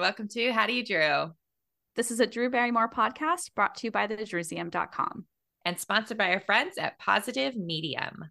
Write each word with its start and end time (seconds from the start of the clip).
welcome 0.00 0.28
to 0.28 0.50
How 0.50 0.66
Do 0.66 0.72
You 0.72 0.82
Drew? 0.82 1.34
This 1.94 2.10
is 2.10 2.20
a 2.20 2.26
Drew 2.26 2.48
Barrymore 2.48 2.88
podcast 2.88 3.54
brought 3.54 3.74
to 3.76 3.86
you 3.86 3.90
by 3.90 4.06
thedrewseum.com. 4.06 5.26
And 5.66 5.78
sponsored 5.78 6.16
by 6.16 6.32
our 6.32 6.40
friends 6.40 6.78
at 6.78 6.98
Positive 6.98 7.54
Medium. 7.54 8.30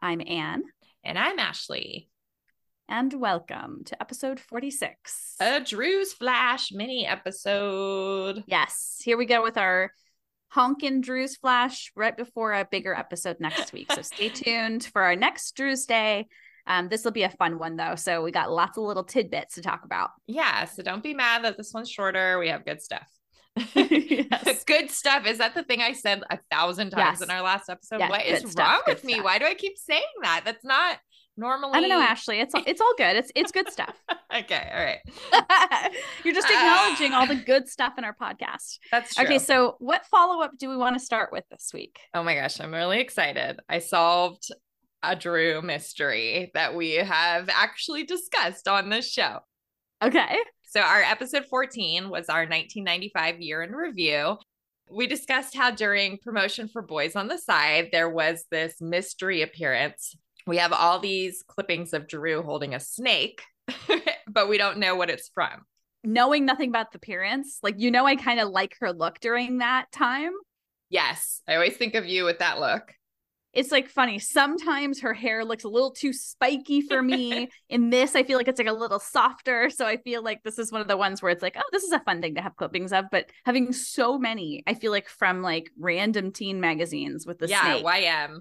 I'm 0.00 0.22
Anne. 0.24 0.62
And 1.02 1.18
I'm 1.18 1.40
Ashley. 1.40 2.08
And 2.88 3.12
welcome 3.12 3.82
to 3.86 4.00
episode 4.00 4.38
46. 4.38 5.34
A 5.40 5.60
Drew's 5.60 6.12
Flash 6.12 6.70
mini 6.70 7.04
episode. 7.04 8.44
Yes, 8.46 9.00
here 9.02 9.16
we 9.16 9.26
go 9.26 9.42
with 9.42 9.58
our 9.58 9.90
honkin' 10.54 11.02
Drew's 11.02 11.34
Flash 11.34 11.90
right 11.96 12.16
before 12.16 12.52
a 12.52 12.68
bigger 12.70 12.94
episode 12.94 13.38
next 13.40 13.72
week. 13.72 13.90
So 13.90 14.02
stay 14.02 14.28
tuned 14.28 14.84
for 14.84 15.02
our 15.02 15.16
next 15.16 15.56
Drew's 15.56 15.86
Day. 15.86 16.28
Um, 16.66 16.88
this 16.88 17.04
will 17.04 17.12
be 17.12 17.22
a 17.22 17.30
fun 17.30 17.58
one 17.58 17.76
though. 17.76 17.94
So 17.94 18.22
we 18.22 18.30
got 18.30 18.50
lots 18.50 18.78
of 18.78 18.84
little 18.84 19.04
tidbits 19.04 19.54
to 19.54 19.62
talk 19.62 19.84
about. 19.84 20.10
Yeah. 20.26 20.64
So 20.64 20.82
don't 20.82 21.02
be 21.02 21.14
mad 21.14 21.44
that 21.44 21.56
this 21.56 21.72
one's 21.72 21.90
shorter. 21.90 22.38
We 22.38 22.48
have 22.48 22.64
good 22.64 22.80
stuff. 22.80 23.08
yes. 23.74 24.64
good 24.64 24.90
stuff. 24.90 25.26
Is 25.26 25.38
that 25.38 25.54
the 25.54 25.62
thing 25.62 25.80
I 25.80 25.92
said 25.92 26.22
a 26.30 26.38
thousand 26.50 26.90
times 26.90 27.20
yes. 27.20 27.22
in 27.22 27.30
our 27.30 27.42
last 27.42 27.68
episode? 27.68 27.98
Yes, 28.00 28.10
what 28.10 28.26
is 28.26 28.50
stuff, 28.50 28.66
wrong 28.66 28.82
with 28.86 29.04
me? 29.04 29.14
Stuff. 29.14 29.24
Why 29.24 29.38
do 29.38 29.44
I 29.44 29.54
keep 29.54 29.78
saying 29.78 30.02
that? 30.22 30.42
That's 30.44 30.64
not 30.64 30.98
normally. 31.36 31.72
I 31.74 31.80
don't 31.80 31.88
know, 31.88 32.00
Ashley. 32.00 32.40
It's 32.40 32.54
it's 32.66 32.80
all 32.80 32.94
good. 32.96 33.16
It's 33.16 33.30
it's 33.34 33.52
good 33.52 33.70
stuff. 33.70 33.94
okay, 34.34 34.70
all 34.74 34.84
right. 34.84 35.92
You're 36.24 36.34
just 36.34 36.48
acknowledging 36.48 37.12
uh, 37.12 37.18
all 37.18 37.26
the 37.26 37.36
good 37.36 37.68
stuff 37.68 37.94
in 37.98 38.04
our 38.04 38.14
podcast. 38.14 38.78
That's 38.90 39.14
true. 39.14 39.24
Okay, 39.24 39.38
so 39.38 39.76
what 39.78 40.04
follow 40.06 40.42
up 40.42 40.52
do 40.58 40.68
we 40.68 40.76
want 40.76 40.98
to 40.98 41.04
start 41.04 41.30
with 41.32 41.44
this 41.50 41.70
week? 41.72 41.98
Oh 42.12 42.22
my 42.22 42.34
gosh, 42.34 42.60
I'm 42.60 42.72
really 42.72 43.00
excited. 43.00 43.60
I 43.68 43.78
solved 43.78 44.48
a 45.12 45.16
Drew 45.16 45.62
mystery 45.62 46.50
that 46.54 46.74
we 46.74 46.92
have 46.92 47.48
actually 47.48 48.04
discussed 48.04 48.68
on 48.68 48.90
this 48.90 49.10
show. 49.10 49.40
Okay. 50.02 50.38
So, 50.62 50.80
our 50.80 51.02
episode 51.02 51.44
14 51.46 52.10
was 52.10 52.28
our 52.28 52.40
1995 52.40 53.40
year 53.40 53.62
in 53.62 53.72
review. 53.72 54.38
We 54.90 55.06
discussed 55.06 55.56
how 55.56 55.70
during 55.70 56.18
promotion 56.18 56.68
for 56.68 56.82
Boys 56.82 57.16
on 57.16 57.28
the 57.28 57.38
Side, 57.38 57.88
there 57.92 58.10
was 58.10 58.44
this 58.50 58.80
mystery 58.80 59.42
appearance. 59.42 60.14
We 60.46 60.58
have 60.58 60.72
all 60.72 60.98
these 60.98 61.42
clippings 61.46 61.94
of 61.94 62.06
Drew 62.06 62.42
holding 62.42 62.74
a 62.74 62.80
snake, 62.80 63.42
but 64.28 64.48
we 64.48 64.58
don't 64.58 64.78
know 64.78 64.94
what 64.94 65.10
it's 65.10 65.30
from. 65.32 65.64
Knowing 66.02 66.44
nothing 66.44 66.68
about 66.68 66.92
the 66.92 66.98
appearance, 66.98 67.60
like, 67.62 67.76
you 67.78 67.90
know, 67.90 68.04
I 68.04 68.16
kind 68.16 68.40
of 68.40 68.50
like 68.50 68.76
her 68.80 68.92
look 68.92 69.20
during 69.20 69.58
that 69.58 69.90
time. 69.90 70.32
Yes. 70.90 71.40
I 71.48 71.54
always 71.54 71.76
think 71.76 71.94
of 71.94 72.04
you 72.04 72.24
with 72.24 72.40
that 72.40 72.60
look 72.60 72.92
it's 73.54 73.70
like 73.70 73.88
funny. 73.88 74.18
Sometimes 74.18 75.00
her 75.00 75.14
hair 75.14 75.44
looks 75.44 75.64
a 75.64 75.68
little 75.68 75.92
too 75.92 76.12
spiky 76.12 76.80
for 76.80 77.02
me. 77.02 77.48
In 77.68 77.90
this, 77.90 78.14
I 78.14 78.22
feel 78.22 78.36
like 78.36 78.48
it's 78.48 78.58
like 78.58 78.68
a 78.68 78.72
little 78.72 78.98
softer. 78.98 79.70
So 79.70 79.86
I 79.86 79.96
feel 79.98 80.22
like 80.22 80.42
this 80.42 80.58
is 80.58 80.72
one 80.72 80.80
of 80.80 80.88
the 80.88 80.96
ones 80.96 81.22
where 81.22 81.32
it's 81.32 81.42
like, 81.42 81.56
oh, 81.56 81.68
this 81.72 81.84
is 81.84 81.92
a 81.92 82.00
fun 82.00 82.20
thing 82.20 82.34
to 82.34 82.42
have 82.42 82.56
clippings 82.56 82.92
of. 82.92 83.06
But 83.10 83.30
having 83.44 83.72
so 83.72 84.18
many, 84.18 84.62
I 84.66 84.74
feel 84.74 84.92
like 84.92 85.08
from 85.08 85.42
like 85.42 85.70
random 85.78 86.32
teen 86.32 86.60
magazines 86.60 87.26
with 87.26 87.38
the 87.38 87.48
yeah, 87.48 87.62
snake. 87.62 87.84
YM. 87.84 88.40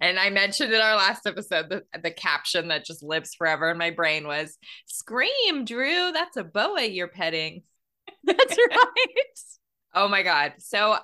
And 0.00 0.18
I 0.18 0.30
mentioned 0.30 0.72
in 0.72 0.80
our 0.80 0.96
last 0.96 1.26
episode 1.26 1.68
the, 1.68 1.84
the 2.02 2.10
caption 2.10 2.68
that 2.68 2.84
just 2.84 3.02
lives 3.02 3.34
forever 3.34 3.70
in 3.70 3.78
my 3.78 3.90
brain 3.90 4.26
was 4.26 4.58
Scream, 4.86 5.64
Drew, 5.64 6.10
that's 6.12 6.36
a 6.36 6.44
boa 6.44 6.82
you're 6.82 7.08
petting. 7.08 7.62
That's 8.24 8.56
right. 8.70 9.38
oh 9.94 10.08
my 10.08 10.22
God. 10.22 10.54
So 10.58 10.96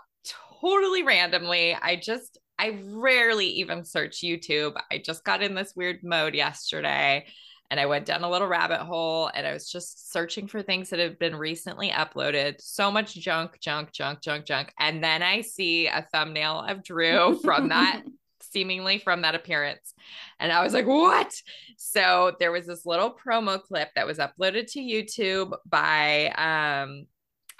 totally 0.61 1.03
randomly, 1.03 1.75
I 1.75 1.97
just 1.97 2.39
I 2.61 2.79
rarely 2.91 3.47
even 3.47 3.87
search 3.87 4.21
YouTube. 4.21 4.79
I 4.91 4.99
just 4.99 5.25
got 5.25 5.43
in 5.43 5.55
this 5.55 5.75
weird 5.75 6.03
mode 6.03 6.35
yesterday 6.35 7.25
and 7.71 7.81
I 7.81 7.87
went 7.87 8.05
down 8.05 8.23
a 8.23 8.31
little 8.31 8.49
rabbit 8.49 8.81
hole 8.81 9.31
and 9.33 9.47
I 9.47 9.55
was 9.55 9.71
just 9.71 10.13
searching 10.13 10.47
for 10.47 10.61
things 10.61 10.91
that 10.91 10.99
have 10.99 11.19
been 11.19 11.37
recently 11.37 11.89
uploaded. 11.89 12.61
So 12.61 12.91
much 12.91 13.15
junk, 13.15 13.59
junk, 13.61 13.93
junk, 13.93 14.21
junk, 14.21 14.45
junk. 14.45 14.75
And 14.79 15.03
then 15.03 15.23
I 15.23 15.41
see 15.41 15.87
a 15.87 16.07
thumbnail 16.13 16.67
of 16.69 16.85
Drew 16.85 17.41
from 17.43 17.71
that 17.71 18.03
seemingly 18.53 18.99
from 18.99 19.23
that 19.23 19.35
appearance. 19.35 19.95
And 20.39 20.53
I 20.53 20.63
was 20.63 20.75
like, 20.75 20.87
what? 20.87 21.33
So 21.79 22.37
there 22.41 22.53
was 22.53 22.67
this 22.67 22.85
little 22.85 23.17
promo 23.25 23.63
clip 23.63 23.89
that 23.95 24.07
was 24.07 24.19
uploaded 24.19 24.71
to 24.73 24.81
YouTube 24.81 25.57
by 25.65 26.29
um 26.37 27.07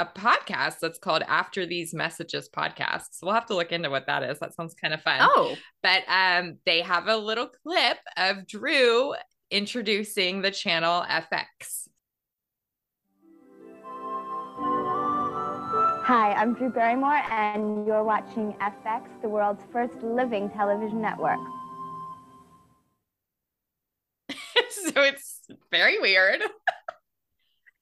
a 0.01 0.07
podcast 0.07 0.79
that's 0.81 0.99
called 0.99 1.23
After 1.29 1.67
These 1.67 1.93
Messages 1.93 2.49
podcast. 2.49 3.09
So 3.13 3.27
we'll 3.27 3.35
have 3.35 3.45
to 3.47 3.55
look 3.55 3.71
into 3.71 3.91
what 3.91 4.07
that 4.07 4.23
is. 4.23 4.39
That 4.39 4.55
sounds 4.55 4.75
kind 4.75 4.95
of 4.95 5.03
fun. 5.03 5.19
Oh. 5.21 5.55
But 5.83 6.05
um 6.09 6.57
they 6.65 6.81
have 6.81 7.07
a 7.07 7.17
little 7.17 7.51
clip 7.63 7.99
of 8.17 8.47
Drew 8.47 9.15
introducing 9.51 10.41
the 10.41 10.51
channel 10.51 11.05
FX. 11.07 11.89
Hi, 16.03 16.33
I'm 16.33 16.55
Drew 16.55 16.71
Barrymore, 16.71 17.23
and 17.31 17.87
you're 17.87 18.03
watching 18.03 18.55
FX, 18.55 19.07
the 19.21 19.29
world's 19.29 19.63
first 19.71 19.95
living 20.03 20.49
television 20.51 21.03
network. 21.03 21.39
so 24.31 25.03
it's 25.03 25.43
very 25.71 26.01
weird. 26.01 26.41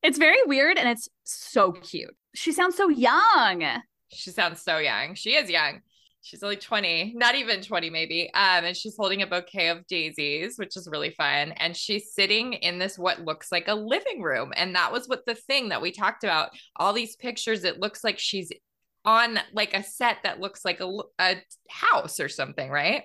It's 0.02 0.18
very 0.18 0.38
weird 0.46 0.78
and 0.78 0.88
it's 0.88 1.08
so 1.24 1.72
cute. 1.72 2.14
She 2.34 2.52
sounds 2.52 2.76
so 2.76 2.88
young. 2.88 3.64
She 4.12 4.30
sounds 4.30 4.62
so 4.62 4.78
young. 4.78 5.14
She 5.14 5.34
is 5.34 5.50
young. 5.50 5.80
She's 6.20 6.42
only 6.42 6.56
20, 6.56 7.14
not 7.16 7.36
even 7.36 7.62
20, 7.62 7.90
maybe. 7.90 8.30
Um, 8.34 8.64
and 8.64 8.76
she's 8.76 8.96
holding 8.96 9.22
a 9.22 9.26
bouquet 9.26 9.68
of 9.68 9.86
daisies, 9.86 10.58
which 10.58 10.76
is 10.76 10.88
really 10.90 11.10
fun. 11.10 11.52
And 11.52 11.76
she's 11.76 12.12
sitting 12.12 12.54
in 12.54 12.78
this 12.78 12.98
what 12.98 13.24
looks 13.24 13.50
like 13.50 13.68
a 13.68 13.74
living 13.74 14.20
room. 14.22 14.52
And 14.54 14.74
that 14.74 14.92
was 14.92 15.08
what 15.08 15.24
the 15.26 15.34
thing 15.34 15.70
that 15.70 15.80
we 15.80 15.90
talked 15.90 16.24
about. 16.24 16.50
All 16.76 16.92
these 16.92 17.16
pictures, 17.16 17.64
it 17.64 17.80
looks 17.80 18.04
like 18.04 18.18
she's 18.18 18.52
on 19.04 19.38
like 19.52 19.74
a 19.74 19.82
set 19.82 20.18
that 20.24 20.40
looks 20.40 20.64
like 20.64 20.80
a, 20.80 20.98
a 21.18 21.36
house 21.68 22.20
or 22.20 22.28
something, 22.28 22.68
right? 22.68 23.04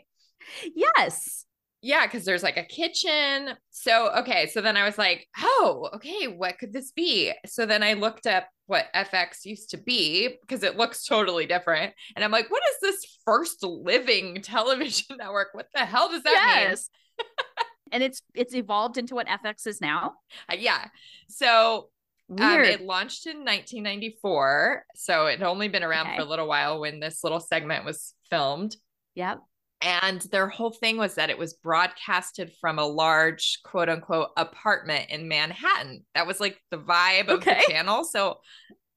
Yes 0.75 1.45
yeah, 1.83 2.07
because 2.07 2.23
there's 2.23 2.43
like 2.43 2.55
a 2.55 2.63
kitchen. 2.63 3.49
So, 3.71 4.09
okay. 4.19 4.47
So 4.47 4.61
then 4.61 4.77
I 4.77 4.85
was 4.85 4.97
like, 4.97 5.27
oh, 5.37 5.89
okay, 5.95 6.27
what 6.27 6.57
could 6.57 6.71
this 6.71 6.93
be? 6.93 7.33
So 7.45 7.65
then 7.65 7.83
I 7.83 7.93
looked 7.93 8.25
up 8.25 8.47
what 8.67 8.85
FX 8.95 9.43
used 9.43 9.71
to 9.71 9.77
be 9.77 10.37
because 10.41 10.63
it 10.63 10.77
looks 10.77 11.05
totally 11.05 11.45
different. 11.45 11.93
And 12.15 12.23
I'm 12.23 12.31
like, 12.31 12.49
what 12.49 12.63
is 12.71 12.77
this 12.81 13.19
first 13.25 13.63
living 13.63 14.41
television 14.43 15.17
network? 15.17 15.49
What 15.51 15.67
the 15.75 15.81
hell 15.81 16.09
does 16.09 16.23
that 16.23 16.55
yes. 16.55 16.89
mean? 17.19 17.27
and 17.91 18.01
it's 18.01 18.21
it's 18.33 18.55
evolved 18.55 18.97
into 18.97 19.13
what 19.13 19.27
FX 19.27 19.67
is 19.67 19.81
now. 19.81 20.13
Uh, 20.49 20.55
yeah. 20.57 20.87
So 21.27 21.89
um, 22.31 22.61
it 22.61 22.81
launched 22.81 23.27
in 23.27 23.39
1994. 23.39 24.85
So 24.95 25.25
it 25.25 25.39
had 25.39 25.47
only 25.47 25.67
been 25.67 25.83
around 25.83 26.07
okay. 26.07 26.15
for 26.15 26.21
a 26.21 26.29
little 26.29 26.47
while 26.47 26.79
when 26.79 27.01
this 27.01 27.25
little 27.25 27.41
segment 27.41 27.83
was 27.83 28.13
filmed. 28.29 28.77
Yep. 29.15 29.41
And 29.83 30.21
their 30.31 30.47
whole 30.47 30.71
thing 30.71 30.97
was 30.97 31.15
that 31.15 31.29
it 31.29 31.37
was 31.37 31.53
broadcasted 31.53 32.53
from 32.61 32.79
a 32.79 32.85
large 32.85 33.59
quote 33.63 33.89
unquote 33.89 34.29
apartment 34.37 35.09
in 35.09 35.27
Manhattan. 35.27 36.05
That 36.15 36.25
was 36.25 36.39
like 36.39 36.57
the 36.71 36.77
vibe 36.77 37.27
of 37.27 37.43
the 37.43 37.63
channel. 37.69 38.05
So 38.05 38.37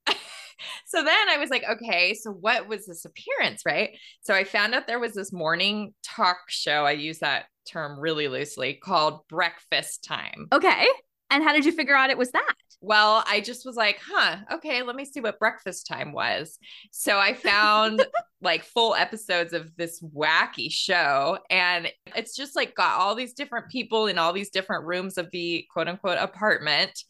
so 0.86 1.02
then 1.02 1.28
I 1.28 1.38
was 1.38 1.50
like, 1.50 1.64
okay, 1.68 2.14
so 2.14 2.30
what 2.30 2.68
was 2.68 2.86
this 2.86 3.04
appearance, 3.04 3.62
right? 3.66 3.90
So 4.22 4.32
I 4.32 4.44
found 4.44 4.74
out 4.74 4.86
there 4.86 5.00
was 5.00 5.14
this 5.14 5.32
morning 5.32 5.92
talk 6.04 6.38
show. 6.48 6.84
I 6.84 6.92
use 6.92 7.18
that 7.18 7.46
term 7.68 7.98
really 7.98 8.28
loosely 8.28 8.74
called 8.74 9.26
Breakfast 9.28 10.04
Time. 10.04 10.46
Okay. 10.52 10.86
And 11.30 11.42
how 11.42 11.52
did 11.52 11.64
you 11.64 11.72
figure 11.72 11.96
out 11.96 12.10
it 12.10 12.18
was 12.18 12.30
that? 12.32 12.54
Well, 12.80 13.24
I 13.26 13.40
just 13.40 13.66
was 13.66 13.74
like, 13.74 14.00
huh, 14.06 14.36
okay, 14.54 14.82
let 14.82 14.94
me 14.94 15.04
see 15.04 15.20
what 15.20 15.38
breakfast 15.38 15.86
time 15.86 16.12
was. 16.12 16.58
So 16.92 17.18
I 17.18 17.34
found 17.34 18.04
like 18.40 18.64
full 18.64 18.94
episodes 18.94 19.52
of 19.52 19.74
this 19.76 20.00
wacky 20.00 20.70
show. 20.70 21.38
And 21.50 21.88
it's 22.14 22.36
just 22.36 22.54
like 22.54 22.74
got 22.74 23.00
all 23.00 23.14
these 23.14 23.32
different 23.32 23.70
people 23.70 24.06
in 24.06 24.18
all 24.18 24.32
these 24.32 24.50
different 24.50 24.84
rooms 24.84 25.18
of 25.18 25.30
the 25.32 25.66
quote 25.72 25.88
unquote 25.88 26.18
apartment. 26.18 27.02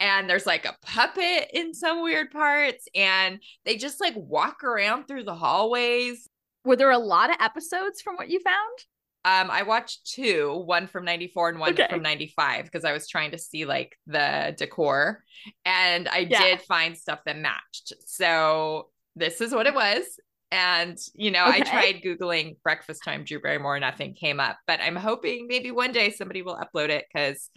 And 0.00 0.28
there's 0.28 0.46
like 0.46 0.66
a 0.66 0.76
puppet 0.84 1.50
in 1.54 1.72
some 1.72 2.02
weird 2.02 2.30
parts. 2.30 2.86
And 2.94 3.40
they 3.64 3.76
just 3.76 4.00
like 4.00 4.14
walk 4.16 4.64
around 4.64 5.06
through 5.06 5.24
the 5.24 5.34
hallways. 5.34 6.28
Were 6.64 6.76
there 6.76 6.90
a 6.90 6.98
lot 6.98 7.30
of 7.30 7.36
episodes 7.40 8.02
from 8.02 8.16
what 8.16 8.28
you 8.28 8.40
found? 8.40 8.78
Um, 9.24 9.50
I 9.50 9.62
watched 9.62 10.06
two, 10.06 10.62
one 10.66 10.88
from 10.88 11.04
94 11.04 11.50
and 11.50 11.60
one 11.60 11.72
okay. 11.72 11.86
from 11.88 12.02
95, 12.02 12.64
because 12.64 12.84
I 12.84 12.92
was 12.92 13.08
trying 13.08 13.30
to 13.30 13.38
see 13.38 13.64
like 13.64 13.96
the 14.06 14.54
decor. 14.58 15.22
And 15.64 16.08
I 16.08 16.26
yeah. 16.28 16.42
did 16.42 16.62
find 16.62 16.96
stuff 16.96 17.20
that 17.26 17.38
matched. 17.38 17.92
So 18.06 18.88
this 19.14 19.40
is 19.40 19.54
what 19.54 19.66
it 19.66 19.74
was. 19.74 20.04
And, 20.50 20.98
you 21.14 21.30
know, 21.30 21.46
okay. 21.46 21.58
I 21.58 21.60
tried 21.60 22.02
Googling 22.04 22.56
breakfast 22.62 23.02
time 23.04 23.24
Drew 23.24 23.40
Barrymore, 23.40 23.78
nothing 23.80 24.14
came 24.14 24.40
up. 24.40 24.58
But 24.66 24.80
I'm 24.80 24.96
hoping 24.96 25.46
maybe 25.48 25.70
one 25.70 25.92
day 25.92 26.10
somebody 26.10 26.42
will 26.42 26.56
upload 26.56 26.90
it 26.90 27.06
because 27.12 27.48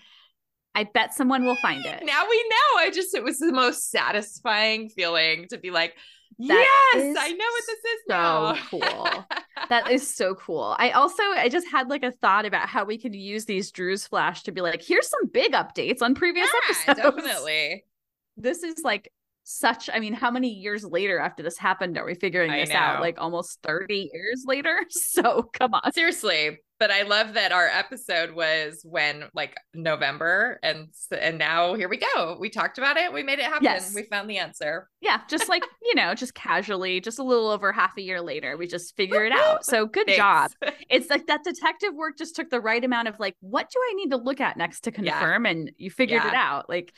I 0.75 0.83
bet 0.83 1.13
someone 1.13 1.45
will 1.45 1.57
find 1.57 1.85
it. 1.85 2.03
Now 2.05 2.23
we 2.29 2.49
know. 2.49 2.79
I 2.79 2.91
just, 2.93 3.15
it 3.15 3.23
was 3.23 3.39
the 3.39 3.51
most 3.51 3.89
satisfying 3.89 4.89
feeling 4.89 5.47
to 5.49 5.57
be 5.57 5.71
like, 5.71 5.95
that 6.39 6.91
yes, 6.93 7.17
I 7.17 7.31
know 7.31 7.45
what 7.45 7.63
this 7.65 7.79
is 7.79 8.01
so 8.07 8.13
now. 8.13 8.55
cool. 8.69 9.25
that 9.69 9.91
is 9.91 10.07
so 10.07 10.35
cool. 10.45 10.75
I 10.77 10.91
also 10.91 11.23
I 11.23 11.49
just 11.49 11.67
had 11.67 11.89
like 11.89 12.03
a 12.03 12.11
thought 12.11 12.45
about 12.45 12.67
how 12.67 12.83
we 12.83 12.97
could 12.97 13.15
use 13.15 13.45
these 13.45 13.71
Drew's 13.71 14.05
Flash 14.05 14.43
to 14.43 14.51
be 14.51 14.61
like, 14.61 14.81
here's 14.81 15.09
some 15.09 15.27
big 15.27 15.53
updates 15.53 16.01
on 16.01 16.15
previous 16.15 16.49
yeah, 16.53 16.93
episodes. 16.93 17.15
Definitely. 17.15 17.85
this 18.37 18.63
is 18.63 18.83
like 18.83 19.11
such 19.43 19.89
I 19.93 19.99
mean, 19.99 20.13
how 20.13 20.31
many 20.31 20.49
years 20.49 20.83
later 20.83 21.19
after 21.19 21.43
this 21.43 21.57
happened 21.57 21.97
are 21.97 22.05
we 22.05 22.15
figuring 22.15 22.51
I 22.51 22.65
this 22.65 22.71
out? 22.71 22.99
Like 22.99 23.19
almost 23.19 23.59
30 23.63 24.09
years 24.13 24.43
later. 24.45 24.81
So 24.89 25.43
come 25.53 25.73
on. 25.73 25.93
Seriously, 25.93 26.59
but 26.79 26.91
I 26.91 27.03
love 27.03 27.33
that 27.35 27.51
our 27.51 27.67
episode 27.67 28.31
was 28.35 28.81
when 28.83 29.25
like 29.33 29.55
November 29.73 30.59
and 30.61 30.87
and 31.17 31.37
now 31.37 31.73
here 31.73 31.87
we 31.87 31.97
go. 31.97 32.37
We 32.39 32.49
talked 32.49 32.77
about 32.77 32.97
it. 32.97 33.13
We 33.13 33.23
made 33.23 33.39
it 33.39 33.45
happen. 33.45 33.63
Yes. 33.63 33.93
We 33.95 34.03
found 34.03 34.29
the 34.29 34.37
answer. 34.37 34.89
Yeah, 35.01 35.21
just 35.29 35.47
like, 35.49 35.63
you 35.83 35.95
know, 35.95 36.13
just 36.13 36.33
casually, 36.35 36.99
just 36.99 37.17
a 37.19 37.23
little 37.23 37.47
over 37.49 37.71
half 37.71 37.97
a 37.97 38.01
year 38.01 38.21
later, 38.21 38.57
we 38.57 38.67
just 38.67 38.95
figure 38.97 39.25
it 39.25 39.31
out. 39.31 39.65
So 39.65 39.85
good 39.85 40.07
job. 40.09 40.51
It's 40.89 41.09
like 41.09 41.27
that 41.27 41.43
detective 41.43 41.93
work 41.95 42.17
just 42.17 42.35
took 42.35 42.49
the 42.49 42.61
right 42.61 42.83
amount 42.83 43.07
of 43.07 43.19
like, 43.19 43.35
what 43.39 43.69
do 43.71 43.79
I 43.79 43.93
need 43.95 44.11
to 44.11 44.17
look 44.17 44.39
at 44.39 44.55
next 44.57 44.81
to 44.81 44.91
Yeah. 44.91 45.13
confirm? 45.19 45.45
And 45.45 45.71
you 45.77 45.89
figured 45.89 46.23
it 46.23 46.33
out. 46.33 46.69
Like 46.69 46.93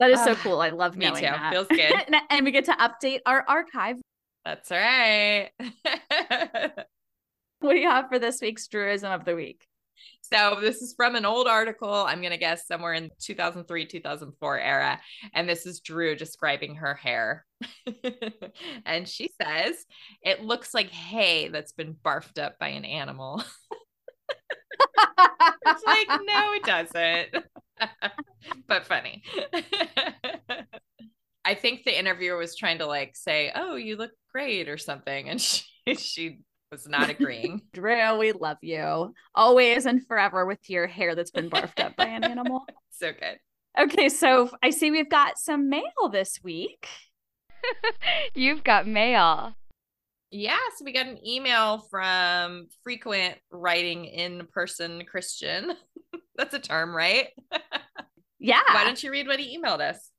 that 0.00 0.10
is 0.10 0.22
so 0.24 0.34
cool. 0.36 0.60
I 0.60 0.70
love 0.70 0.96
Me 0.96 1.06
knowing 1.06 1.16
too. 1.24 1.30
that. 1.30 1.52
Feels 1.52 1.66
good. 1.68 1.80
and, 1.80 2.16
and 2.30 2.44
we 2.44 2.50
get 2.52 2.64
to 2.66 2.72
update 2.72 3.20
our 3.26 3.44
archive. 3.46 3.96
That's 4.44 4.70
right. 4.70 5.50
What 7.60 7.72
do 7.72 7.80
you 7.80 7.88
have 7.88 8.08
for 8.08 8.20
this 8.20 8.40
week's 8.40 8.68
Drewism 8.68 9.12
of 9.12 9.24
the 9.24 9.34
Week? 9.34 9.66
So 10.20 10.58
this 10.60 10.80
is 10.80 10.94
from 10.96 11.16
an 11.16 11.24
old 11.24 11.48
article. 11.48 11.92
I'm 11.92 12.22
gonna 12.22 12.36
guess 12.36 12.68
somewhere 12.68 12.92
in 12.92 13.10
2003, 13.20 13.86
2004 13.86 14.58
era, 14.60 15.00
and 15.34 15.48
this 15.48 15.66
is 15.66 15.80
Drew 15.80 16.14
describing 16.14 16.76
her 16.76 16.94
hair. 16.94 17.44
and 18.86 19.08
she 19.08 19.30
says 19.42 19.84
it 20.22 20.44
looks 20.44 20.72
like 20.72 20.90
hay 20.90 21.48
that's 21.48 21.72
been 21.72 21.94
barfed 21.94 22.40
up 22.40 22.60
by 22.60 22.68
an 22.68 22.84
animal. 22.84 23.42
It's 25.66 25.84
like, 25.84 26.08
no, 26.26 26.52
it 26.52 26.62
doesn't. 26.64 27.44
but 28.66 28.86
funny. 28.86 29.22
I 31.44 31.54
think 31.54 31.84
the 31.84 31.98
interviewer 31.98 32.36
was 32.36 32.56
trying 32.56 32.78
to 32.78 32.86
like 32.86 33.16
say, 33.16 33.50
"Oh, 33.54 33.76
you 33.76 33.96
look 33.96 34.10
great" 34.32 34.68
or 34.68 34.78
something, 34.78 35.28
and 35.28 35.40
she 35.40 35.64
she 35.96 36.40
was 36.70 36.88
not 36.88 37.10
agreeing. 37.10 37.62
Drew, 37.72 38.18
we 38.18 38.32
love 38.32 38.58
you 38.62 39.14
always 39.34 39.86
and 39.86 40.06
forever 40.06 40.46
with 40.46 40.68
your 40.68 40.86
hair 40.86 41.14
that's 41.14 41.30
been 41.30 41.50
barfed 41.50 41.82
up 41.82 41.96
by 41.96 42.06
an 42.06 42.24
animal. 42.24 42.64
so 42.90 43.12
good. 43.12 43.38
Okay, 43.78 44.08
so 44.08 44.50
I 44.62 44.70
see 44.70 44.90
we've 44.90 45.10
got 45.10 45.38
some 45.38 45.68
mail 45.68 46.08
this 46.10 46.40
week. 46.42 46.88
You've 48.34 48.64
got 48.64 48.86
mail. 48.86 49.54
Yeah, 50.30 50.58
so 50.76 50.84
we 50.84 50.92
got 50.92 51.06
an 51.06 51.26
email 51.26 51.78
from 51.90 52.66
frequent 52.82 53.36
writing 53.50 54.04
in 54.04 54.46
person 54.52 55.04
Christian. 55.06 55.72
That's 56.36 56.54
a 56.54 56.58
term, 56.58 56.94
right? 56.94 57.28
Yeah. 58.38 58.60
Why 58.72 58.84
don't 58.84 59.02
you 59.02 59.10
read 59.10 59.26
what 59.26 59.40
he 59.40 59.58
emailed 59.58 59.80
us? 59.80 60.10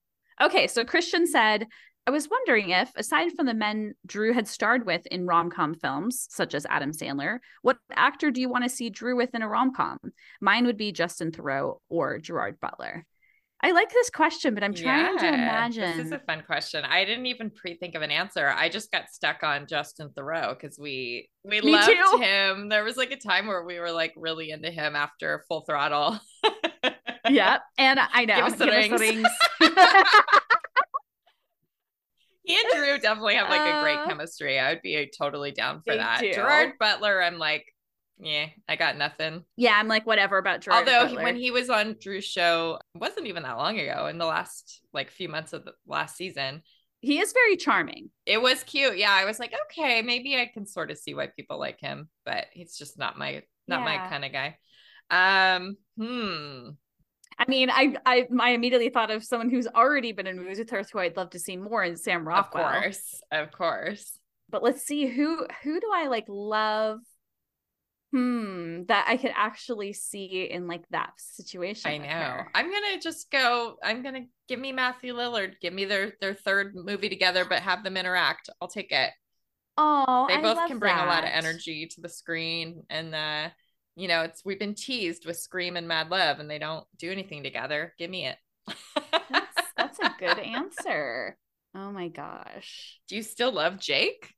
Okay, 0.42 0.68
so 0.68 0.84
Christian 0.86 1.28
said, 1.28 1.68
I 2.08 2.12
was 2.12 2.28
wondering 2.30 2.72
if, 2.72 2.92
aside 2.96 3.34
from 3.36 3.46
the 3.46 3.54
men 3.54 3.94
Drew 4.06 4.34
had 4.34 4.48
starred 4.48 4.86
with 4.86 5.06
in 5.08 5.28
rom 5.28 5.52
com 5.52 5.76
films, 5.76 6.26
such 6.30 6.56
as 6.56 6.66
Adam 6.68 6.92
Sandler, 6.92 7.40
what 7.62 7.78
actor 7.92 8.32
do 8.32 8.42
you 8.42 8.50
want 8.50 8.64
to 8.64 8.70
see 8.70 8.90
Drew 8.90 9.16
with 9.16 9.36
in 9.36 9.44
a 9.44 9.48
rom 9.48 9.74
com? 9.74 10.00
Mine 10.42 10.66
would 10.66 10.78
be 10.78 10.92
Justin 10.92 11.32
Theroux 11.32 11.78
or 11.88 12.18
Gerard 12.18 12.60
Butler. 12.60 13.06
I 13.62 13.72
like 13.74 13.92
this 13.92 14.10
question, 14.10 14.54
but 14.54 14.64
I'm 14.64 14.74
trying 14.74 15.18
to 15.20 15.28
imagine. 15.28 15.98
This 15.98 16.06
is 16.08 16.12
a 16.14 16.20
fun 16.20 16.44
question. 16.46 16.86
I 16.86 17.04
didn't 17.04 17.26
even 17.26 17.52
pre-think 17.52 17.94
of 17.94 18.02
an 18.02 18.10
answer. 18.10 18.48
I 18.48 18.70
just 18.70 18.90
got 18.90 19.10
stuck 19.10 19.44
on 19.44 19.68
Justin 19.68 20.10
Theroux 20.18 20.58
because 20.58 20.80
we 20.80 21.30
we 21.44 21.60
Me 21.60 21.74
loved 21.74 21.90
too. 21.90 22.20
him. 22.22 22.70
There 22.70 22.86
was 22.86 22.96
like 22.96 23.12
a 23.12 23.18
time 23.18 23.48
where 23.48 23.66
we 23.66 23.78
were 23.80 23.92
like 23.92 24.14
really 24.16 24.52
into 24.52 24.72
him 24.72 24.96
after 24.96 25.44
Full 25.50 25.66
Throttle. 25.68 26.20
Yep. 27.30 27.62
And 27.78 28.00
I 28.00 28.26
know. 28.26 28.36
Give 28.36 28.46
us 28.46 28.56
the 28.56 28.66
rings. 28.68 29.00
rings. 29.00 29.28
He 32.44 32.56
and 32.56 32.66
Drew 32.76 32.98
definitely 32.98 33.36
have 33.36 33.50
like 33.50 33.62
a 33.62 33.82
great 33.82 34.00
Uh, 34.00 34.08
chemistry. 34.08 34.60
I 34.60 34.70
would 34.74 34.82
be 34.82 35.12
totally 35.18 35.52
down 35.52 35.82
for 35.82 35.96
that. 35.96 36.20
do. 36.22 36.34
Gerard 36.34 36.74
Butler, 36.80 37.22
I'm 37.22 37.38
like, 37.38 37.66
yeah, 38.18 38.48
I 38.68 38.76
got 38.76 38.98
nothing. 38.98 39.44
yeah, 39.56 39.74
I'm 39.78 39.88
like, 39.88 40.06
whatever 40.06 40.38
about 40.38 40.62
Gerard 40.62 40.88
Although 40.88 41.08
Butler. 41.08 41.24
when 41.24 41.36
he 41.36 41.52
was 41.52 41.70
on 41.70 41.96
Drew's 42.02 42.26
show, 42.26 42.80
it 42.96 43.00
wasn't 43.00 43.28
even 43.28 43.44
that 43.44 43.58
long 43.58 43.80
ago, 43.80 44.08
in 44.08 44.18
the 44.18 44.26
last 44.26 44.82
like 44.94 45.10
few 45.12 45.30
months 45.30 45.54
of 45.54 45.64
the 45.66 45.74
last 45.88 46.16
season, 46.18 46.62
he 47.02 47.20
is 47.20 47.32
very 47.32 47.56
charming. 47.56 48.10
it 48.26 48.42
was 48.42 48.64
cute. 48.64 48.98
Yeah, 48.98 49.12
I 49.12 49.24
was 49.26 49.40
like, 49.40 49.54
okay, 49.72 50.02
maybe 50.02 50.36
I 50.36 50.48
can 50.54 50.66
sort 50.66 50.92
of 50.92 50.98
see 50.98 51.14
why 51.14 51.28
people 51.28 51.58
like 51.60 51.80
him, 51.80 52.10
but 52.26 52.48
he's 52.52 52.76
just 52.78 52.98
not 53.00 53.18
my 53.18 53.44
not 53.68 53.84
my 53.86 53.98
kind 53.98 54.26
of 54.26 54.32
guy. 54.34 54.58
Um, 55.12 55.78
hmm. 55.98 56.70
I 57.40 57.46
mean, 57.48 57.70
I, 57.70 57.96
I 58.06 58.28
I 58.40 58.50
immediately 58.52 58.90
thought 58.90 59.12
of 59.12 59.24
someone 59.24 59.50
who's 59.50 59.68
already 59.68 60.12
been 60.12 60.28
in 60.28 60.38
movies 60.38 60.60
with 60.60 60.70
her 60.72 60.84
who 60.92 61.00
I'd 61.00 61.16
love 61.16 61.30
to 61.32 61.40
see 61.40 61.56
more 61.58 61.84
in 61.84 61.96
Sam 61.96 62.22
Of 62.22 62.26
Rockwell. 62.28 62.70
course, 62.82 63.22
of 63.32 63.52
course. 63.52 64.20
But 64.50 64.64
let's 64.64 64.82
see 64.84 65.08
who 65.08 65.48
who 65.64 65.80
do 65.80 65.90
I 65.94 66.08
like 66.08 66.26
love 66.28 67.00
hmm 68.12 68.84
that 68.88 69.06
I 69.08 69.18
could 69.18 69.32
actually 69.36 69.94
see 69.94 70.50
in 70.50 70.68
like 70.68 70.84
that 70.90 71.12
situation. 71.18 71.92
I 71.92 71.98
know. 72.00 72.08
Her. 72.08 72.48
I'm 72.56 72.72
gonna 72.72 73.00
just 73.00 73.30
go. 73.32 73.78
I'm 73.84 74.02
gonna 74.02 74.26
give 74.48 74.60
me 74.60 74.72
Matthew 74.72 75.14
Lillard. 75.14 75.54
Give 75.62 75.74
me 75.74 75.86
their 75.86 76.14
their 76.20 76.34
third 76.34 76.76
movie 76.76 77.10
together, 77.10 77.46
but 77.46 77.62
have 77.62 77.84
them 77.84 77.98
interact. 77.98 78.50
I'll 78.62 78.68
take 78.68 78.92
it. 78.92 79.12
Oh, 79.78 80.26
They 80.28 80.38
I 80.38 80.42
both 80.42 80.68
can 80.68 80.80
bring 80.80 80.96
a 80.96 81.06
lot 81.06 81.24
of 81.24 81.30
energy 81.32 81.88
to 81.88 82.02
the 82.02 82.10
screen, 82.10 82.84
and 82.90 83.16
uh, 83.16 83.50
you 84.00 84.08
know, 84.08 84.22
it's 84.22 84.44
we've 84.46 84.60
been 84.60 84.76
teased 84.76 85.26
with 85.26 85.38
Scream 85.38 85.76
and 85.76 85.88
Mad 85.88 86.10
Love, 86.10 86.40
and 86.40 86.50
they 86.50 86.60
don't 86.60 86.86
do 86.98 87.12
anything 87.12 87.44
together. 87.44 87.94
Give 87.98 88.10
me 88.10 88.28
it. 88.28 88.38
That's, 89.30 89.58
that's 89.78 90.00
a 90.00 90.16
good 90.18 90.40
answer. 90.40 91.38
Oh 91.76 91.92
my 91.92 92.08
gosh. 92.08 93.00
do 93.08 93.16
you 93.16 93.24
still 93.24 93.52
love 93.52 93.80
Jake, 93.80 94.34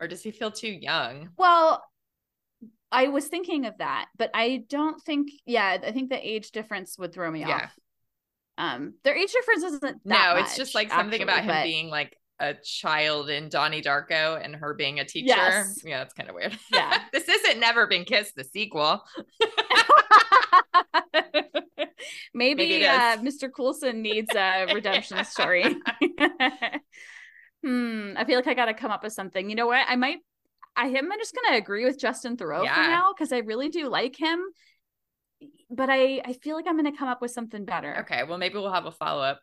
or 0.00 0.08
does 0.08 0.22
he 0.22 0.30
feel 0.30 0.50
too 0.50 0.70
young? 0.70 1.30
Well, 1.36 1.84
I 2.92 3.08
was 3.08 3.26
thinking 3.26 3.66
of 3.66 3.78
that, 3.78 4.06
but 4.16 4.30
I 4.32 4.64
don't 4.68 5.02
think. 5.02 5.30
Yeah, 5.44 5.78
I 5.84 5.92
think 5.92 6.10
the 6.10 6.26
age 6.28 6.50
difference 6.52 6.96
would 6.98 7.12
throw 7.12 7.30
me 7.30 7.40
Yeah. 7.40 7.56
off. 7.56 7.74
Um, 8.58 8.94
their 9.04 9.14
age 9.14 9.32
difference 9.32 9.64
isn't 9.64 9.82
that 9.82 9.96
no, 10.04 10.36
it's 10.36 10.56
just 10.56 10.74
like 10.74 10.90
something 10.90 11.20
about 11.20 11.40
actually, 11.40 11.56
him 11.56 11.62
being 11.64 11.88
like 11.90 12.16
a 12.38 12.54
child 12.54 13.30
in 13.30 13.48
Donnie 13.48 13.82
Darko 13.82 14.42
and 14.42 14.54
her 14.56 14.74
being 14.74 15.00
a 15.00 15.04
teacher. 15.04 15.28
Yes. 15.28 15.80
Yeah, 15.84 15.98
that's 15.98 16.14
kind 16.14 16.28
of 16.28 16.34
weird. 16.34 16.58
Yeah. 16.72 17.00
this 17.12 17.28
isn't 17.28 17.60
Never 17.60 17.86
Been 17.86 18.04
Kissed, 18.04 18.36
the 18.36 18.44
sequel. 18.44 19.02
Maybe, 22.34 22.68
Maybe 22.68 22.86
uh. 22.86 23.16
Mr. 23.18 23.50
Coulson 23.54 24.02
needs 24.02 24.34
a 24.34 24.66
redemption 24.74 25.24
story. 25.24 25.64
hmm. 27.64 28.12
I 28.16 28.24
feel 28.24 28.36
like 28.36 28.46
I 28.46 28.54
got 28.54 28.66
to 28.66 28.74
come 28.74 28.90
up 28.90 29.02
with 29.02 29.14
something. 29.14 29.48
You 29.48 29.56
know 29.56 29.66
what? 29.66 29.86
I 29.88 29.96
might. 29.96 30.18
I 30.78 30.88
am 30.88 31.08
just 31.18 31.34
gonna 31.34 31.56
agree 31.56 31.86
with 31.86 31.98
Justin 31.98 32.36
Theroux 32.36 32.60
for 32.60 32.82
now 32.82 33.14
because 33.16 33.32
I 33.32 33.38
really 33.38 33.70
do 33.70 33.88
like 33.88 34.14
him. 34.14 34.40
But 35.70 35.88
I 35.88 36.20
I 36.22 36.34
feel 36.34 36.54
like 36.54 36.66
I'm 36.68 36.76
gonna 36.76 36.94
come 36.94 37.08
up 37.08 37.22
with 37.22 37.30
something 37.30 37.64
better. 37.64 38.00
Okay, 38.00 38.24
well, 38.24 38.36
maybe 38.36 38.56
we'll 38.56 38.70
have 38.70 38.84
a 38.84 38.92
follow 38.92 39.22
up. 39.22 39.40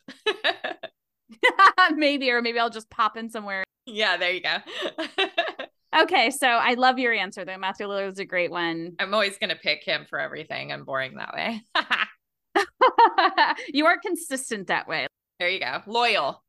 maybe 1.96 2.30
or 2.32 2.42
maybe 2.42 2.60
I'll 2.60 2.70
just 2.70 2.90
pop 2.90 3.18
in 3.18 3.30
somewhere. 3.30 3.64
yeah, 3.86 4.18
there 4.18 4.32
you 4.32 4.42
go. 4.42 4.58
Okay, 5.96 6.32
so 6.32 6.48
I 6.48 6.74
love 6.74 6.98
your 6.98 7.14
answer 7.14 7.46
though. 7.46 7.58
Matthew 7.58 7.86
Lillard's 7.88 8.20
a 8.20 8.26
great 8.26 8.50
one. 8.50 8.94
I'm 9.00 9.14
always 9.14 9.38
going 9.38 9.52
to 9.52 9.56
pick 9.56 9.84
him 9.84 10.08
for 10.10 10.20
everything. 10.20 10.72
I'm 10.72 10.86
boring 10.86 11.16
that 11.18 11.34
way. 11.34 11.62
you 13.74 13.86
are 13.86 14.00
consistent 14.00 14.68
that 14.68 14.88
way. 14.88 15.06
there 15.40 15.50
you 15.50 15.60
go. 15.60 15.82
Loyal. 15.86 16.44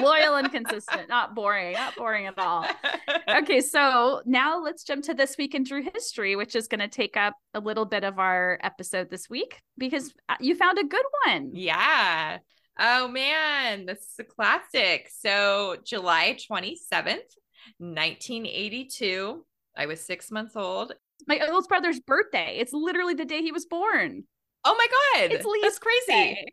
Loyal 0.00 0.36
and 0.36 0.52
consistent, 0.52 1.08
not 1.08 1.34
boring, 1.34 1.72
not 1.72 1.96
boring 1.96 2.26
at 2.26 2.38
all. 2.38 2.66
Okay, 3.28 3.60
so 3.60 4.22
now 4.26 4.62
let's 4.62 4.84
jump 4.84 5.02
to 5.04 5.14
this 5.14 5.36
week 5.36 5.54
in 5.54 5.64
Drew 5.64 5.82
history, 5.82 6.36
which 6.36 6.54
is 6.54 6.68
going 6.68 6.80
to 6.80 6.88
take 6.88 7.16
up 7.16 7.34
a 7.54 7.60
little 7.60 7.84
bit 7.84 8.04
of 8.04 8.18
our 8.18 8.58
episode 8.62 9.10
this 9.10 9.28
week 9.28 9.60
because 9.76 10.14
uh, 10.28 10.36
you 10.38 10.54
found 10.54 10.78
a 10.78 10.84
good 10.84 11.04
one. 11.26 11.50
Yeah. 11.52 12.38
Oh 12.78 13.08
man, 13.08 13.86
this 13.86 13.98
is 13.98 14.14
a 14.18 14.24
classic. 14.24 15.10
So, 15.10 15.76
July 15.84 16.36
27th, 16.50 17.32
1982. 17.78 19.44
I 19.76 19.86
was 19.86 20.00
six 20.00 20.30
months 20.30 20.56
old. 20.56 20.92
My 21.26 21.40
oldest 21.48 21.68
brother's 21.68 22.00
birthday. 22.00 22.56
It's 22.58 22.72
literally 22.72 23.14
the 23.14 23.24
day 23.24 23.40
he 23.40 23.52
was 23.52 23.64
born. 23.64 24.24
Oh 24.64 24.74
my 24.76 24.86
God. 25.20 25.32
It's 25.32 25.46
Lee's 25.46 25.62
That's 25.62 25.78
crazy. 25.78 26.44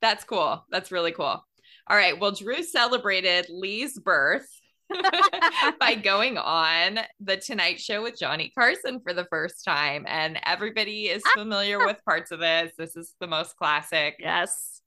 That's 0.00 0.24
cool. 0.24 0.64
That's 0.70 0.92
really 0.92 1.12
cool. 1.12 1.44
All 1.86 1.96
right. 1.96 2.18
Well, 2.18 2.32
Drew 2.32 2.62
celebrated 2.62 3.46
Lee's 3.48 3.98
birth 3.98 4.48
by 5.80 5.94
going 5.94 6.36
on 6.36 6.98
the 7.20 7.36
Tonight 7.36 7.80
Show 7.80 8.02
with 8.02 8.18
Johnny 8.18 8.52
Carson 8.56 9.00
for 9.00 9.14
the 9.14 9.24
first 9.26 9.64
time. 9.64 10.04
And 10.06 10.38
everybody 10.44 11.06
is 11.06 11.22
ah. 11.26 11.30
familiar 11.34 11.78
with 11.78 12.04
parts 12.04 12.30
of 12.30 12.40
this. 12.40 12.72
This 12.76 12.96
is 12.96 13.14
the 13.20 13.26
most 13.26 13.56
classic. 13.56 14.16
Yes. 14.18 14.81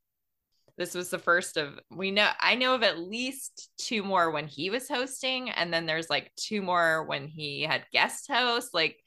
This 0.77 0.93
was 0.93 1.09
the 1.09 1.19
first 1.19 1.55
of 1.55 1.79
we 1.89 2.11
know 2.11 2.29
I 2.39 2.55
know 2.55 2.75
of 2.75 2.83
at 2.83 2.99
least 2.99 3.69
two 3.77 4.03
more 4.03 4.31
when 4.31 4.47
he 4.47 4.69
was 4.69 4.89
hosting, 4.89 5.49
and 5.49 5.73
then 5.73 5.85
there's 5.85 6.09
like 6.09 6.31
two 6.35 6.61
more 6.61 7.05
when 7.05 7.27
he 7.27 7.61
had 7.61 7.85
guest 7.93 8.29
hosts. 8.29 8.73
Like, 8.73 8.97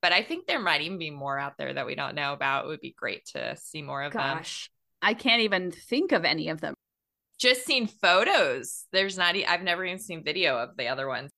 but 0.00 0.12
I 0.12 0.22
think 0.22 0.46
there 0.46 0.58
might 0.58 0.80
even 0.80 0.98
be 0.98 1.10
more 1.10 1.38
out 1.38 1.58
there 1.58 1.74
that 1.74 1.84
we 1.86 1.94
don't 1.94 2.14
know 2.14 2.32
about. 2.32 2.64
It 2.64 2.68
would 2.68 2.80
be 2.80 2.94
great 2.96 3.26
to 3.34 3.56
see 3.56 3.82
more 3.82 4.02
of 4.02 4.14
them. 4.14 4.38
Gosh, 4.38 4.70
I 5.02 5.12
can't 5.12 5.42
even 5.42 5.70
think 5.70 6.12
of 6.12 6.24
any 6.24 6.48
of 6.48 6.60
them. 6.62 6.74
just 7.38 7.64
seen 7.64 7.86
photos. 7.86 8.86
There's 8.92 9.16
not, 9.16 9.36
I've 9.36 9.62
never 9.62 9.84
even 9.84 9.98
seen 9.98 10.24
video 10.24 10.58
of 10.58 10.76
the 10.76 10.88
other 10.88 11.08
ones. 11.08 11.30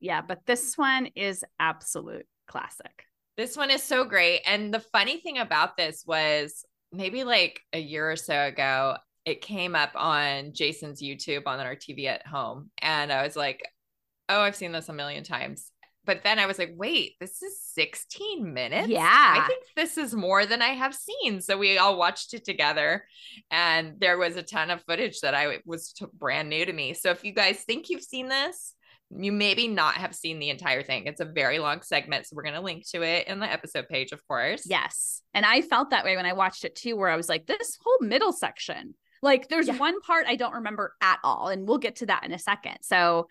Yeah, 0.00 0.22
but 0.22 0.46
this 0.46 0.76
one 0.76 1.06
is 1.16 1.44
absolute 1.58 2.26
classic. 2.46 3.04
This 3.36 3.56
one 3.56 3.70
is 3.70 3.82
so 3.82 4.04
great. 4.04 4.42
And 4.44 4.72
the 4.72 4.80
funny 4.80 5.18
thing 5.20 5.38
about 5.38 5.76
this 5.76 6.04
was 6.06 6.64
maybe 6.92 7.24
like 7.24 7.60
a 7.72 7.78
year 7.78 8.10
or 8.10 8.16
so 8.16 8.34
ago, 8.46 8.96
it 9.24 9.42
came 9.42 9.74
up 9.74 9.92
on 9.94 10.52
Jason's 10.52 11.02
YouTube 11.02 11.42
on 11.46 11.60
our 11.60 11.76
TV 11.76 12.06
at 12.06 12.26
home. 12.26 12.70
And 12.78 13.12
I 13.12 13.22
was 13.22 13.36
like, 13.36 13.62
oh, 14.28 14.40
I've 14.40 14.56
seen 14.56 14.72
this 14.72 14.88
a 14.88 14.92
million 14.92 15.24
times. 15.24 15.70
But 16.06 16.22
then 16.22 16.38
I 16.38 16.46
was 16.46 16.58
like, 16.58 16.72
wait, 16.76 17.16
this 17.20 17.42
is 17.42 17.62
16 17.74 18.52
minutes? 18.52 18.88
Yeah. 18.88 19.02
I 19.04 19.46
think 19.46 19.64
this 19.76 19.98
is 19.98 20.14
more 20.14 20.46
than 20.46 20.62
I 20.62 20.70
have 20.70 20.94
seen. 20.94 21.40
So 21.42 21.58
we 21.58 21.76
all 21.76 21.98
watched 21.98 22.32
it 22.32 22.44
together. 22.44 23.04
And 23.50 24.00
there 24.00 24.16
was 24.16 24.36
a 24.36 24.42
ton 24.42 24.70
of 24.70 24.82
footage 24.84 25.20
that 25.20 25.34
I 25.34 25.58
was 25.66 25.92
t- 25.92 26.06
brand 26.12 26.48
new 26.48 26.64
to 26.64 26.72
me. 26.72 26.94
So 26.94 27.10
if 27.10 27.22
you 27.22 27.32
guys 27.32 27.62
think 27.62 27.90
you've 27.90 28.02
seen 28.02 28.28
this, 28.28 28.74
you 29.10 29.30
maybe 29.30 29.68
not 29.68 29.94
have 29.94 30.14
seen 30.14 30.38
the 30.38 30.50
entire 30.50 30.82
thing. 30.82 31.06
It's 31.06 31.20
a 31.20 31.24
very 31.24 31.58
long 31.58 31.82
segment. 31.82 32.26
So 32.26 32.36
we're 32.36 32.44
going 32.44 32.54
to 32.54 32.60
link 32.60 32.88
to 32.90 33.02
it 33.02 33.26
in 33.26 33.40
the 33.40 33.50
episode 33.50 33.88
page, 33.88 34.12
of 34.12 34.26
course. 34.26 34.62
Yes. 34.66 35.20
And 35.34 35.44
I 35.44 35.60
felt 35.62 35.90
that 35.90 36.04
way 36.04 36.16
when 36.16 36.26
I 36.26 36.32
watched 36.32 36.64
it 36.64 36.76
too, 36.76 36.96
where 36.96 37.10
I 37.10 37.16
was 37.16 37.28
like, 37.28 37.46
this 37.46 37.76
whole 37.82 37.98
middle 38.00 38.32
section, 38.32 38.94
like 39.22 39.48
there's 39.48 39.66
Yeah. 39.68 39.76
one 39.78 40.00
part 40.00 40.26
I 40.26 40.36
don't 40.36 40.54
remember 40.54 40.94
at 41.00 41.18
all. 41.24 41.48
And 41.48 41.66
we'll 41.68 41.78
get 41.78 41.96
to 41.96 42.06
that 42.06 42.24
in 42.24 42.32
a 42.32 42.38
second. 42.38 42.78
So 42.82 43.28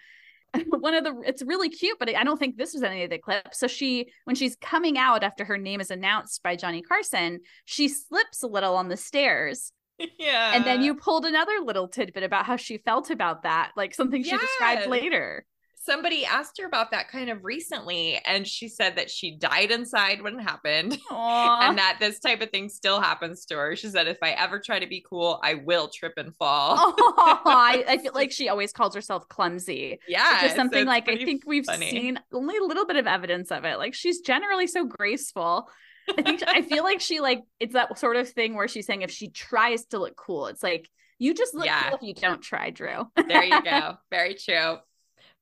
one 0.69 0.93
of 0.96 1.03
the 1.03 1.22
it's 1.25 1.43
really 1.43 1.69
cute, 1.69 2.00
but 2.00 2.10
I 2.15 2.24
don't 2.24 2.38
think 2.39 2.58
this 2.58 2.74
was 2.74 2.81
any 2.84 3.03
of 3.03 3.10
the 3.10 3.17
clips. 3.19 3.60
So 3.60 3.67
she 3.67 4.12
when 4.25 4.36
she's 4.36 4.55
coming 4.62 4.98
out 4.98 5.24
after 5.24 5.46
her 5.46 5.58
name 5.58 5.79
is 5.81 5.91
announced 5.91 6.41
by 6.43 6.55
Johnny 6.55 6.81
Carson, 6.81 7.41
she 7.65 7.88
slips 7.88 8.41
a 8.43 8.48
little 8.48 8.75
on 8.75 8.88
the 8.89 8.98
stairs. 8.98 9.72
Yeah. 10.17 10.55
and 10.55 10.63
then 10.63 10.81
you 10.81 10.96
pulled 10.96 11.25
another 11.25 11.60
little 11.62 11.89
tidbit 11.89 12.24
about 12.24 12.46
how 12.46 12.55
she 12.55 12.77
felt 12.77 13.10
about 13.10 13.43
that, 13.43 13.72
like 13.75 13.93
something 13.93 14.24
she 14.24 14.38
described 14.38 14.88
later. 14.88 15.46
Somebody 15.89 16.25
asked 16.25 16.58
her 16.60 16.65
about 16.65 16.91
that 16.91 17.10
kind 17.10 17.29
of 17.29 17.43
recently, 17.43 18.19
and 18.25 18.48
she 18.48 18.67
said 18.67 18.96
that 18.98 19.10
she 19.10 19.36
died 19.38 19.72
inside 19.72 20.22
when 20.22 20.39
it 20.39 20.43
happened. 20.43 20.98
Aww. 21.12 21.62
And 21.62 21.77
that 21.77 21.98
this 22.00 22.19
type 22.19 22.41
of 22.41 22.50
thing 22.51 22.69
still 22.69 23.01
happens 23.01 23.46
to 23.46 23.55
her. 23.55 23.75
She 23.75 23.88
said, 23.88 24.08
if 24.08 24.17
I 24.22 24.31
ever 24.31 24.60
try 24.60 24.79
to 24.79 24.88
be 24.88 25.03
cool, 25.08 25.39
I 25.43 25.55
will 25.55 25.88
trip 25.89 26.13
and 26.17 26.36
fall. 26.36 26.75
I, 26.77 27.84
I 27.88 27.98
feel 27.98 28.12
like 28.15 28.31
she 28.31 28.50
always 28.50 28.72
calls 28.72 28.93
herself 28.96 29.27
clumsy. 29.29 30.00
yeah. 30.08 30.41
Just 30.41 30.55
something 30.55 30.79
it's 30.81 30.88
like 30.88 31.10
I 31.10 31.15
think 31.17 31.43
we've 31.46 31.65
funny. 31.65 31.89
seen 31.89 32.19
only 32.34 32.58
a 32.58 32.63
little 32.63 32.86
bit 32.86 32.96
of 32.98 33.08
evidence 33.08 33.51
of 33.51 33.65
it. 33.65 33.77
Like 33.77 33.93
she's 33.93 34.19
generally 34.22 34.67
so 34.67 34.86
graceful. 34.86 35.69
I 36.17 36.22
think 36.22 36.43
I 36.48 36.62
feel 36.63 36.84
like 36.84 37.01
she 37.01 37.19
like 37.19 37.43
it's 37.60 37.74
that 37.74 37.98
sort 38.00 38.15
of 38.15 38.27
thing 38.29 38.55
where 38.55 38.67
she's 38.67 38.86
saying 38.88 39.01
if 39.03 39.12
she 39.12 39.29
tries 39.29 39.86
to 39.88 40.00
look 40.00 40.15
cool, 40.15 40.48
it's 40.48 40.63
like 40.63 40.89
you 41.19 41.34
just 41.34 41.53
look 41.53 41.65
Yeah. 41.65 41.89
cool 41.89 41.98
if 41.98 42.03
you 42.03 42.13
don't 42.13 42.41
try, 42.41 42.69
Drew. 42.72 43.05
there 43.15 43.43
you 43.43 43.62
go. 43.62 43.98
Very 44.10 44.34
true. 44.36 44.77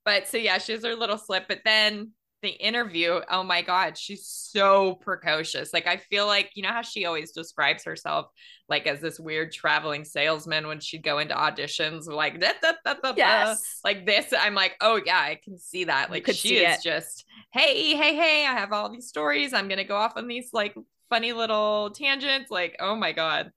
But 0.07 0.29
so 0.29 0.37
yeah, 0.37 0.57
she 0.57 0.71
has 0.71 0.85
her 0.85 0.95
little 0.95 1.17
slip. 1.17 1.49
But 1.49 1.63
then 1.65 2.11
the 2.41 2.47
interview, 2.47 3.19
oh 3.29 3.43
my 3.43 3.61
God, 3.61 3.97
she's 3.97 4.25
so 4.25 4.95
precocious. 5.01 5.73
Like 5.73 5.85
I 5.85 5.97
feel 5.97 6.25
like, 6.25 6.51
you 6.55 6.63
know 6.63 6.69
how 6.69 6.81
she 6.81 7.03
always 7.03 7.33
describes 7.33 7.83
herself 7.83 8.27
like 8.69 8.87
as 8.87 9.01
this 9.01 9.19
weird 9.19 9.51
traveling 9.51 10.05
salesman 10.05 10.65
when 10.65 10.79
she'd 10.79 11.03
go 11.03 11.19
into 11.19 11.35
auditions, 11.35 12.07
like 12.07 12.39
da, 12.39 12.53
da, 12.61 12.71
da, 12.85 12.93
da, 13.03 13.13
yes. 13.17 13.81
like 13.83 14.05
this. 14.05 14.33
I'm 14.39 14.55
like, 14.55 14.77
oh 14.79 14.97
yeah, 15.05 15.19
I 15.19 15.41
can 15.43 15.57
see 15.57 15.83
that. 15.83 16.09
Like 16.09 16.25
she 16.31 16.59
is 16.59 16.77
it. 16.77 16.83
just, 16.83 17.25
hey, 17.51 17.93
hey, 17.97 18.15
hey, 18.15 18.45
I 18.47 18.53
have 18.53 18.71
all 18.71 18.89
these 18.89 19.09
stories. 19.09 19.51
I'm 19.53 19.67
gonna 19.67 19.83
go 19.83 19.97
off 19.97 20.13
on 20.15 20.29
these 20.29 20.51
like 20.53 20.73
funny 21.09 21.33
little 21.33 21.89
tangents. 21.89 22.49
Like, 22.49 22.77
oh 22.79 22.95
my 22.95 23.11
God. 23.11 23.51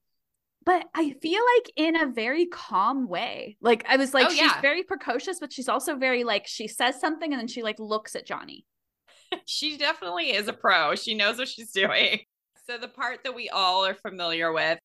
But 0.64 0.84
I 0.94 1.14
feel 1.22 1.40
like 1.56 1.72
in 1.76 1.96
a 1.96 2.06
very 2.06 2.46
calm 2.46 3.08
way. 3.08 3.56
Like 3.60 3.84
I 3.88 3.96
was 3.96 4.12
like, 4.12 4.26
Oh, 4.26 4.30
she's 4.30 4.40
yeah. 4.40 4.60
very 4.60 4.82
precocious, 4.82 5.40
but 5.40 5.52
she's 5.52 5.68
also 5.68 5.96
very 5.96 6.22
like 6.24 6.46
she 6.46 6.68
says 6.68 7.00
something 7.00 7.32
and 7.32 7.40
then 7.40 7.48
she 7.48 7.62
like 7.62 7.78
looks 7.78 8.14
at 8.14 8.26
Johnny. 8.26 8.66
she 9.46 9.76
definitely 9.78 10.32
is 10.34 10.48
a 10.48 10.52
pro. 10.52 10.94
She 10.96 11.14
knows 11.14 11.38
what 11.38 11.48
she's 11.48 11.72
doing. 11.72 12.20
So 12.66 12.76
the 12.78 12.88
part 12.88 13.24
that 13.24 13.34
we 13.34 13.48
all 13.48 13.84
are 13.86 13.94
familiar 13.94 14.52
with. 14.52 14.78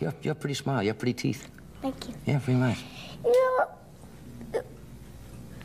You 0.00 0.08
have, 0.08 0.16
you 0.22 0.28
have 0.30 0.40
pretty 0.40 0.54
smile. 0.54 0.82
You 0.82 0.88
have 0.88 0.98
pretty 0.98 1.14
teeth. 1.14 1.48
Thank 1.80 2.08
you. 2.08 2.14
Yeah, 2.26 2.38
pretty 2.40 2.58
nice. 2.60 2.82
You 3.24 3.32
know, 3.32 4.62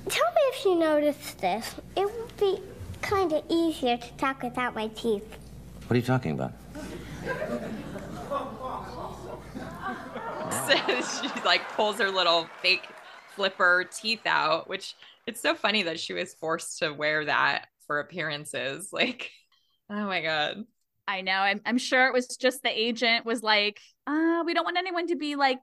tell 0.08 0.32
me 0.32 0.42
if 0.54 0.64
you 0.66 0.76
noticed 0.76 1.40
this. 1.40 1.76
It 1.98 2.06
would 2.06 2.38
be 2.38 2.60
kind 3.02 3.34
of 3.34 3.44
easier 3.50 3.98
to 3.98 4.14
talk 4.14 4.44
without 4.44 4.76
my 4.76 4.88
teeth. 4.90 5.26
What 5.88 5.96
are 5.96 6.00
you 6.00 6.06
talking 6.06 6.32
about? 6.32 6.54
So 7.24 8.42
she 11.22 11.30
like 11.46 11.68
pulls 11.74 12.00
her 12.00 12.10
little 12.10 12.48
fake 12.62 12.88
flipper 13.36 13.86
teeth 13.92 14.26
out, 14.26 14.70
which 14.70 14.96
it's 15.28 15.42
so 15.42 15.56
funny 15.56 15.84
that 15.84 16.00
she 16.00 16.14
was 16.14 16.34
forced 16.36 16.80
to 16.80 16.92
wear 16.92 17.26
that 17.26 17.68
for 17.88 18.00
appearances. 18.00 18.90
Like, 18.94 19.32
oh 19.90 20.06
my 20.06 20.22
god. 20.22 20.64
I 21.08 21.22
know. 21.22 21.34
I'm, 21.34 21.62
I'm 21.66 21.78
sure 21.78 22.08
it 22.08 22.14
was 22.14 22.28
just 22.38 22.64
the 22.64 22.70
agent 22.70 23.26
was 23.26 23.44
like, 23.44 23.82
uh, 24.08 24.44
we 24.46 24.54
don't 24.54 24.64
want 24.64 24.78
anyone 24.78 25.08
to 25.08 25.16
be 25.16 25.36
like, 25.36 25.60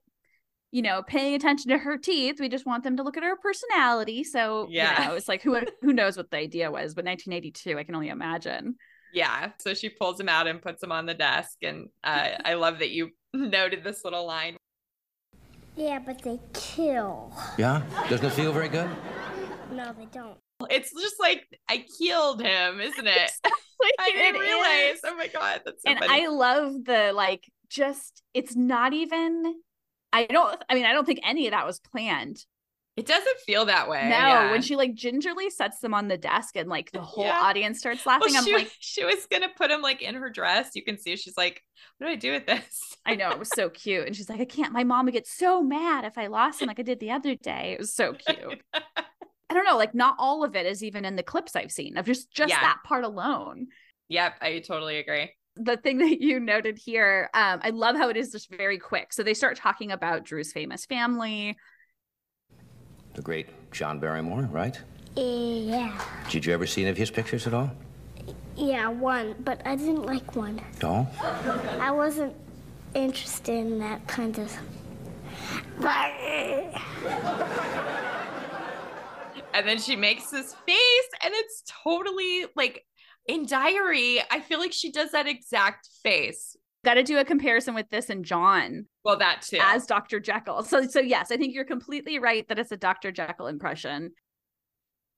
you 0.73 0.83
know, 0.83 1.03
paying 1.03 1.35
attention 1.35 1.71
to 1.71 1.79
her 1.79 1.97
teeth. 1.97 2.39
We 2.41 2.49
just 2.51 2.67
want 2.67 2.85
them 2.85 2.99
to 2.99 3.03
look 3.03 3.17
at 3.17 3.23
her 3.23 3.37
personality. 3.37 4.25
So 4.25 4.67
Yeah. 4.71 5.01
you 5.03 5.09
know, 5.09 5.15
it's 5.15 5.29
like 5.29 5.43
who 5.43 5.59
who 5.81 5.93
knows 5.95 6.17
what 6.17 6.31
the 6.31 6.37
idea 6.37 6.71
was, 6.71 6.95
but 6.95 7.05
1982, 7.07 7.79
I 7.79 7.85
can 7.85 7.95
only 7.95 8.11
imagine. 8.11 8.77
Yeah. 9.15 9.53
So 9.61 9.73
she 9.73 9.89
pulls 9.89 10.21
him 10.21 10.29
out 10.29 10.47
and 10.47 10.61
puts 10.61 10.83
him 10.83 10.93
on 10.93 11.07
the 11.07 11.15
desk. 11.15 11.57
And 11.63 11.89
uh, 12.05 12.31
I 12.45 12.55
love 12.55 12.81
that 12.81 12.91
you 12.91 13.11
noted 13.33 13.83
this 13.83 14.05
little 14.05 14.27
line. 14.27 14.57
Yeah, 15.79 16.01
but 16.01 16.21
they 16.23 16.41
kill. 16.55 17.33
Yeah? 17.57 17.83
Doesn't 18.11 18.27
it 18.27 18.33
feel 18.33 18.53
very 18.53 18.69
good? 18.69 18.91
No, 19.71 19.95
they 19.97 20.07
don't. 20.07 20.37
It's 20.69 20.93
just 20.93 21.21
like 21.21 21.47
I 21.71 21.85
killed 22.01 22.43
him, 22.43 22.81
isn't 22.81 23.07
it? 23.07 23.31
like, 23.45 23.95
I 24.01 24.11
didn't 24.11 24.37
It 24.37 24.41
realize. 24.41 24.95
is. 24.97 25.01
Oh 25.05 25.17
my 25.17 25.29
god, 25.29 25.63
that's 25.65 25.83
so 25.85 25.91
and 25.91 26.01
funny. 26.01 26.25
I 26.25 26.27
love 26.27 26.85
the 26.85 27.13
like 27.15 27.45
just 27.69 28.23
it's 28.35 28.57
not 28.57 28.93
even 28.93 29.55
I 30.13 30.27
don't 30.27 30.61
I 30.69 30.75
mean 30.75 30.85
I 30.85 30.93
don't 30.93 31.05
think 31.07 31.21
any 31.23 31.47
of 31.47 31.53
that 31.53 31.65
was 31.65 31.79
planned. 31.79 32.45
It 32.99 33.07
doesn't 33.07 33.39
feel 33.47 33.67
that 33.67 33.89
way. 33.89 34.09
no, 34.09 34.17
yeah. 34.17 34.51
when 34.51 34.61
she 34.63 34.77
like 34.77 34.95
gingerly 34.95 35.51
sets 35.51 35.79
them 35.81 35.95
on 35.95 36.09
the 36.09 36.19
desk 36.19 36.57
and 36.57 36.69
like 36.69 36.91
the 36.93 37.01
whole 37.01 37.25
Yeah. 37.25 37.39
audience 37.41 37.79
starts 37.79 38.05
Well, 38.05 38.19
laughing, 38.19 38.37
I'm 38.37 38.45
she, 38.45 38.53
like, 38.53 38.71
she 38.81 39.05
was 39.05 39.27
gonna 39.31 39.49
put 39.57 39.71
him 39.71 39.81
like 39.83 40.03
in 40.03 40.15
her 40.17 40.31
dress. 40.31 40.71
You 40.75 40.83
can 40.83 40.99
see 40.99 41.17
she's 41.17 41.37
like, 41.37 41.63
what 41.99 42.07
do 42.09 42.13
I 42.13 42.17
do 42.17 42.33
with 42.33 42.47
this? 42.47 42.97
I 43.07 43.15
know 43.15 43.31
it 43.31 43.39
was 43.39 43.51
so 43.51 43.71
cute. 43.71 44.07
And 44.07 44.17
she's 44.17 44.29
like, 44.29 44.41
I 44.41 44.45
can't. 44.45 44.73
My 44.73 44.85
mom 44.85 45.05
would 45.07 45.15
get 45.15 45.27
so 45.27 45.63
mad 45.63 46.05
if 46.05 46.19
I 46.19 46.27
lost 46.27 46.61
him 46.61 46.69
like 46.69 46.81
I 46.81 46.83
did 46.83 47.01
the 47.01 47.13
other 47.13 47.35
day. 47.37 47.73
It 47.73 47.79
was 47.81 47.95
so 47.95 48.13
cute. 48.27 48.63
I 48.75 49.55
don't 49.55 49.65
know, 49.65 49.77
like 49.79 49.95
not 49.95 50.17
all 50.19 50.45
of 50.45 50.55
it 50.57 50.67
is 50.67 50.83
even 50.85 51.05
in 51.05 51.17
the 51.17 51.23
clips 51.23 51.57
I've 51.57 51.73
seen 51.73 51.97
of 51.97 52.05
just 52.07 52.31
just 52.31 52.51
Yeah. 52.51 52.61
that 52.61 52.79
part 52.85 53.05
alone. 53.05 53.69
yep, 54.09 54.35
I 54.43 54.59
totally 54.59 54.99
agree. 54.99 55.31
The 55.57 55.77
thing 55.77 55.99
that 55.99 56.21
you 56.21 56.39
noted 56.39 56.79
here, 56.79 57.31
um, 57.35 57.61
I 57.63 57.71
love 57.71 57.97
how 57.97 58.11
it 58.11 58.17
is 58.17 58.31
just 58.31 58.49
very 58.51 58.79
quick. 58.79 59.13
So 59.13 59.23
they 59.23 59.35
start 59.35 59.57
talking 59.57 59.91
about 59.91 60.25
Drew's 60.25 60.53
famous 60.53 60.85
family. 60.87 61.57
The 63.19 63.23
great 63.23 63.49
John 63.73 63.99
Barrymore, 63.99 64.43
right? 64.53 64.81
Yeah. 65.17 66.01
Did 66.31 66.47
you 66.47 66.55
ever 66.55 66.69
see 66.69 66.83
any 66.83 66.91
of 66.93 66.97
his 66.97 67.11
pictures 67.11 67.49
at 67.49 67.53
all? 67.53 67.73
Yeah, 68.55 68.87
one, 68.91 69.35
but 69.41 69.61
I 69.67 69.75
didn't 69.75 70.05
like 70.05 70.37
one. 70.37 70.61
No? 70.81 71.09
I 71.81 71.91
wasn't 71.91 72.37
interested 72.95 73.57
in 73.57 73.81
that 73.81 74.07
kind 74.07 74.39
of. 74.39 74.57
But 75.81 76.13
And 79.53 79.67
then 79.67 79.81
she 79.81 79.97
makes 79.97 80.31
this 80.31 80.55
face, 80.65 81.09
and 81.25 81.35
it's 81.35 81.65
totally 81.83 82.45
like 82.55 82.85
in 83.27 83.47
diary. 83.47 84.21
I 84.31 84.39
feel 84.39 84.61
like 84.61 84.73
she 84.73 84.93
does 84.93 85.11
that 85.11 85.27
exact 85.27 85.89
face. 86.05 86.57
Got 86.85 86.95
to 86.95 87.03
do 87.03 87.19
a 87.19 87.25
comparison 87.25 87.75
with 87.75 87.91
this 87.91 88.09
and 88.09 88.25
John 88.25 88.87
Well, 89.05 89.19
that 89.19 89.43
too. 89.43 89.59
as 89.61 89.85
Dr. 89.87 90.21
Jekyll. 90.21 90.63
So 90.63 90.87
so 90.87 91.01
yes, 91.01 91.31
I 91.33 91.37
think 91.37 91.55
you're 91.55 91.65
completely 91.65 92.19
right 92.19 92.47
that 92.49 92.59
it's 92.59 92.73
a 92.73 92.77
Dr. 92.77 93.11
Jekyll 93.13 93.47
impression. 93.49 94.13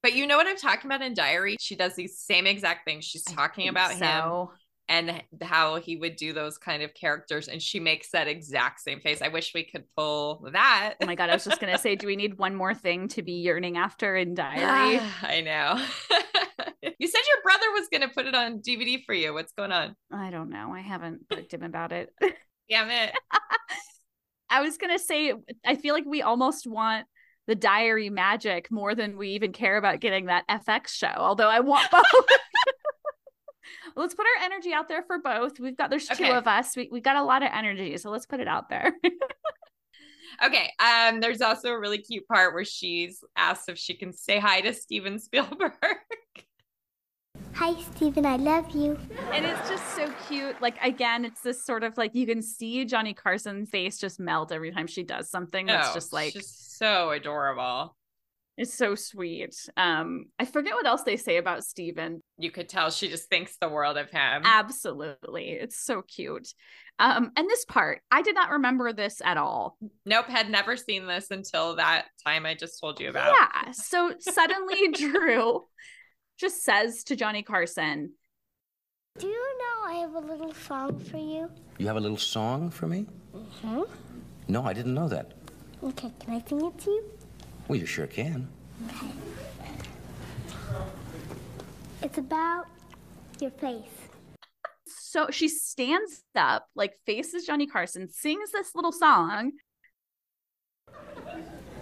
but 0.03 0.15
you 0.15 0.27
know 0.27 0.37
what 0.39 0.47
I'm 0.47 0.57
talking 0.57 0.91
about 0.91 1.03
in 1.03 1.13
diary? 1.15 1.57
She 1.61 1.77
does 1.77 1.95
these 1.95 2.19
same 2.19 2.47
exact 2.47 2.87
things. 2.87 3.05
She's 3.05 3.23
talking 3.25 3.69
about 3.69 3.93
him 3.93 3.99
so. 3.99 4.53
And 4.91 5.23
how 5.41 5.77
he 5.77 5.97
would 5.97 6.17
do 6.17 6.35
those 6.35 6.59
kind 6.59 6.83
of 6.83 6.93
characters, 6.93 7.49
and 7.49 7.63
she 7.63 7.81
makes 7.81 8.11
that 8.11 8.29
exact 8.29 8.81
same 8.81 9.01
face. 9.01 9.23
I 9.23 9.29
wish 9.29 9.55
we 9.55 9.65
could 9.65 9.85
pull 9.97 10.47
that. 10.53 10.97
Oh 11.01 11.07
my 11.07 11.15
god, 11.15 11.31
I 11.31 11.35
was 11.35 11.45
just 11.45 11.61
gonna 11.61 11.79
say, 11.79 11.97
do 11.97 12.07
we 12.07 12.17
need 12.17 12.37
one 12.37 12.55
more 12.55 12.75
thing 12.75 13.09
to 13.09 13.23
be 13.23 13.33
yearning 13.35 13.79
after 13.79 14.17
in 14.17 14.35
diary? 14.35 15.01
I 15.23 15.41
know. 15.41 15.83
you 16.99 17.09
said 17.09 17.21
your 17.29 17.43
brother 17.43 17.67
was 17.73 17.89
going 17.91 18.03
to 18.03 18.15
put 18.15 18.27
it 18.27 18.35
on 18.35 18.59
DVD 18.59 19.03
for 19.05 19.15
you. 19.15 19.33
What's 19.33 19.53
going 19.53 19.73
on? 19.73 19.97
I 20.13 20.31
don't 20.31 20.51
know. 20.51 20.73
I 20.73 20.81
haven't 20.81 21.27
bugged 21.29 21.53
him 21.53 21.63
about 21.63 21.93
it. 21.93 22.13
Damn 22.69 22.91
it. 22.91 23.13
I 24.53 24.63
was 24.63 24.79
gonna 24.79 24.99
say, 24.99 25.33
I 25.65 25.77
feel 25.77 25.95
like 25.95 26.05
we 26.07 26.23
almost 26.23 26.67
want 26.67 27.07
the 27.47 27.55
diary 27.55 28.11
magic 28.11 28.69
more 28.71 28.97
than 28.97 29.17
we 29.17 29.31
even 29.31 29.53
care 29.53 29.77
about 29.77 30.01
getting 30.01 30.27
that 30.27 30.45
FX 30.49 30.89
show. 30.89 31.13
Although 31.17 31.49
I 31.49 31.61
want 31.61 31.89
both. 31.91 32.05
Let's 33.97 34.15
put 34.15 34.27
our 34.27 34.45
energy 34.45 34.73
out 34.73 34.89
there 34.89 35.03
for 35.03 35.19
both. 35.19 35.59
We've 35.61 35.77
got 35.77 35.91
there's 35.91 36.09
two 36.09 36.25
of 36.27 36.47
us. 36.47 36.77
We 36.77 36.89
we 36.91 37.01
got 37.01 37.17
a 37.17 37.23
lot 37.23 37.43
of 37.43 37.51
energy, 37.53 37.97
so 37.99 38.11
let's 38.11 38.27
put 38.27 38.41
it 38.41 38.49
out 38.49 38.69
there. 38.69 38.93
Okay. 40.43 40.71
Um, 40.79 41.21
there's 41.21 41.43
also 41.43 41.69
a 41.69 41.79
really 41.79 41.99
cute 41.99 42.27
part 42.27 42.55
where 42.55 42.65
she's 42.65 43.23
asked 43.37 43.69
if 43.69 43.77
she 43.77 43.93
can 43.95 44.13
say 44.13 44.39
hi 44.39 44.63
to 44.63 44.73
Steven 44.73 45.19
Spielberg. 45.19 45.73
Hi, 47.55 47.75
Steven, 47.97 48.25
I 48.25 48.37
love 48.37 48.71
you. 48.71 48.99
And 49.33 49.45
it's 49.45 49.69
just 49.69 49.95
so 49.95 50.11
cute. 50.29 50.59
Like 50.63 50.77
again, 50.83 51.27
it's 51.27 51.43
this 51.43 51.67
sort 51.67 51.83
of 51.83 51.99
like 51.99 52.15
you 52.15 52.27
can 52.27 52.41
see 52.41 52.85
Johnny 52.87 53.13
Carson's 53.13 53.69
face 53.69 53.99
just 53.99 54.19
melt 54.19 54.51
every 54.51 54.71
time 54.71 54.87
she 54.87 55.03
does 55.03 55.29
something. 55.29 55.67
That's 55.67 55.89
Oh, 55.91 55.95
just 55.95 56.13
like 56.13 56.33
she's 56.33 56.49
so 56.49 57.11
adorable. 57.11 57.97
It's 58.61 58.77
so 58.77 58.95
sweet. 58.95 59.57
Um, 59.79 60.27
I 60.39 60.45
forget 60.45 60.75
what 60.75 60.85
else 60.85 61.03
they 61.03 61.17
say 61.17 61.39
about 61.39 61.65
Steven. 61.65 62.21
You 62.37 62.51
could 62.51 62.69
tell 62.69 62.91
she 62.91 63.09
just 63.09 63.31
thinks 63.31 63.57
the 63.57 63.71
world 63.71 63.97
of 63.97 64.11
him. 64.11 64.43
Absolutely. 64.45 65.53
It's 65.53 65.83
so 65.83 66.03
cute. 66.03 66.53
Um, 66.99 67.31
and 67.37 67.49
this 67.49 67.65
part, 67.65 68.03
I 68.11 68.21
did 68.21 68.35
not 68.35 68.51
remember 68.51 68.93
this 68.93 69.23
at 69.25 69.39
all. 69.39 69.79
Nope, 70.05 70.27
had 70.27 70.51
never 70.51 70.77
seen 70.77 71.07
this 71.07 71.31
until 71.31 71.77
that 71.77 72.09
time 72.23 72.45
I 72.45 72.55
just 72.55 72.79
told 72.79 73.01
you 73.01 73.09
about. 73.09 73.35
Yeah. 73.35 73.73
So 73.73 74.13
suddenly 74.19 74.89
Drew 74.93 75.63
just 76.39 76.63
says 76.63 77.03
to 77.05 77.17
Johnny 77.17 77.43
Carson, 77.43 78.13
Do 79.19 79.27
you 79.27 79.59
know 79.59 79.91
I 79.91 79.95
have 80.03 80.15
a 80.17 80.21
little 80.21 80.53
song 80.53 80.99
for 80.99 81.17
you? 81.17 81.51
You 81.79 81.87
have 81.87 81.97
a 81.97 82.01
little 82.01 82.19
song 82.19 82.69
for 82.69 82.87
me? 82.87 83.07
Hmm? 83.63 83.85
No, 84.49 84.65
I 84.65 84.75
didn't 84.75 84.93
know 84.93 85.09
that. 85.09 85.33
Okay, 85.83 86.13
can 86.21 86.35
I 86.35 86.45
sing 86.47 86.63
it 86.63 86.79
to 86.81 86.91
you? 86.91 87.20
Well, 87.71 87.79
you 87.79 87.87
sure 87.87 88.09
can. 88.09 88.49
It's 92.03 92.19
about 92.19 92.67
your 93.41 93.53
face. 93.53 94.09
so 94.85 95.29
she 95.31 95.47
stands 95.47 96.25
up, 96.35 96.67
like 96.75 96.95
faces 97.07 97.47
Johnny 97.47 97.69
Carson, 97.69 98.09
sings 98.09 98.51
this 98.51 98.75
little 98.75 98.91
song. 98.91 99.53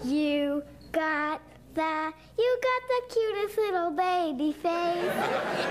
You 0.05 0.63
got 0.93 1.41
the, 1.73 2.13
you 2.39 2.61
got 2.63 2.83
the 2.89 3.03
cutest 3.15 3.57
little 3.57 3.91
baby 3.91 4.53
face. 4.53 5.13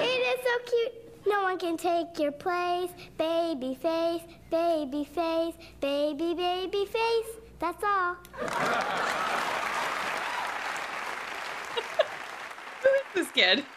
It 0.02 0.22
is 0.34 0.40
so 0.44 0.58
cute. 0.66 1.28
No 1.28 1.44
one 1.44 1.60
can 1.60 1.78
take 1.78 2.18
your 2.18 2.32
place. 2.32 2.90
Baby 3.20 3.78
face, 3.80 4.24
baby 4.50 5.04
face, 5.14 5.54
baby, 5.80 6.34
baby 6.34 6.86
face. 6.88 7.36
That's 7.60 7.84
all. 7.84 8.16
Who 12.84 12.90
is 12.90 13.04
this 13.16 13.27
kid? 13.38 13.64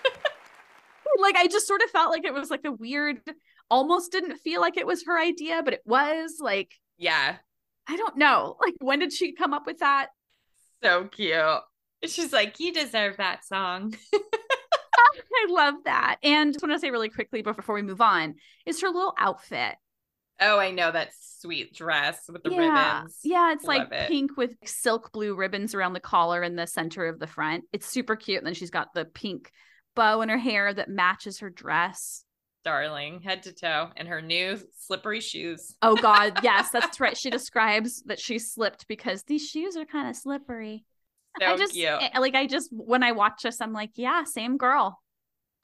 Like 1.19 1.37
I 1.37 1.49
just 1.49 1.67
sort 1.67 1.83
of 1.83 1.91
felt 1.91 2.11
like 2.11 2.25
it 2.25 2.33
was 2.33 2.51
like 2.51 2.65
a 2.65 2.73
weird, 2.73 3.21
almost 3.69 4.13
didn't 4.13 4.37
feel 4.39 4.61
like 4.61 4.77
it 4.77 4.87
was 4.87 5.05
her 5.05 5.21
idea, 5.21 5.61
but 5.63 5.75
it 5.75 5.83
was 5.85 6.37
like, 6.41 6.73
Yeah, 6.99 7.37
I 7.89 7.97
don't 7.97 8.17
know. 8.17 8.57
Like 8.65 8.75
when 8.79 9.01
did 9.01 9.13
she 9.13 9.33
come 9.35 9.53
up 9.53 9.67
with 9.67 9.79
that? 9.81 10.09
so 10.83 11.05
cute. 11.09 11.61
She's 12.07 12.33
like, 12.33 12.59
you 12.59 12.73
deserve 12.73 13.19
that 13.19 13.45
song. 13.45 13.95
I 14.15 15.47
love 15.51 15.75
that. 15.85 16.17
And 16.23 16.53
just 16.55 16.63
want 16.63 16.75
to 16.75 16.79
say 16.79 16.91
really 16.91 17.11
quickly 17.11 17.43
before 17.43 17.75
we 17.75 17.83
move 17.83 18.01
on, 18.01 18.37
is 18.65 18.81
her 18.81 18.89
little 18.89 19.15
outfit. 19.19 19.75
Oh, 20.41 20.59
I 20.59 20.71
know 20.71 20.91
that 20.91 21.11
sweet 21.41 21.75
dress 21.75 22.21
with 22.29 22.43
the 22.43 22.51
yeah. 22.51 22.97
ribbons. 22.99 23.19
Yeah, 23.23 23.53
it's 23.53 23.65
Love 23.65 23.77
like 23.91 23.93
it. 23.93 24.09
pink 24.09 24.37
with 24.37 24.57
silk 24.65 25.13
blue 25.13 25.35
ribbons 25.35 25.75
around 25.75 25.93
the 25.93 26.01
collar 26.01 26.43
and 26.43 26.59
the 26.59 26.67
center 26.67 27.07
of 27.07 27.19
the 27.19 27.27
front. 27.27 27.65
It's 27.73 27.87
super 27.87 28.17
cute. 28.17 28.39
And 28.39 28.47
then 28.47 28.55
she's 28.55 28.71
got 28.71 28.95
the 28.95 29.05
pink 29.05 29.51
bow 29.95 30.21
in 30.23 30.29
her 30.29 30.39
hair 30.39 30.73
that 30.73 30.89
matches 30.89 31.41
her 31.41 31.51
dress. 31.51 32.25
Darling, 32.63 33.23
head 33.23 33.43
to 33.45 33.55
toe, 33.55 33.89
and 33.97 34.07
her 34.07 34.21
new 34.21 34.59
slippery 34.79 35.21
shoes. 35.21 35.75
Oh 35.81 35.97
God, 35.97 36.41
yes, 36.43 36.71
that's 36.73 37.01
right. 37.01 37.17
She 37.17 37.31
describes 37.31 38.03
that 38.03 38.21
she 38.21 38.39
slipped 38.39 38.87
because 38.87 39.23
these 39.23 39.49
shoes 39.49 39.77
are 39.77 39.87
kind 39.87 40.09
of 40.09 40.17
slippery. 40.17 40.85
So 41.39 41.47
I 41.47 41.57
just 41.57 41.73
cute. 41.73 41.89
eh, 41.89 42.19
like 42.19 42.35
I 42.35 42.47
just 42.47 42.69
when 42.71 43.03
I 43.03 43.13
watch 43.13 43.43
this, 43.45 43.63
I'm 43.63 43.73
like, 43.73 43.93
yeah, 43.95 44.25
same 44.25 44.59
girl. 44.59 45.01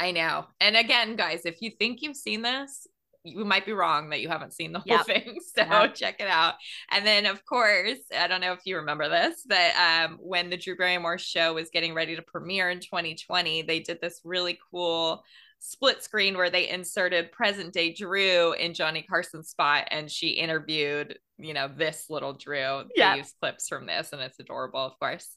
I 0.00 0.12
know. 0.12 0.46
And 0.60 0.76
again, 0.76 1.16
guys, 1.16 1.42
if 1.44 1.60
you 1.60 1.70
think 1.78 2.00
you've 2.00 2.16
seen 2.16 2.42
this, 2.42 2.86
you 3.26 3.44
might 3.44 3.66
be 3.66 3.72
wrong 3.72 4.10
that 4.10 4.20
you 4.20 4.28
haven't 4.28 4.52
seen 4.52 4.72
the 4.72 4.78
whole 4.80 4.98
Yep. 4.98 5.06
thing. 5.06 5.38
So 5.56 5.62
Yep. 5.62 5.94
check 5.94 6.20
it 6.20 6.28
out. 6.28 6.54
And 6.90 7.06
then, 7.06 7.26
of 7.26 7.44
course, 7.44 7.98
I 8.16 8.26
don't 8.28 8.40
know 8.40 8.52
if 8.52 8.60
you 8.64 8.76
remember 8.76 9.08
this, 9.08 9.42
but 9.46 9.74
um, 9.76 10.18
when 10.20 10.50
the 10.50 10.56
Drew 10.56 10.76
Barrymore 10.76 11.18
show 11.18 11.54
was 11.54 11.70
getting 11.70 11.94
ready 11.94 12.14
to 12.16 12.22
premiere 12.22 12.70
in 12.70 12.80
2020, 12.80 13.62
they 13.62 13.80
did 13.80 14.00
this 14.00 14.20
really 14.24 14.58
cool 14.70 15.24
split 15.58 16.02
screen 16.02 16.36
where 16.36 16.50
they 16.50 16.68
inserted 16.68 17.32
present 17.32 17.72
day 17.72 17.92
Drew 17.92 18.52
in 18.52 18.74
Johnny 18.74 19.02
Carson's 19.02 19.48
spot 19.48 19.88
and 19.90 20.10
she 20.10 20.28
interviewed, 20.28 21.18
you 21.38 21.54
know, 21.54 21.68
this 21.68 22.06
little 22.10 22.34
Drew. 22.34 22.84
Yeah. 22.94 23.12
They 23.12 23.18
use 23.18 23.32
clips 23.40 23.68
from 23.68 23.86
this 23.86 24.12
and 24.12 24.20
it's 24.22 24.38
adorable, 24.38 24.80
of 24.80 24.98
course. 24.98 25.28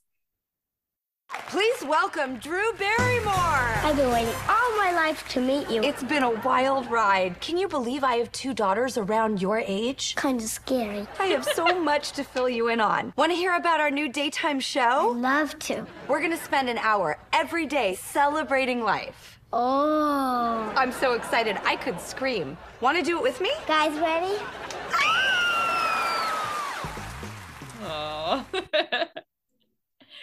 Please 1.34 1.84
welcome 1.84 2.38
Drew 2.38 2.74
Barrymore. 2.74 3.34
I've 3.34 3.96
been 3.96 4.12
waiting 4.12 4.34
all 4.48 4.78
my 4.78 4.92
life 4.94 5.28
to 5.30 5.42
meet 5.42 5.70
you. 5.70 5.82
It's 5.84 6.04
been 6.04 6.24
a 6.24 6.32
wild 6.42 6.90
ride. 6.90 7.40
Can 7.40 7.56
you 7.58 7.68
believe 7.68 8.04
I 8.04 8.16
have 8.16 8.32
two 8.32 8.54
daughters 8.54 8.98
around 8.98 9.42
your 9.42 9.60
age? 9.60 10.16
kind 10.16 10.40
of 10.42 10.48
scary. 10.48 11.08
I 11.20 11.26
have 11.28 11.46
so 11.46 11.80
much 11.84 12.12
to 12.14 12.24
fill 12.24 12.50
you 12.50 12.70
in 12.70 12.80
on. 12.82 13.14
Want 13.16 13.32
to 13.32 13.36
hear 13.36 13.56
about 13.56 13.80
our 13.80 13.92
new 13.92 14.10
daytime 14.10 14.60
show? 14.60 15.14
Love 15.16 15.58
to. 15.60 15.86
We're 16.08 16.20
going 16.20 16.32
to 16.32 16.38
spend 16.44 16.68
an 16.70 16.80
hour 16.80 17.20
every 17.32 17.66
day 17.68 17.96
celebrating 17.96 18.84
life. 18.84 19.40
Oh. 19.54 20.72
I'm 20.76 20.92
so 20.92 21.14
excited, 21.14 21.58
I 21.64 21.76
could 21.76 22.00
scream. 22.02 22.58
Want 22.82 22.98
to 22.98 23.04
do 23.04 23.18
it 23.18 23.24
with 23.24 23.40
me? 23.42 23.52
Guys, 23.68 23.98
ready? 24.00 24.36
Oh, 27.82 28.46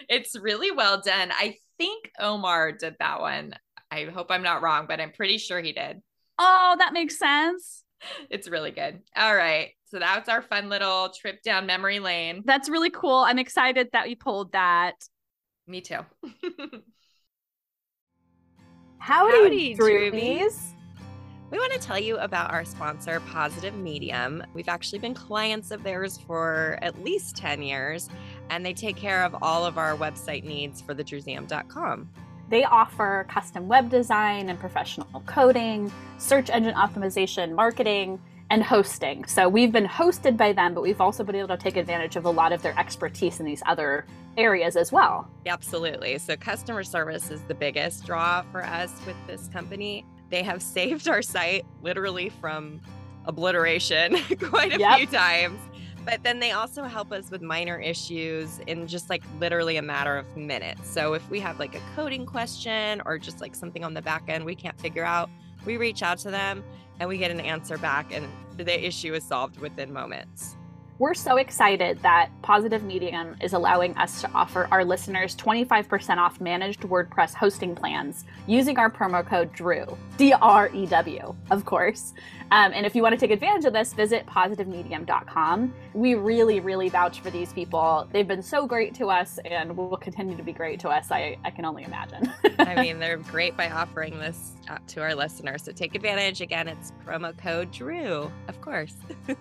it's 0.09 0.39
really 0.39 0.71
well 0.71 1.01
done. 1.01 1.31
I 1.33 1.57
think 1.79 2.11
Omar 2.19 2.73
did 2.73 2.97
that 2.99 3.21
one. 3.21 3.55
I 3.91 4.05
hope 4.05 4.31
I'm 4.31 4.43
not 4.43 4.63
wrong, 4.63 4.87
but 4.89 5.01
I'm 5.01 5.13
pretty 5.13 5.39
sure 5.39 5.61
he 5.61 5.73
did. 5.73 6.03
Oh, 6.39 6.77
that 6.79 6.93
makes 6.93 7.19
sense. 7.19 7.85
It's 8.31 8.49
really 8.49 8.71
good. 8.71 9.01
All 9.17 9.35
right. 9.35 9.71
So 9.87 9.99
that's 9.99 10.29
our 10.29 10.43
fun 10.43 10.69
little 10.69 11.11
trip 11.11 11.43
down 11.43 11.67
memory 11.67 12.01
lane. 12.01 12.43
That's 12.45 12.69
really 12.69 12.91
cool. 12.91 13.19
I'm 13.19 13.39
excited 13.39 13.89
that 13.93 14.11
you 14.11 14.17
pulled 14.17 14.53
that. 14.53 14.95
Me 15.67 15.81
too. 15.81 16.01
Howdy, 18.99 19.33
Howdy, 19.43 19.77
Droobies. 19.77 20.76
We 21.49 21.59
want 21.59 21.73
to 21.75 21.79
tell 21.79 21.99
you 21.99 22.19
about 22.19 22.53
our 22.53 22.65
sponsor, 22.65 23.21
Positive 23.21 23.73
Medium. 23.73 24.43
We've 24.53 24.69
actually 24.69 24.99
been 24.99 25.15
clients 25.15 25.71
of 25.71 25.85
theirs 25.85 26.19
for 26.19 26.77
at 26.83 27.05
least 27.05 27.37
10 27.37 27.63
years, 27.63 28.09
and 28.51 28.67
they 28.67 28.75
take 28.75 28.97
care 28.97 29.23
of 29.23 29.37
all 29.43 29.65
of 29.65 29.79
our 29.79 29.97
website 29.97 30.43
needs 30.43 30.81
for 30.81 30.93
thedrewseum.com. 30.93 32.11
They 32.49 32.65
offer 32.65 33.27
custom 33.31 33.69
web 33.69 33.91
design 33.91 34.49
and 34.49 34.59
professional 34.59 35.23
coding, 35.27 35.93
search 36.19 36.51
engine 36.51 36.75
optimization, 36.75 37.53
marketing, 37.53 38.21
and 38.51 38.65
hosting. 38.65 39.25
So 39.27 39.49
we've 39.49 39.73
been 39.73 39.87
hosted 39.87 40.37
by 40.37 40.53
them, 40.53 40.75
but 40.75 40.83
we've 40.83 41.01
also 41.01 41.23
been 41.23 41.37
able 41.37 41.49
to 41.49 41.57
take 41.57 41.77
advantage 41.77 42.17
of 42.17 42.25
a 42.25 42.31
lot 42.31 42.53
of 42.53 42.63
their 42.63 42.77
expertise 42.77 43.39
in 43.39 43.47
these 43.47 43.63
other 43.67 44.05
areas 44.37 44.75
as 44.75 44.91
well. 44.91 45.31
Absolutely. 45.47 46.19
So, 46.19 46.37
customer 46.37 46.83
service 46.83 47.31
is 47.31 47.41
the 47.43 47.55
biggest 47.55 48.05
draw 48.05 48.43
for 48.53 48.65
us 48.65 48.93
with 49.07 49.17
this 49.27 49.49
company. 49.49 50.05
They 50.31 50.43
have 50.43 50.61
saved 50.63 51.09
our 51.09 51.23
site 51.23 51.65
literally 51.83 52.29
from 52.29 52.81
obliteration 53.27 54.17
quite 54.41 54.75
a 54.75 54.79
Yep. 54.79 54.97
few 54.99 55.07
times. 55.07 55.61
But 56.05 56.23
then 56.23 56.39
they 56.39 56.53
also 56.53 56.85
help 56.85 57.11
us 57.11 57.33
with 57.33 57.43
minor 57.43 57.79
issues 57.81 58.61
in 58.69 58.87
just 58.87 59.11
like 59.11 59.25
literally 59.41 59.77
a 59.77 59.83
matter 59.83 60.17
of 60.17 60.37
minutes. 60.37 60.89
So 60.89 61.15
if 61.15 61.29
we 61.29 61.41
have 61.41 61.59
like 61.59 61.75
a 61.75 61.81
coding 61.97 62.25
question 62.27 63.03
or 63.05 63.19
just 63.19 63.41
like 63.41 63.57
something 63.57 63.83
on 63.85 63.93
the 63.95 64.03
back 64.03 64.25
end 64.29 64.45
we 64.45 64.55
can't 64.55 64.81
figure 64.81 65.05
out, 65.05 65.29
we 65.65 65.77
reach 65.77 66.05
out 66.05 66.19
to 66.19 66.31
them 66.31 66.63
and 67.01 67.09
we 67.09 67.19
get 67.19 67.33
an 67.33 67.41
answer 67.41 67.77
back 67.77 68.13
and 68.15 68.29
the 68.57 68.87
issue 68.87 69.15
is 69.15 69.25
solved 69.25 69.59
within 69.59 69.93
moments. 69.93 70.57
We're 70.99 71.13
so 71.13 71.37
excited 71.37 72.01
that 72.01 72.31
Positive 72.41 72.83
Medium 72.83 73.37
is 73.43 73.53
allowing 73.53 73.95
us 73.99 74.23
to 74.23 74.31
offer 74.33 74.67
our 74.71 74.83
listeners 74.83 75.37
25% 75.37 76.17
off 76.17 76.41
managed 76.41 76.81
WordPress 76.81 77.35
hosting 77.35 77.75
plans 77.75 78.25
using 78.47 78.79
our 78.79 78.91
promo 78.91 79.25
code 79.27 79.53
DREW, 79.53 79.95
D 80.17 80.33
R 80.33 80.71
E 80.73 80.87
W, 80.87 81.35
of 81.51 81.67
course. 81.67 82.15
Um, 82.51 82.73
and 82.73 82.87
if 82.87 82.95
you 82.95 83.03
want 83.03 83.13
to 83.13 83.19
take 83.19 83.31
advantage 83.31 83.67
of 83.67 83.75
this, 83.75 83.93
visit 83.93 84.25
positivemedium.com. 84.25 85.75
We 85.93 86.15
really, 86.15 86.61
really 86.61 86.89
vouch 86.89 87.21
for 87.21 87.29
these 87.31 87.53
people. 87.53 88.09
They've 88.11 88.27
been 88.27 88.43
so 88.43 88.67
great 88.67 88.95
to 88.95 89.11
us 89.11 89.39
and 89.45 89.77
will 89.77 89.99
continue 89.99 90.35
to 90.35 90.43
be 90.43 90.53
great 90.55 90.81
to 90.81 90.89
us. 90.89 91.11
I, 91.11 91.37
I 91.45 91.51
can 91.51 91.67
only 91.67 91.83
imagine. 91.83 92.33
I 92.59 92.75
mean, 92.81 93.01
they're 93.01 93.19
great 93.19 93.55
by 93.55 93.69
offering 93.69 94.19
this 94.19 94.53
uh, 94.71 94.79
to 94.87 95.03
our 95.03 95.15
listeners. 95.15 95.63
So 95.65 95.73
take 95.73 95.95
advantage. 95.95 96.41
Again, 96.41 96.69
it's 96.69 96.93
promo 97.05 97.37
code 97.37 97.71
DREW, 97.71 98.31
of 98.49 98.61
course. 98.63 98.95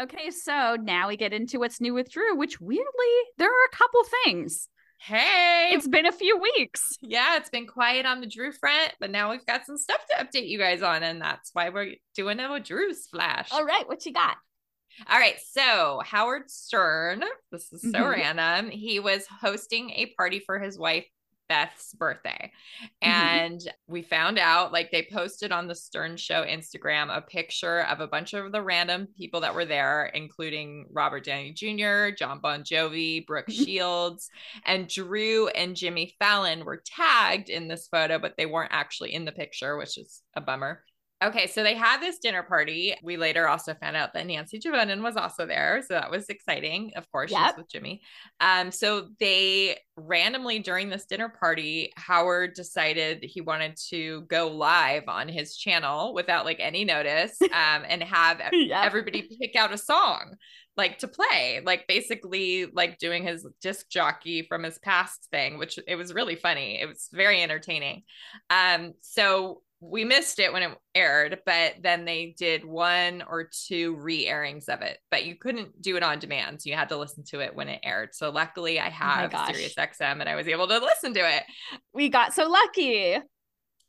Okay, 0.00 0.30
so 0.30 0.76
now 0.80 1.08
we 1.08 1.16
get 1.16 1.32
into 1.32 1.58
what's 1.58 1.80
new 1.80 1.94
with 1.94 2.10
Drew, 2.10 2.36
which 2.36 2.60
weirdly, 2.60 2.84
there 3.38 3.48
are 3.48 3.64
a 3.72 3.76
couple 3.76 4.02
things. 4.24 4.68
Hey, 4.98 5.70
It's 5.72 5.88
been 5.88 6.06
a 6.06 6.12
few 6.12 6.38
weeks. 6.38 6.96
yeah, 7.02 7.36
it's 7.36 7.50
been 7.50 7.66
quiet 7.66 8.06
on 8.06 8.20
the 8.20 8.26
Drew 8.26 8.52
front, 8.52 8.92
but 9.00 9.10
now 9.10 9.30
we've 9.30 9.44
got 9.46 9.64
some 9.66 9.76
stuff 9.78 10.00
to 10.10 10.24
update 10.24 10.48
you 10.48 10.58
guys 10.58 10.82
on, 10.82 11.02
and 11.02 11.20
that's 11.20 11.50
why 11.52 11.68
we're 11.70 11.94
doing 12.14 12.40
a 12.40 12.60
Drew's 12.60 13.06
flash. 13.06 13.48
All 13.52 13.64
right, 13.64 13.86
what 13.88 14.04
you 14.06 14.12
got? 14.12 14.36
All 15.10 15.18
right. 15.18 15.36
So 15.52 16.00
Howard 16.04 16.50
Stern, 16.50 17.22
this 17.52 17.70
is 17.72 17.82
so 17.82 17.98
Mhm. 17.98 18.10
random. 18.10 18.70
He 18.70 18.98
was 18.98 19.26
hosting 19.26 19.90
a 19.90 20.06
party 20.16 20.40
for 20.40 20.58
his 20.58 20.78
wife 20.78 21.04
Beth's 21.48 21.92
birthday. 21.94 22.52
Mhm. 22.82 22.88
And 23.02 23.60
we 23.86 24.02
found 24.02 24.38
out, 24.38 24.72
like, 24.72 24.90
they 24.90 25.06
posted 25.10 25.52
on 25.52 25.66
the 25.66 25.74
Stern 25.74 26.16
Show 26.16 26.44
Instagram 26.44 27.16
a 27.16 27.20
picture 27.20 27.80
of 27.82 28.00
a 28.00 28.08
bunch 28.08 28.34
of 28.34 28.52
the 28.52 28.62
random 28.62 29.08
people 29.16 29.40
that 29.40 29.54
were 29.54 29.64
there, 29.64 30.06
including 30.06 30.86
Robert 30.90 31.24
Downey 31.24 31.52
Jr., 31.52 32.10
Jon 32.16 32.40
Bon 32.40 32.62
Jovi, 32.62 33.26
Brooke 33.26 33.50
Shields, 33.50 34.30
and 34.64 34.88
Drew 34.88 35.48
and 35.48 35.76
Jimmy 35.76 36.14
Fallon 36.18 36.64
were 36.64 36.82
tagged 36.84 37.48
in 37.48 37.68
this 37.68 37.88
photo, 37.88 38.18
but 38.18 38.36
they 38.36 38.46
weren't 38.46 38.72
actually 38.72 39.14
in 39.14 39.24
the 39.24 39.32
picture, 39.32 39.76
which 39.76 39.98
is 39.98 40.22
a 40.34 40.40
bummer. 40.40 40.82
Okay, 41.24 41.46
so 41.46 41.62
they 41.62 41.74
had 41.74 42.00
this 42.00 42.18
dinner 42.18 42.42
party. 42.42 42.94
We 43.02 43.16
later 43.16 43.48
also 43.48 43.72
found 43.72 43.96
out 43.96 44.12
that 44.12 44.26
Nancy 44.26 44.58
Juvonen 44.60 45.02
was 45.02 45.16
also 45.16 45.46
there, 45.46 45.82
so 45.86 45.94
that 45.94 46.10
was 46.10 46.28
exciting. 46.28 46.92
Of 46.94 47.10
course, 47.10 47.30
Yep. 47.30 47.40
she's 47.46 47.56
with 47.56 47.68
Jimmy. 47.70 48.02
Um, 48.38 48.70
so 48.70 49.08
they 49.18 49.78
randomly 49.96 50.58
during 50.58 50.90
this 50.90 51.06
dinner 51.06 51.30
party, 51.30 51.90
Howard 51.96 52.52
decided 52.52 53.24
he 53.24 53.40
wanted 53.40 53.76
to 53.88 54.22
go 54.28 54.48
live 54.48 55.04
on 55.08 55.26
his 55.26 55.56
channel 55.56 56.12
without 56.12 56.44
like 56.44 56.60
any 56.60 56.84
notice, 56.84 57.40
um, 57.44 57.84
and 57.88 58.02
have 58.02 58.42
Yep. 58.52 58.84
everybody 58.84 59.22
pick 59.40 59.56
out 59.56 59.72
a 59.72 59.78
song 59.78 60.34
like 60.76 60.98
to 60.98 61.08
play, 61.08 61.62
like 61.64 61.86
basically 61.88 62.66
like 62.66 62.98
doing 62.98 63.24
his 63.24 63.46
disc 63.62 63.88
jockey 63.88 64.42
from 64.42 64.62
his 64.62 64.78
past 64.80 65.26
thing, 65.30 65.56
which 65.56 65.78
it 65.88 65.96
was 65.96 66.12
really 66.12 66.36
funny. 66.36 66.78
It 66.78 66.86
was 66.86 67.08
very 67.10 67.42
entertaining. 67.42 68.02
Um, 68.50 68.92
so 69.00 69.62
we 69.80 70.04
missed 70.04 70.38
it 70.38 70.52
when 70.52 70.62
it 70.62 70.70
aired, 70.94 71.40
but 71.44 71.74
then 71.82 72.04
they 72.04 72.34
did 72.38 72.64
one 72.64 73.22
or 73.28 73.48
two 73.66 73.94
re-airings 73.96 74.68
of 74.68 74.80
it, 74.80 74.98
but 75.10 75.26
you 75.26 75.36
couldn't 75.36 75.80
do 75.82 75.96
it 75.96 76.02
on 76.02 76.18
demand. 76.18 76.62
So 76.62 76.70
you 76.70 76.76
had 76.76 76.88
to 76.88 76.96
listen 76.96 77.24
to 77.28 77.40
it 77.40 77.54
when 77.54 77.68
it 77.68 77.80
aired. 77.82 78.14
So 78.14 78.30
luckily 78.30 78.80
I 78.80 78.88
have 78.88 79.32
gosh. 79.32 79.52
Sirius 79.52 79.74
XM 79.74 80.20
and 80.20 80.28
I 80.28 80.34
was 80.34 80.48
able 80.48 80.66
to 80.68 80.78
listen 80.78 81.12
to 81.14 81.36
it. 81.36 81.42
We 81.92 82.08
got 82.08 82.32
so 82.32 82.48
lucky. 82.48 83.18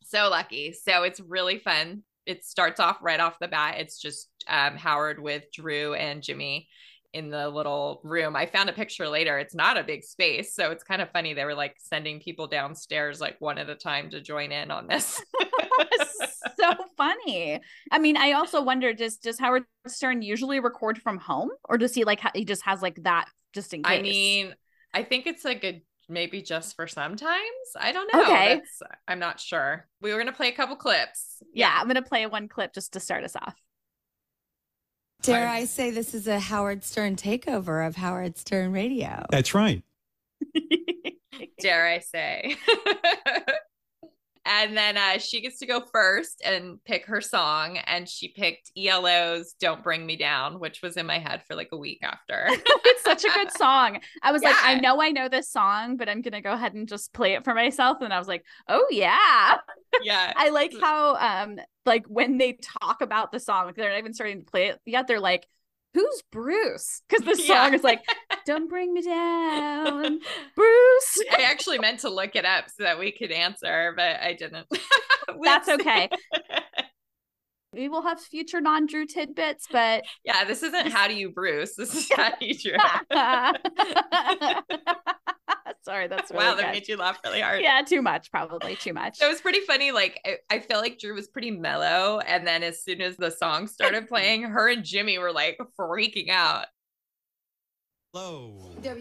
So 0.03 0.29
lucky. 0.29 0.73
So 0.73 1.03
it's 1.03 1.21
really 1.21 1.59
fun. 1.59 2.03
It 2.25 2.43
starts 2.43 2.81
off 2.81 2.97
right 3.01 3.19
off 3.19 3.39
the 3.39 3.47
bat. 3.47 3.75
It's 3.77 3.99
just 3.99 4.29
um, 4.47 4.75
Howard 4.75 5.21
with 5.21 5.43
Drew 5.53 5.93
and 5.93 6.21
Jimmy 6.21 6.67
in 7.13 7.29
the 7.29 7.47
little 7.47 8.01
room. 8.03 8.35
I 8.35 8.45
found 8.45 8.69
a 8.69 8.73
picture 8.73 9.07
later. 9.07 9.39
It's 9.39 9.55
not 9.55 9.77
a 9.77 9.83
big 9.83 10.03
space. 10.03 10.53
So 10.53 10.71
it's 10.71 10.83
kind 10.83 11.01
of 11.01 11.09
funny. 11.11 11.33
They 11.33 11.45
were 11.45 11.55
like 11.55 11.75
sending 11.79 12.19
people 12.19 12.47
downstairs 12.47 13.21
like 13.21 13.37
one 13.39 13.57
at 13.57 13.69
a 13.69 13.75
time 13.75 14.09
to 14.09 14.19
join 14.19 14.51
in 14.51 14.69
on 14.69 14.87
this. 14.87 15.21
so 16.59 16.73
funny. 16.95 17.59
I 17.91 17.99
mean, 17.99 18.17
I 18.17 18.33
also 18.33 18.61
wonder 18.61 18.93
does 18.93 19.17
does 19.17 19.39
Howard 19.39 19.63
Stern 19.87 20.21
usually 20.21 20.59
record 20.59 20.99
from 21.01 21.17
home 21.17 21.49
or 21.65 21.77
does 21.77 21.93
he 21.93 22.03
like 22.03 22.19
ha- 22.19 22.31
he 22.33 22.45
just 22.45 22.63
has 22.63 22.81
like 22.81 23.03
that 23.03 23.25
just 23.53 23.73
in 23.73 23.83
case? 23.83 23.99
I 23.99 24.01
mean, 24.01 24.55
I 24.93 25.03
think 25.03 25.27
it's 25.27 25.45
like 25.45 25.63
a 25.63 25.83
maybe 26.09 26.41
just 26.41 26.75
for 26.75 26.87
sometimes. 26.87 27.37
I 27.79 27.91
don't 27.91 28.13
know. 28.13 28.21
Okay. 28.23 28.55
That's, 28.55 28.81
I'm 29.07 29.19
not 29.19 29.39
sure. 29.39 29.87
We 30.01 30.11
were 30.11 30.17
going 30.17 30.31
to 30.31 30.37
play 30.37 30.49
a 30.49 30.55
couple 30.55 30.75
clips. 30.75 31.41
yeah, 31.53 31.77
I'm 31.79 31.87
gonna 31.87 32.01
play 32.01 32.25
one 32.25 32.47
clip 32.47 32.73
just 32.73 32.93
to 32.93 32.99
start 32.99 33.23
us 33.23 33.35
off. 33.35 33.55
Dare 35.23 35.47
I 35.47 35.65
say 35.65 35.91
this 35.91 36.13
is 36.13 36.27
a 36.27 36.39
Howard 36.39 36.83
Stern 36.83 37.15
takeover 37.15 37.85
of 37.85 37.95
Howard 37.95 38.37
Stern 38.37 38.71
Radio? 38.71 39.25
That's 39.31 39.53
right. 39.53 39.83
dare 41.59 41.87
I 41.87 41.99
say. 41.99 42.55
and 44.47 44.77
then 44.77 44.97
uh, 44.97 45.17
she 45.19 45.41
gets 45.41 45.59
to 45.59 45.65
go 45.65 45.81
first 45.81 46.41
and 46.43 46.83
pick 46.85 47.05
her 47.05 47.21
song. 47.21 47.77
And 47.85 48.07
she 48.07 48.29
picked 48.29 48.71
ELO's 48.77 49.53
Don't 49.59 49.83
Bring 49.83 50.05
Me 50.05 50.15
Down, 50.15 50.59
which 50.59 50.81
was 50.81 50.97
in 50.97 51.05
my 51.05 51.19
head 51.19 51.43
for 51.47 51.55
like 51.55 51.69
a 51.71 51.77
week 51.77 51.99
after. 52.03 52.45
it's 52.49 53.03
such 53.03 53.25
a 53.25 53.29
good 53.31 53.51
song. 53.57 53.99
I 54.23 54.31
was 54.31 54.43
like, 54.43 54.57
I 54.61 54.75
know 54.75 55.01
I 55.01 55.11
know 55.11 55.29
this 55.29 55.51
song, 55.51 55.97
but 55.97 56.09
I'm 56.09 56.21
gonna 56.21 56.41
go 56.41 56.53
ahead 56.53 56.73
and 56.73 56.87
just 56.87 57.13
play 57.13 57.33
it 57.33 57.43
for 57.43 57.53
myself. 57.53 57.97
And 58.01 58.13
I 58.13 58.19
was 58.19 58.27
like, 58.27 58.43
oh 58.67 58.87
yeah. 58.89 59.57
yeah. 60.01 60.33
I 60.35 60.49
like 60.49 60.73
how 60.79 61.15
um 61.15 61.59
like 61.85 62.05
when 62.07 62.37
they 62.37 62.53
talk 62.81 63.01
about 63.01 63.31
the 63.31 63.39
song, 63.39 63.65
like 63.67 63.75
they're 63.75 63.89
not 63.89 63.99
even 63.99 64.13
starting 64.13 64.39
to 64.45 64.49
play 64.51 64.67
it 64.67 64.79
yet. 64.85 65.07
They're 65.07 65.19
like, 65.19 65.47
"Who's 65.93 66.21
Bruce?" 66.31 67.01
Because 67.07 67.25
the 67.25 67.41
Yeah. 67.43 67.65
song 67.65 67.73
is 67.73 67.83
like, 67.83 68.01
"Don't 68.47 68.69
bring 68.69 68.93
me 68.93 69.01
down, 69.01 70.19
Bruce." 70.55 71.23
I 71.37 71.41
actually 71.43 71.79
meant 71.79 71.99
to 71.99 72.09
look 72.09 72.35
it 72.37 72.45
up 72.45 72.69
so 72.69 72.83
that 72.83 72.97
we 72.97 73.11
could 73.11 73.31
answer, 73.31 73.93
but 73.95 74.21
I 74.21 74.33
didn't. 74.33 74.67
That's 75.43 75.67
okay. 75.67 76.09
We 77.73 77.89
will 77.89 78.01
have 78.01 78.19
future 78.19 78.61
non-Drew 78.61 79.05
tidbits, 79.05 79.67
but 79.71 80.03
yeah, 80.23 80.45
this 80.45 80.63
isn't 80.63 80.87
how 80.87 81.07
do 81.07 81.13
you 81.13 81.29
Bruce. 81.29 81.75
This 81.75 81.93
is 81.93 82.09
how 82.15 82.31
do 82.39 82.47
you 82.47 82.57
Drew. 82.57 82.71
sorry, 85.83 86.07
that's 86.07 86.31
really 86.31 86.45
wow, 86.45 86.55
that 86.55 86.63
good. 86.63 86.71
made 86.71 86.87
you 86.87 86.97
laugh 86.97 87.19
really 87.23 87.41
hard. 87.41 87.61
Yeah, 87.61 87.81
too 87.85 88.01
much, 88.01 88.31
probably 88.31 88.77
too 88.77 88.93
much. 88.93 89.21
It 89.21 89.27
was 89.27 89.41
pretty 89.41 89.59
funny. 89.59 89.91
Like 89.91 90.19
I, 90.25 90.37
I 90.49 90.59
felt 90.59 90.81
like 90.81 90.97
Drew 90.97 91.13
was 91.13 91.27
pretty 91.27 91.51
mellow, 91.51 92.19
and 92.25 92.47
then 92.47 92.63
as 92.63 92.81
soon 92.81 92.99
as 93.01 93.17
the 93.17 93.29
song 93.29 93.67
started 93.67 94.07
playing, 94.07 94.43
her 94.43 94.69
and 94.69 94.83
Jimmy 94.83 95.19
were 95.19 95.33
like 95.33 95.59
freaking 95.79 96.29
out. 96.29 96.65
Hello. 98.17 98.49
ELO 98.83 98.97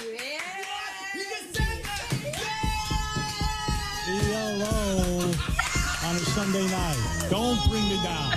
on 6.05 6.13
a 6.15 6.21
Sunday 6.37 6.69
night. 6.69 7.01
Don't 7.31 7.57
bring 7.71 7.89
me 7.89 7.97
down. 8.05 8.33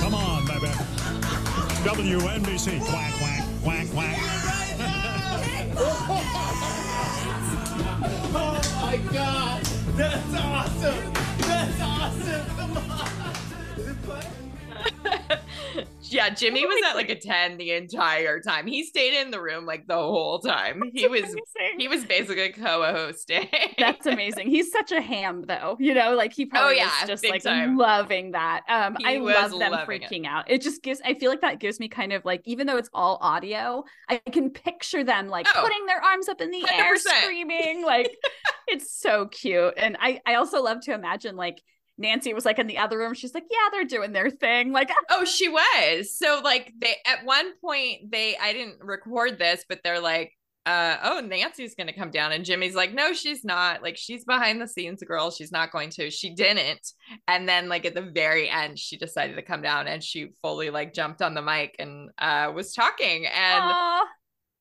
Come 0.00 0.16
on, 0.16 0.44
baby. 0.44 0.66
WNBC. 1.86 2.80
Quack, 2.84 3.12
quack, 3.14 3.44
quack, 3.62 3.86
quack. 3.92 4.18
Oh 8.36 8.58
my 8.82 8.96
god! 9.12 9.62
That's 9.96 10.34
awesome! 10.34 11.12
That's 11.38 11.80
awesome! 11.80 12.46
Come 12.56 12.76
on! 15.78 15.86
Is 16.14 16.20
it 16.20 16.22
playing? 16.22 16.30
Yeah, 16.30 16.34
Jimmy 16.34 16.66
was 16.66 16.82
at 16.88 16.94
like 16.96 17.10
a 17.10 17.18
10 17.18 17.56
the 17.56 17.72
entire 17.72 18.40
time. 18.40 18.66
He 18.66 18.84
stayed 18.84 19.20
in 19.20 19.30
the 19.30 19.40
room 19.40 19.66
like 19.66 19.86
the 19.86 19.94
whole 19.96 20.38
time. 20.38 20.82
He 20.94 21.06
was 21.08 21.24
he 21.78 21.88
was 21.88 22.04
basically 22.04 22.50
co-hosting. 22.50 23.48
That's 23.78 24.06
amazing. 24.06 24.48
He's 24.48 24.70
such 24.70 24.92
a 24.92 25.00
ham, 25.00 25.44
though. 25.46 25.76
You 25.80 25.94
know, 25.94 26.14
like 26.14 26.32
he 26.32 26.46
probably 26.46 26.74
Oh, 26.74 26.76
yeah, 26.76 27.02
is 27.02 27.08
just 27.08 27.28
like 27.28 27.42
time. 27.42 27.76
loving 27.76 28.32
that. 28.32 28.62
Um, 28.68 28.96
He 28.98 29.04
I 29.06 29.18
love 29.18 29.50
them 29.50 29.72
loving 29.72 30.02
it. 30.02 30.10
freaking 30.10 30.26
out. 30.26 30.50
It 30.50 30.62
just 30.62 30.82
gives. 30.82 31.00
I 31.04 31.14
feel 31.14 31.30
like 31.30 31.40
that 31.42 31.58
gives 31.60 31.80
me 31.80 31.88
kind 31.88 32.12
of 32.12 32.24
like, 32.24 32.42
even 32.44 32.66
though 32.66 32.76
it's 32.76 32.90
all 32.92 33.18
audio, 33.20 33.84
I 34.08 34.18
can 34.18 34.50
picture 34.50 35.04
them 35.04 35.28
like 35.28 35.46
Oh, 35.54 35.60
putting 35.62 35.86
their 35.86 36.00
arms 36.02 36.28
up 36.28 36.40
in 36.40 36.50
the 36.50 36.64
air, 36.68 36.94
100%. 36.94 36.98
screaming. 37.22 37.84
Like 37.84 38.16
it's 38.68 38.96
so 38.98 39.26
cute, 39.26 39.74
and 39.76 39.96
I 40.00 40.20
I 40.26 40.34
also 40.36 40.62
love 40.62 40.80
to 40.82 40.92
imagine 40.94 41.36
like. 41.36 41.60
Nancy 41.96 42.34
was 42.34 42.44
like 42.44 42.58
in 42.58 42.66
the 42.66 42.78
other 42.78 42.98
room. 42.98 43.14
She's 43.14 43.34
like, 43.34 43.44
"Yeah, 43.50 43.68
they're 43.70 43.84
doing 43.84 44.12
their 44.12 44.30
thing." 44.30 44.72
Like, 44.72 44.90
Oh, 45.10 45.24
she 45.24 45.48
was. 45.48 46.16
So 46.16 46.40
like 46.42 46.72
they 46.78 46.96
at 47.06 47.24
one 47.24 47.56
point 47.60 48.10
they 48.10 48.36
I 48.36 48.52
didn't 48.52 48.76
record 48.80 49.38
this, 49.38 49.64
but 49.68 49.80
they're 49.84 50.00
like, 50.00 50.32
uh, 50.66 50.96
oh, 51.02 51.20
Nancy's 51.20 51.74
gonna 51.74 51.92
come 51.92 52.10
down. 52.10 52.32
And 52.32 52.44
Jimmy's 52.44 52.74
like, 52.74 52.94
no, 52.94 53.12
she's 53.12 53.44
not. 53.44 53.82
Like 53.82 53.96
she's 53.96 54.24
behind 54.24 54.60
the 54.60 54.68
scenes 54.68 55.02
girl. 55.02 55.30
She's 55.30 55.52
not 55.52 55.70
going 55.70 55.90
to. 55.90 56.10
She 56.10 56.34
didn't. 56.34 56.80
And 57.28 57.48
then 57.48 57.68
like 57.68 57.84
at 57.84 57.94
the 57.94 58.02
very 58.02 58.48
end, 58.48 58.78
she 58.78 58.96
decided 58.96 59.36
to 59.36 59.42
come 59.42 59.62
down 59.62 59.86
and 59.86 60.02
she 60.02 60.30
fully 60.40 60.70
like 60.70 60.94
jumped 60.94 61.22
on 61.22 61.34
the 61.34 61.42
mic 61.42 61.76
and 61.78 62.10
uh 62.18 62.50
was 62.54 62.72
talking. 62.72 63.26
And 63.26 63.62
Aw. 63.62 64.04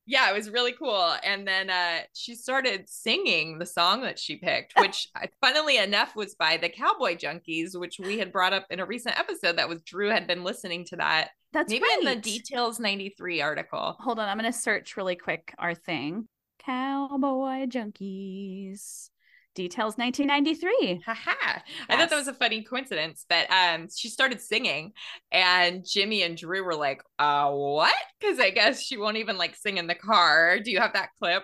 Yeah, 0.06 0.30
it 0.30 0.34
was 0.34 0.50
really 0.50 0.74
cool. 0.74 1.16
And 1.24 1.48
then 1.48 1.70
uh 1.70 2.00
she 2.14 2.36
started 2.36 2.90
singing 2.90 3.60
the 3.60 3.66
song 3.66 4.02
that 4.02 4.20
she 4.20 4.36
picked, 4.38 4.74
which 4.80 5.08
uh, 5.16 5.28
funnily 5.42 5.78
enough 5.78 6.16
was 6.16 6.36
by 6.36 6.58
the 6.58 6.70
Cowboy 6.70 7.16
Junkies, 7.16 7.80
which 7.80 8.00
we 8.00 8.18
had 8.20 8.32
brought 8.32 8.54
up 8.54 8.66
in 8.70 8.80
a 8.80 8.86
recent 8.86 9.18
episode 9.18 9.58
that 9.58 9.70
was 9.70 9.82
Drew 9.84 10.10
had 10.10 10.28
been 10.28 10.44
listening 10.44 10.86
to 10.86 10.98
that. 10.98 11.30
That's 11.52 11.72
maybe 11.72 11.86
in 12.00 12.06
the 12.06 12.16
details 12.16 12.80
93 12.80 13.42
article. 13.42 13.96
hold 14.00 14.20
on, 14.20 14.28
I'm 14.28 14.38
gonna 14.38 14.52
search 14.52 14.98
really 14.98 15.16
quick 15.16 15.54
our 15.58 15.76
thing. 15.76 16.28
Cowboy 16.60 17.66
junkies. 17.68 19.10
Details 19.56 19.98
1993. 19.98 21.04
Haha. 21.06 21.60
I 21.90 21.98
thought 21.98 22.10
that 22.10 22.16
was 22.16 22.28
a 22.28 22.34
funny 22.34 22.64
coincidence, 22.64 23.26
but 23.30 23.50
um 23.52 23.88
she 23.96 24.10
started 24.10 24.42
singing 24.42 24.94
and 25.32 25.86
Jimmy 25.86 26.24
and 26.24 26.36
Drew 26.36 26.64
were 26.64 26.76
like, 26.76 27.02
uh 27.20 27.52
what? 27.52 27.94
Because 28.20 28.40
I 28.40 28.50
guess 28.50 28.82
she 28.82 28.98
won't 28.98 29.18
even 29.18 29.38
like 29.38 29.56
sing 29.56 29.78
in 29.78 29.88
the 29.88 29.96
car. 29.96 30.60
Do 30.60 30.72
you 30.72 30.80
have 30.80 30.94
that 30.94 31.10
clip? 31.20 31.44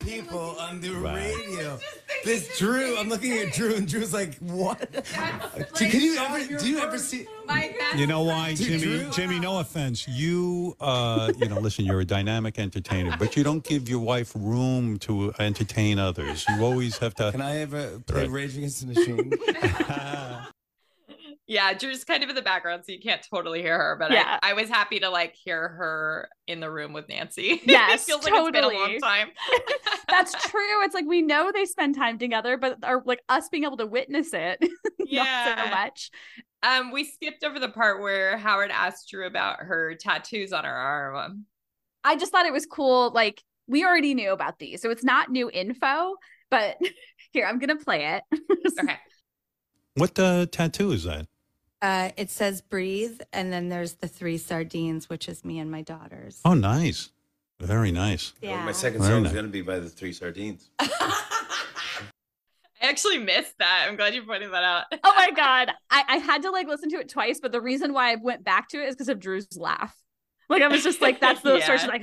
People 0.00 0.56
on 0.58 0.80
the 0.80 0.90
radio. 0.90 1.78
This 2.24 2.58
Drew, 2.58 2.96
I'm 2.98 3.08
looking 3.08 3.32
at 3.38 3.52
Drew, 3.52 3.74
and 3.74 3.86
Drew's 3.86 4.12
like, 4.12 4.36
"What? 4.38 4.90
Do- 4.92 5.88
Can 5.90 6.00
you 6.00 6.16
ever? 6.18 6.58
Do 6.58 6.68
you 6.68 6.78
ever 6.80 6.98
see? 6.98 7.26
You 7.96 8.06
know 8.06 8.22
why, 8.22 8.54
Jimmy? 8.54 8.78
Drew- 8.78 9.10
Jimmy, 9.10 9.38
no 9.38 9.58
offense. 9.60 10.08
You, 10.08 10.76
uh, 10.80 11.32
you 11.38 11.48
know, 11.48 11.58
listen, 11.60 11.84
you're 11.84 12.00
a 12.00 12.04
dynamic 12.04 12.58
entertainer, 12.58 13.14
but 13.18 13.36
you 13.36 13.44
don't 13.44 13.62
give 13.64 13.88
your 13.88 14.00
wife 14.00 14.32
room 14.34 14.98
to 15.00 15.32
entertain 15.38 15.98
others. 15.98 16.44
You 16.48 16.64
always 16.64 16.98
have 16.98 17.14
to. 17.16 17.30
Can 17.32 17.42
I 17.42 17.58
ever 17.60 18.00
play 18.06 18.22
Right. 18.22 18.30
Rage 18.30 18.56
Against 18.56 18.80
the 18.86 18.94
Machine? 18.94 19.32
Yeah, 21.50 21.72
Drew's 21.72 22.04
kind 22.04 22.22
of 22.22 22.28
in 22.28 22.36
the 22.36 22.42
background, 22.42 22.84
so 22.86 22.92
you 22.92 23.00
can't 23.00 23.26
totally 23.28 23.60
hear 23.60 23.76
her. 23.76 23.96
But 23.98 24.12
Yeah. 24.12 24.38
I, 24.40 24.50
I 24.50 24.52
was 24.52 24.68
happy 24.68 25.00
to 25.00 25.10
like 25.10 25.34
hear 25.34 25.68
her 25.70 26.28
in 26.46 26.60
the 26.60 26.70
room 26.70 26.92
with 26.92 27.08
Nancy. 27.08 27.60
Yes, 27.66 28.02
it 28.02 28.06
feels 28.06 28.22
like 28.22 28.32
it's 28.32 28.50
been 28.52 28.62
a 28.62 28.68
long 28.68 28.76
totally. 28.76 29.00
time. 29.00 29.30
That's 30.08 30.32
true. 30.48 30.84
It's 30.84 30.94
like 30.94 31.06
we 31.06 31.22
know 31.22 31.50
they 31.52 31.64
spend 31.64 31.96
time 31.96 32.18
together, 32.18 32.56
but 32.56 32.78
are 32.84 33.02
like 33.04 33.20
us 33.28 33.48
being 33.48 33.64
able 33.64 33.78
to 33.78 33.86
witness 33.86 34.32
it, 34.32 34.64
not 35.00 35.58
so 35.58 35.70
much. 35.70 36.12
Um, 36.62 36.92
we 36.92 37.02
skipped 37.02 37.42
over 37.42 37.58
the 37.58 37.68
part 37.68 38.00
where 38.00 38.36
Howard 38.38 38.70
asked 38.70 39.10
Drew 39.10 39.26
about 39.26 39.58
her 39.58 39.96
tattoos 39.96 40.52
on 40.52 40.62
her 40.62 40.72
arm. 40.72 41.46
I 42.04 42.14
just 42.14 42.30
thought 42.30 42.46
it 42.46 42.52
was 42.52 42.66
cool. 42.66 43.10
Like 43.10 43.42
we 43.66 43.84
already 43.84 44.14
knew 44.14 44.30
about 44.30 44.60
these, 44.60 44.82
so 44.82 44.90
it's 44.90 45.02
not 45.02 45.32
new 45.32 45.50
info. 45.50 46.14
But 46.48 46.76
here, 47.32 47.44
I'm 47.44 47.58
gonna 47.58 47.74
play 47.74 48.20
it. 48.30 48.40
okay. 48.80 48.98
What 49.94 50.16
uh, 50.16 50.46
tattoo 50.46 50.92
is 50.92 51.02
that? 51.02 51.26
Uh, 51.82 52.10
it 52.16 52.30
says 52.30 52.60
breathe, 52.60 53.20
and 53.32 53.52
then 53.52 53.68
there's 53.68 53.94
the 53.94 54.08
three 54.08 54.36
sardines, 54.36 55.08
which 55.08 55.28
is 55.28 55.44
me 55.44 55.58
and 55.58 55.70
my 55.70 55.82
daughters. 55.82 56.40
Oh, 56.44 56.54
nice. 56.54 57.10
Very 57.60 57.92
nice. 57.92 58.32
Yeah. 58.40 58.64
My 58.64 58.72
second 58.72 59.02
Very 59.02 59.14
song 59.14 59.22
nice. 59.22 59.30
is 59.30 59.34
going 59.34 59.46
to 59.46 59.52
be 59.52 59.62
by 59.62 59.78
the 59.78 59.88
Three 59.88 60.12
Sardines. 60.12 60.70
I 60.78 61.28
actually 62.88 63.18
missed 63.18 63.58
that. 63.58 63.86
I'm 63.86 63.96
glad 63.96 64.14
you 64.14 64.22
pointed 64.22 64.50
that 64.52 64.64
out. 64.64 64.84
oh 65.04 65.14
my 65.14 65.30
god, 65.32 65.70
I, 65.90 66.04
I 66.08 66.16
had 66.16 66.42
to 66.42 66.50
like 66.50 66.66
listen 66.66 66.88
to 66.90 66.96
it 66.96 67.10
twice, 67.10 67.38
but 67.38 67.52
the 67.52 67.60
reason 67.60 67.92
why 67.92 68.12
I 68.12 68.16
went 68.16 68.44
back 68.44 68.68
to 68.70 68.82
it 68.82 68.88
is 68.88 68.94
because 68.94 69.10
of 69.10 69.20
Drew's 69.20 69.58
laugh. 69.58 69.94
Like 70.48 70.62
I 70.62 70.68
was 70.68 70.82
just 70.82 71.02
like, 71.02 71.20
that's 71.20 71.42
the 71.42 71.60
source. 71.66 71.84
Yeah. 71.84 71.90
Like, 72.00 72.02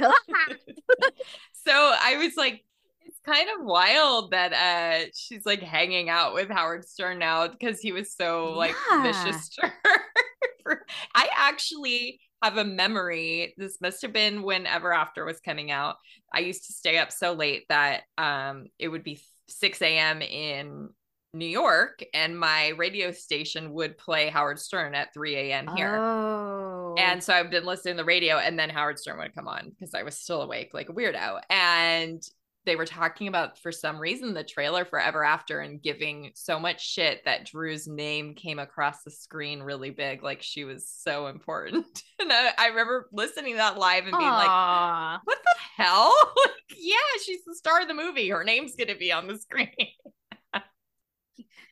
so 1.66 1.74
I 1.74 2.18
was 2.18 2.38
like, 2.38 2.64
it's 3.08 3.20
kind 3.26 3.48
of 3.58 3.66
wild 3.66 4.32
that 4.32 4.54
uh 4.54 5.10
she's 5.16 5.46
like 5.46 5.62
hanging 5.62 6.10
out 6.10 6.34
with 6.34 6.50
Howard 6.50 6.86
Stern 6.88 7.20
now 7.20 7.48
because 7.48 7.80
he 7.80 7.92
was 7.92 8.14
so 8.14 8.54
like 8.54 8.76
Yeah. 8.92 9.04
vicious 9.04 9.50
to 9.56 9.72
her. 9.84 10.86
I 11.16 11.30
actually 11.36 12.20
have 12.44 12.58
a 12.58 12.66
memory. 12.66 13.54
This 13.58 13.80
must 13.82 14.02
have 14.02 14.14
been 14.14 14.44
when 14.44 14.66
Ever 14.68 14.94
After 14.94 15.26
was 15.26 15.40
coming 15.40 15.72
out. 15.72 15.96
I 16.34 16.40
used 16.40 16.68
to 16.68 16.74
stay 16.74 16.98
up 16.98 17.12
so 17.12 17.34
late 17.34 17.64
that 17.70 18.04
um 18.18 18.66
it 18.78 18.90
would 18.90 19.04
be 19.04 19.22
6 19.48 19.82
a.m. 19.82 20.22
in 20.22 20.90
New 21.34 21.46
York, 21.46 22.04
and 22.14 22.38
my 22.40 22.70
radio 22.70 23.12
station 23.12 23.72
would 23.74 23.98
play 23.98 24.30
Howard 24.30 24.60
Stern 24.60 24.96
at 24.96 25.14
3 25.14 25.36
a.m. 25.36 25.68
here. 25.76 25.96
Oh. 25.98 26.96
And 26.98 27.24
so 27.24 27.34
I've 27.34 27.52
been 27.52 27.66
listening 27.66 27.96
to 27.96 28.02
the 28.02 28.06
radio, 28.06 28.38
and 28.38 28.58
then 28.58 28.70
Howard 28.70 28.98
Stern 29.00 29.20
would 29.20 29.36
come 29.36 29.48
on 29.48 29.70
because 29.70 29.94
I 29.94 30.04
was 30.04 30.18
still 30.18 30.42
awake 30.42 30.74
like 30.74 30.90
a 30.90 30.94
weirdo. 30.94 31.40
And 31.50 32.22
they 32.68 32.76
were 32.76 32.86
talking 32.86 33.28
about, 33.28 33.58
for 33.58 33.72
some 33.72 33.98
reason, 33.98 34.34
the 34.34 34.44
trailer 34.44 34.86
for 34.86 35.00
Ever 35.00 35.24
After 35.24 35.62
and 35.62 35.82
giving 35.82 36.32
so 36.36 36.60
much 36.60 36.86
shit 36.86 37.24
that 37.26 37.46
Drew's 37.46 37.88
name 37.88 38.36
came 38.36 38.60
across 38.60 39.04
the 39.04 39.10
screen 39.10 39.64
really 39.64 39.90
big, 39.90 40.22
like 40.22 40.44
she 40.44 40.66
was 40.66 40.88
so 40.88 41.28
important. 41.28 41.86
and 42.20 42.32
I, 42.32 42.52
I 42.58 42.68
remember 42.68 43.08
listening 43.12 43.54
to 43.54 43.58
that 43.58 43.80
live 43.80 44.04
and 44.04 44.12
being 44.12 44.30
like, 44.30 44.50
Aw. 44.50 45.22
what 45.24 45.38
the 45.44 45.84
hell? 45.84 46.14
like, 46.46 46.78
yeah, 46.78 46.96
she's 47.26 47.44
the 47.46 47.56
star 47.56 47.82
of 47.82 47.88
the 47.88 47.94
movie. 47.94 48.30
Her 48.30 48.44
name's 48.44 48.76
going 48.76 48.90
to 48.90 48.98
be 48.98 49.12
on 49.12 49.28
the 49.28 49.38
screen. 49.38 49.70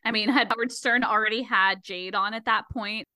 I 0.02 0.12
mean, 0.12 0.28
had 0.28 0.48
Howard 0.50 0.72
Stern 0.72 1.04
already 1.04 1.42
had 1.42 1.84
Jade 1.84 2.14
on 2.14 2.32
at 2.32 2.46
that 2.46 2.64
point? 2.72 3.06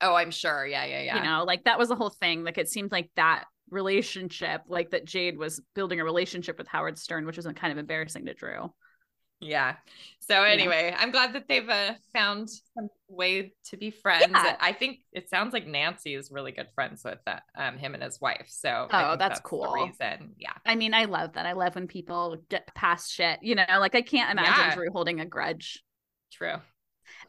oh, 0.00 0.14
I'm 0.14 0.30
sure. 0.30 0.66
Yeah, 0.66 0.84
yeah, 0.84 1.02
yeah. 1.02 1.16
You 1.16 1.22
know, 1.22 1.44
like 1.44 1.64
that 1.64 1.78
was 1.78 1.88
the 1.88 1.96
whole 1.96 2.10
thing. 2.10 2.44
Like 2.44 2.58
it 2.58 2.68
seemed 2.68 2.92
like 2.92 3.10
that 3.16 3.44
relationship, 3.70 4.62
like 4.68 4.90
that 4.90 5.04
Jade 5.04 5.38
was 5.38 5.60
building 5.74 6.00
a 6.00 6.04
relationship 6.04 6.58
with 6.58 6.68
Howard 6.68 6.98
Stern, 6.98 7.26
which 7.26 7.36
was 7.36 7.46
kind 7.46 7.72
of 7.72 7.78
embarrassing 7.78 8.26
to 8.26 8.34
Drew. 8.34 8.72
Yeah. 9.40 9.76
So 10.18 10.42
anyway, 10.42 10.92
I'm 10.98 11.12
glad 11.12 11.32
that 11.34 11.46
they've 11.48 11.68
uh, 11.68 11.94
found 12.12 12.50
some 12.50 12.88
way 13.08 13.52
to 13.66 13.76
be 13.76 13.92
friends. 13.92 14.26
Yeah. 14.30 14.56
I 14.60 14.72
think 14.72 14.98
it 15.12 15.30
sounds 15.30 15.52
like 15.52 15.64
Nancy 15.64 16.14
is 16.14 16.32
really 16.32 16.50
good 16.50 16.66
friends 16.74 17.02
with 17.04 17.20
uh, 17.24 17.38
um 17.54 17.78
him 17.78 17.94
and 17.94 18.02
his 18.02 18.20
wife. 18.20 18.46
So 18.48 18.88
Oh, 18.90 19.08
think 19.10 19.20
that's 19.20 19.38
cool. 19.40 19.72
reason. 19.72 20.32
Yeah. 20.38 20.54
I 20.66 20.74
mean, 20.74 20.92
I 20.92 21.04
love 21.04 21.34
that. 21.34 21.46
I 21.46 21.52
love 21.52 21.76
when 21.76 21.86
people 21.86 22.36
get 22.48 22.74
past 22.74 23.12
shit. 23.12 23.38
You 23.42 23.54
know, 23.54 23.64
like 23.78 23.94
I 23.94 24.02
can't 24.02 24.32
imagine 24.32 24.54
Yeah. 24.70 24.74
Drew 24.74 24.90
holding 24.90 25.20
a 25.20 25.24
grudge. 25.26 25.84
True. 26.32 26.56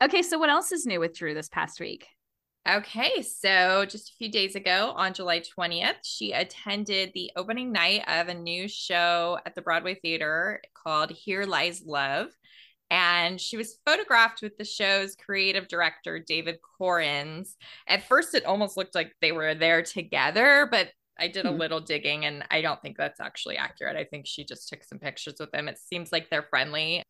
Okay, 0.01 0.23
so 0.23 0.39
what 0.39 0.49
else 0.49 0.71
is 0.71 0.85
new 0.87 0.99
with 0.99 1.15
Drew 1.15 1.33
this 1.35 1.47
past 1.47 1.79
week? 1.79 2.07
Okay, 2.67 3.23
so 3.23 3.85
just 3.85 4.11
a 4.11 4.13
few 4.17 4.29
days 4.29 4.55
ago 4.55 4.93
on 4.95 5.13
July 5.13 5.39
20th, 5.39 5.95
she 6.03 6.33
attended 6.33 7.11
the 7.13 7.31
opening 7.35 7.71
night 7.71 8.03
of 8.07 8.27
a 8.27 8.33
new 8.33 8.67
show 8.67 9.39
at 9.45 9.55
the 9.55 9.61
Broadway 9.61 9.95
Theater 9.95 10.61
called 10.75 11.09
Here 11.09 11.45
Lies 11.45 11.81
Love. 11.85 12.27
And 12.91 13.39
she 13.41 13.57
was 13.57 13.79
photographed 13.85 14.41
with 14.41 14.57
the 14.57 14.65
show's 14.65 15.15
creative 15.15 15.67
director, 15.67 16.19
David 16.19 16.59
Korins. 16.79 17.55
At 17.87 18.07
first, 18.07 18.35
it 18.35 18.45
almost 18.45 18.77
looked 18.77 18.95
like 18.95 19.13
they 19.21 19.31
were 19.31 19.55
there 19.55 19.81
together, 19.81 20.67
but 20.69 20.89
I 21.17 21.27
did 21.27 21.45
a 21.45 21.51
Hmm. 21.51 21.57
little 21.57 21.79
digging 21.81 22.25
and 22.25 22.43
I 22.51 22.61
don't 22.61 22.81
think 22.81 22.97
that's 22.97 23.19
actually 23.19 23.57
accurate. 23.57 23.95
I 23.95 24.05
think 24.05 24.27
she 24.27 24.43
just 24.43 24.69
took 24.69 24.83
some 24.83 24.99
pictures 24.99 25.35
with 25.39 25.53
him. 25.53 25.67
It 25.67 25.79
seems 25.79 26.11
like 26.11 26.29
they're 26.29 26.43
friendly. 26.49 27.03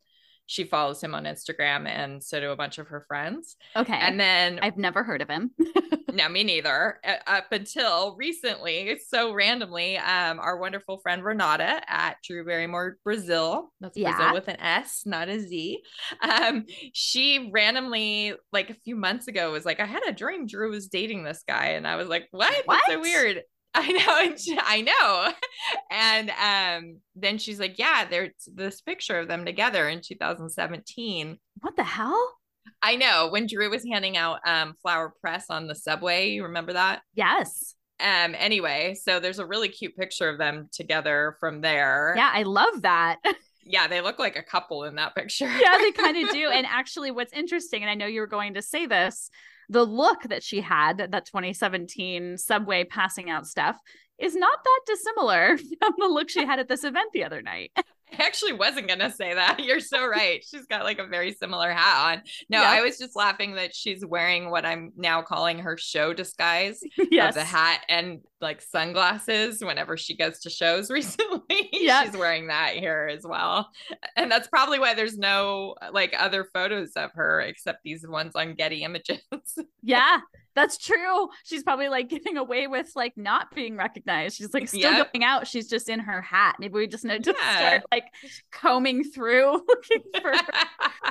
She 0.49 0.63
follows 0.63 0.99
him 1.03 1.13
on 1.13 1.25
Instagram 1.25 1.87
and 1.87 2.23
so 2.23 2.39
do 2.39 2.49
a 2.49 2.55
bunch 2.55 2.79
of 2.79 2.87
her 2.87 3.05
friends. 3.07 3.55
Okay. 3.75 3.93
And 3.93 4.19
then 4.19 4.57
I've 4.63 4.77
never 4.77 5.03
heard 5.03 5.21
of 5.21 5.29
him. 5.29 5.51
no, 6.11 6.27
me 6.27 6.43
neither. 6.43 6.99
Uh, 7.07 7.17
up 7.27 7.51
until 7.51 8.15
recently, 8.15 8.99
so 9.07 9.31
randomly, 9.31 9.99
um, 9.99 10.39
our 10.39 10.57
wonderful 10.57 10.97
friend 11.01 11.23
Renata 11.23 11.83
at 11.87 12.17
Drew 12.23 12.43
Barrymore 12.43 12.97
Brazil. 13.03 13.71
That's 13.79 13.95
Yeah. 13.95 14.15
Brazil 14.15 14.33
with 14.33 14.47
an 14.47 14.59
S, 14.59 15.03
not 15.05 15.29
a 15.29 15.39
Z. 15.39 15.83
Um, 16.19 16.65
she 16.93 17.51
randomly, 17.53 18.33
like 18.51 18.71
a 18.71 18.75
few 18.83 18.95
months 18.95 19.27
ago, 19.27 19.51
was 19.51 19.65
like, 19.65 19.79
"I 19.79 19.85
had 19.85 20.01
a 20.07 20.11
dream 20.11 20.47
Drew 20.47 20.71
was 20.71 20.87
dating 20.87 21.21
this 21.25 21.43
guy," 21.47 21.73
and 21.73 21.87
I 21.87 21.95
was 21.95 22.07
like, 22.07 22.27
"What? 22.31 22.65
That's 22.67 22.87
so 22.87 22.99
weird." 22.99 23.43
I 23.75 23.91
know, 23.91 24.17
and 24.31 24.39
she- 24.39 24.59
I 24.61 24.81
know. 24.81 25.31
And 25.91 26.29
um, 26.31 26.97
then 27.15 27.37
she's 27.37 27.59
like, 27.59 27.77
"Yeah, 27.77 28.05
there's 28.09 28.31
this 28.47 28.81
picture 28.81 29.19
of 29.19 29.27
them 29.27 29.45
together 29.45 29.87
in 29.89 30.01
2017." 30.01 31.37
what 31.61 31.75
the 31.75 31.83
hell? 31.83 32.35
I 32.81 32.95
know 32.95 33.27
when 33.29 33.47
Drew 33.47 33.69
was 33.69 33.83
handing 33.83 34.15
out 34.17 34.39
um 34.47 34.75
flower 34.81 35.13
press 35.21 35.45
on 35.49 35.67
the 35.67 35.75
subway. 35.75 36.29
You 36.29 36.43
remember 36.43 36.73
that? 36.73 37.01
Yes. 37.13 37.75
Um. 37.99 38.35
Anyway, 38.37 38.95
so 39.01 39.19
there's 39.19 39.39
a 39.39 39.45
really 39.45 39.69
cute 39.69 39.95
picture 39.97 40.29
of 40.29 40.37
them 40.37 40.69
together 40.71 41.35
from 41.39 41.61
there. 41.61 42.13
Yeah, 42.15 42.31
I 42.33 42.43
love 42.43 42.81
that. 42.83 43.17
Yeah, 43.71 43.87
they 43.87 44.01
look 44.01 44.17
like 44.17 44.35
a 44.35 44.41
couple 44.41 44.85
in 44.85 44.95
that 44.95 45.13
picture. 45.13 45.45
yeah, 45.45 45.77
they 45.77 45.91
kind 45.91 46.17
of 46.17 46.31
do. 46.33 46.49
And 46.49 46.65
actually, 46.65 47.11
what's 47.11 47.31
interesting, 47.33 47.83
and 47.83 47.89
I 47.91 47.93
know 47.93 48.07
you 48.07 48.21
were 48.21 48.25
going 48.25 48.55
to 48.55 48.63
say 48.63 48.87
this, 48.87 49.29
the 49.69 49.85
look 49.85 50.23
that 50.23 50.43
she 50.43 50.61
had, 50.61 50.97
that 50.97 51.25
2017 51.25 52.37
subway 52.37 52.83
passing 52.83 53.29
out 53.29 53.47
stuff, 53.47 53.77
is 54.17 54.35
not 54.35 54.59
that 54.63 54.79
dissimilar 54.85 55.57
from 55.79 55.93
the 55.97 56.07
look 56.07 56.29
she 56.29 56.45
had 56.45 56.59
at 56.59 56.67
this 56.67 56.83
event 56.83 57.11
the 57.13 57.23
other 57.23 57.41
night. 57.41 57.71
I 57.77 58.23
actually 58.23 58.53
wasn't 58.53 58.87
gonna 58.87 59.11
say 59.11 59.35
that. 59.35 59.59
You're 59.63 59.79
so 59.79 60.05
right. 60.05 60.43
She's 60.43 60.65
got 60.65 60.83
like 60.83 60.97
a 60.97 61.05
very 61.05 61.31
similar 61.31 61.71
hat 61.71 62.17
on. 62.17 62.23
No, 62.49 62.61
Yeah. 62.61 62.69
I 62.69 62.81
was 62.81 62.97
just 62.97 63.15
laughing 63.15 63.55
that 63.55 63.75
she's 63.75 64.03
wearing 64.03 64.49
what 64.49 64.65
I'm 64.65 64.91
now 64.97 65.21
calling 65.21 65.59
her 65.59 65.77
show 65.77 66.13
disguise 66.13 66.81
yes. 67.11 67.29
of 67.29 67.35
the 67.35 67.43
hat 67.43 67.81
and 67.87 68.21
like 68.41 68.61
sunglasses 68.61 69.61
whenever 69.63 69.97
she 69.97 70.15
goes 70.15 70.39
to 70.39 70.49
shows 70.49 70.89
recently. 70.91 71.69
Yeah. 71.73 72.03
she's 72.03 72.15
wearing 72.17 72.47
that 72.47 72.75
here 72.75 73.09
as 73.11 73.23
well. 73.23 73.69
And 74.15 74.31
that's 74.31 74.47
probably 74.47 74.79
why 74.79 74.93
there's 74.93 75.17
no 75.17 75.75
like 75.91 76.13
other 76.17 76.45
photos 76.53 76.91
of 76.95 77.11
her 77.13 77.41
except 77.41 77.83
these 77.83 78.07
ones 78.07 78.35
on 78.35 78.55
Getty 78.55 78.83
Images. 78.83 79.19
Yeah, 79.81 80.19
that's 80.55 80.77
true. 80.77 81.29
She's 81.45 81.63
probably 81.63 81.87
like 81.87 82.09
getting 82.09 82.35
away 82.37 82.67
with 82.67 82.91
like 82.95 83.13
not 83.15 83.53
being 83.55 83.77
recognized. 83.77 84.35
She's 84.37 84.53
like 84.53 84.67
still 84.67 84.81
Yep. 84.91 85.13
going 85.13 85.23
out. 85.23 85.47
She's 85.47 85.69
just 85.69 85.87
in 85.89 85.99
her 86.01 86.21
hat. 86.21 86.57
Maybe 86.59 86.73
we 86.73 86.85
just 86.87 87.05
need 87.05 87.23
to 87.23 87.33
Yeah. 87.37 87.57
start 87.57 87.83
like 87.91 88.03
combing 88.51 89.05
through 89.05 89.51
looking 89.67 90.03
for 90.21 90.33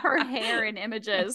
her 0.02 0.22
hair 0.24 0.64
in 0.64 0.76
images. 0.76 1.34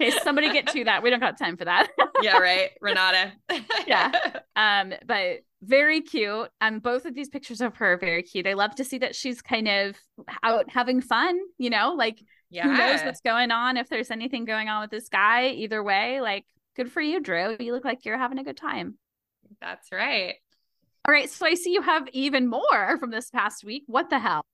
Okay, 0.00 0.10
somebody 0.22 0.50
get 0.52 0.66
to 0.68 0.84
that. 0.84 1.02
We 1.02 1.10
don't 1.10 1.20
got 1.20 1.38
time 1.38 1.56
for 1.56 1.64
that. 1.66 1.88
yeah, 2.22 2.38
right. 2.38 2.70
Renata. 2.80 3.32
Yeah. 3.86 4.12
Um, 4.56 4.92
but 5.06 5.38
very 5.62 6.00
cute. 6.00 6.48
Um, 6.60 6.78
both 6.78 7.04
of 7.04 7.14
these 7.14 7.28
pictures 7.28 7.60
of 7.60 7.76
her 7.76 7.94
are 7.94 7.98
very 7.98 8.22
cute. 8.22 8.46
I 8.46 8.54
love 8.54 8.74
to 8.76 8.84
see 8.84 8.98
that 8.98 9.14
she's 9.14 9.42
kind 9.42 9.68
of 9.68 9.96
out 10.42 10.70
having 10.70 11.00
fun, 11.00 11.38
you 11.58 11.70
know, 11.70 11.92
like 11.96 12.22
Yeah. 12.50 12.64
who 12.64 12.76
knows 12.76 13.02
what's 13.02 13.20
going 13.20 13.50
on, 13.50 13.76
if 13.76 13.88
there's 13.88 14.10
anything 14.10 14.44
going 14.44 14.68
on 14.68 14.80
with 14.82 14.90
this 14.90 15.08
guy, 15.08 15.48
either 15.48 15.82
way, 15.82 16.20
like 16.20 16.44
good 16.76 16.90
for 16.90 17.00
you, 17.02 17.20
Drew. 17.20 17.56
You 17.60 17.72
look 17.72 17.84
like 17.84 18.04
you're 18.04 18.18
having 18.18 18.38
a 18.38 18.44
good 18.44 18.56
time. 18.56 18.96
That's 19.60 19.90
right. 19.92 20.34
All 21.06 21.12
right, 21.12 21.28
so 21.28 21.46
I 21.46 21.54
see 21.54 21.72
you 21.72 21.82
have 21.82 22.08
even 22.12 22.48
more 22.48 22.98
from 22.98 23.10
this 23.10 23.30
past 23.30 23.64
week. 23.64 23.84
What 23.86 24.08
the 24.10 24.18
hell? 24.18 24.44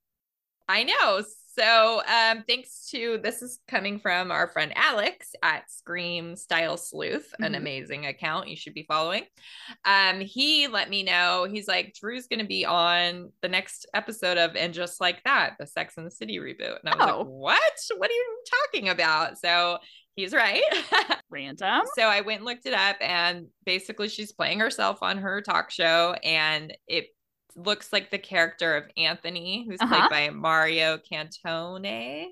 I 0.68 0.84
know. 0.84 1.22
So, 1.58 2.02
um, 2.06 2.44
thanks 2.46 2.88
to 2.90 3.18
this 3.22 3.40
is 3.40 3.60
coming 3.66 3.98
from 3.98 4.30
our 4.30 4.48
friend 4.48 4.72
Alex 4.76 5.32
at 5.42 5.70
Scream 5.70 6.36
Style 6.36 6.76
Sleuth, 6.76 7.32
an 7.40 7.52
Mhm. 7.52 7.56
amazing 7.56 8.06
account 8.06 8.48
you 8.48 8.56
should 8.56 8.74
be 8.74 8.84
following. 8.86 9.24
Um, 9.84 10.20
he 10.20 10.66
let 10.68 10.90
me 10.90 11.02
know 11.02 11.44
he's 11.50 11.66
like 11.68 11.94
Drew's 11.94 12.26
going 12.26 12.40
to 12.40 12.46
be 12.46 12.64
on 12.66 13.32
the 13.40 13.48
next 13.48 13.86
episode 13.94 14.36
of 14.36 14.54
And 14.56 14.74
Just 14.74 15.00
Like 15.00 15.22
That, 15.24 15.54
the 15.58 15.66
Sex 15.66 15.96
and 15.96 16.06
the 16.06 16.10
City 16.10 16.36
reboot, 16.38 16.80
and 16.80 16.88
I 16.90 16.96
was 16.96 17.10
Oh. 17.14 17.18
like, 17.18 17.26
what? 17.26 17.72
What 17.96 18.10
are 18.10 18.14
you 18.14 18.38
talking 18.66 18.88
about? 18.90 19.38
So 19.38 19.78
He's 20.18 20.32
right. 20.32 20.62
Random. 21.28 21.82
So 21.94 22.04
I 22.04 22.22
went 22.22 22.38
and 22.38 22.46
looked 22.46 22.64
it 22.64 22.72
up, 22.72 22.96
and 23.02 23.48
basically, 23.66 24.08
she's 24.08 24.32
playing 24.32 24.60
herself 24.60 25.02
on 25.02 25.18
her 25.18 25.42
talk 25.42 25.70
show, 25.70 26.14
and 26.24 26.74
it 26.88 27.08
looks 27.56 27.92
like 27.92 28.10
the 28.10 28.18
character 28.18 28.76
of 28.76 28.84
Anthony, 28.96 29.64
who's 29.66 29.80
Uh-huh. 29.80 30.08
played 30.08 30.10
by 30.28 30.34
Mario 30.34 30.98
Cantone. 30.98 32.26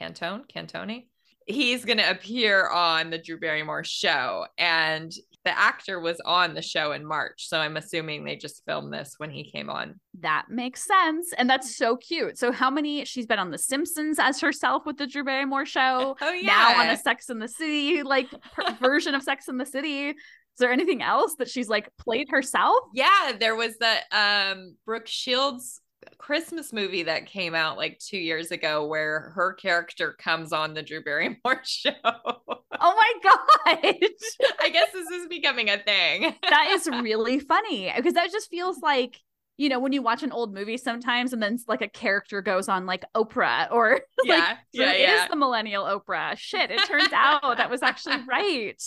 Cantone? 0.00 0.42
Cantone? 0.52 1.06
He's 1.46 1.84
going 1.84 1.98
to 1.98 2.10
appear 2.10 2.68
on 2.68 3.10
the 3.10 3.18
Drew 3.18 3.38
Barrymore 3.38 3.84
show, 3.84 4.46
and 4.56 5.12
the 5.44 5.56
actor 5.58 6.00
was 6.00 6.18
on 6.24 6.54
the 6.54 6.62
show 6.62 6.92
in 6.92 7.04
March. 7.04 7.48
So 7.48 7.58
I'm 7.60 7.76
assuming 7.76 8.24
they 8.24 8.34
just 8.36 8.64
filmed 8.64 8.90
this 8.94 9.16
when 9.18 9.28
he 9.30 9.44
came 9.44 9.68
on. 9.68 10.00
That 10.20 10.46
makes 10.48 10.86
sense. 10.86 11.34
And 11.36 11.48
that's 11.50 11.76
so 11.76 11.96
cute. 11.98 12.38
So, 12.38 12.50
how 12.50 12.70
many? 12.70 13.04
She's 13.04 13.26
been 13.26 13.38
on 13.38 13.50
The 13.50 13.58
Simpsons 13.58 14.18
as 14.18 14.40
herself 14.40 14.86
with 14.86 14.96
the 14.96 15.06
Drew 15.06 15.22
Barrymore 15.22 15.66
show. 15.66 16.16
Oh, 16.18 16.32
yeah. 16.32 16.46
Now 16.46 16.80
on 16.80 16.88
a 16.88 16.96
Sex 16.96 17.28
in 17.28 17.40
the 17.40 17.48
City, 17.48 18.02
like 18.02 18.28
version 18.80 19.14
of 19.14 19.22
Sex 19.22 19.46
in 19.48 19.58
the 19.58 19.66
City. 19.66 20.14
Is 20.54 20.58
there 20.60 20.72
anything 20.72 21.02
else 21.02 21.34
that 21.40 21.48
she's 21.50 21.68
like 21.68 21.88
played 21.98 22.28
herself? 22.30 22.78
Yeah, 22.94 23.32
there 23.38 23.56
was 23.56 23.76
that 23.78 24.04
um 24.12 24.76
Brooke 24.86 25.08
Shields 25.08 25.80
Christmas 26.18 26.72
movie 26.72 27.02
that 27.04 27.26
came 27.26 27.54
out 27.54 27.76
like 27.76 27.98
two 27.98 28.18
years 28.18 28.50
ago 28.50 28.86
where 28.86 29.32
her 29.34 29.52
character 29.54 30.12
comes 30.12 30.52
on 30.52 30.74
the 30.74 30.82
Drew 30.82 31.02
Barrymore 31.02 31.60
show. 31.64 31.90
Oh 32.04 32.46
my 32.80 33.12
God. 33.22 33.78
I 34.60 34.68
guess 34.70 34.92
this 34.92 35.10
is 35.10 35.26
becoming 35.28 35.70
a 35.70 35.78
thing. 35.78 36.34
that 36.48 36.68
is 36.70 36.86
really 36.86 37.40
funny 37.40 37.92
because 37.96 38.14
that 38.14 38.30
just 38.30 38.50
feels 38.50 38.78
like 38.80 39.18
you 39.56 39.68
know 39.68 39.78
when 39.78 39.92
you 39.92 40.02
watch 40.02 40.22
an 40.22 40.32
old 40.32 40.52
movie 40.52 40.76
sometimes 40.76 41.32
and 41.32 41.42
then 41.42 41.58
like 41.68 41.82
a 41.82 41.88
character 41.88 42.42
goes 42.42 42.68
on 42.68 42.86
like 42.86 43.04
Oprah 43.14 43.70
or 43.70 43.92
like 44.26 44.42
Yeah, 44.42 44.56
yeah, 44.72 44.90
it 44.92 45.00
is 45.00 45.08
yeah. 45.08 45.28
the 45.28 45.36
millennial 45.36 45.84
Oprah. 45.84 46.36
Shit, 46.36 46.70
it 46.70 46.82
turns 46.84 47.08
out 47.12 47.56
that 47.56 47.70
was 47.70 47.82
actually 47.82 48.16
right. 48.28 48.82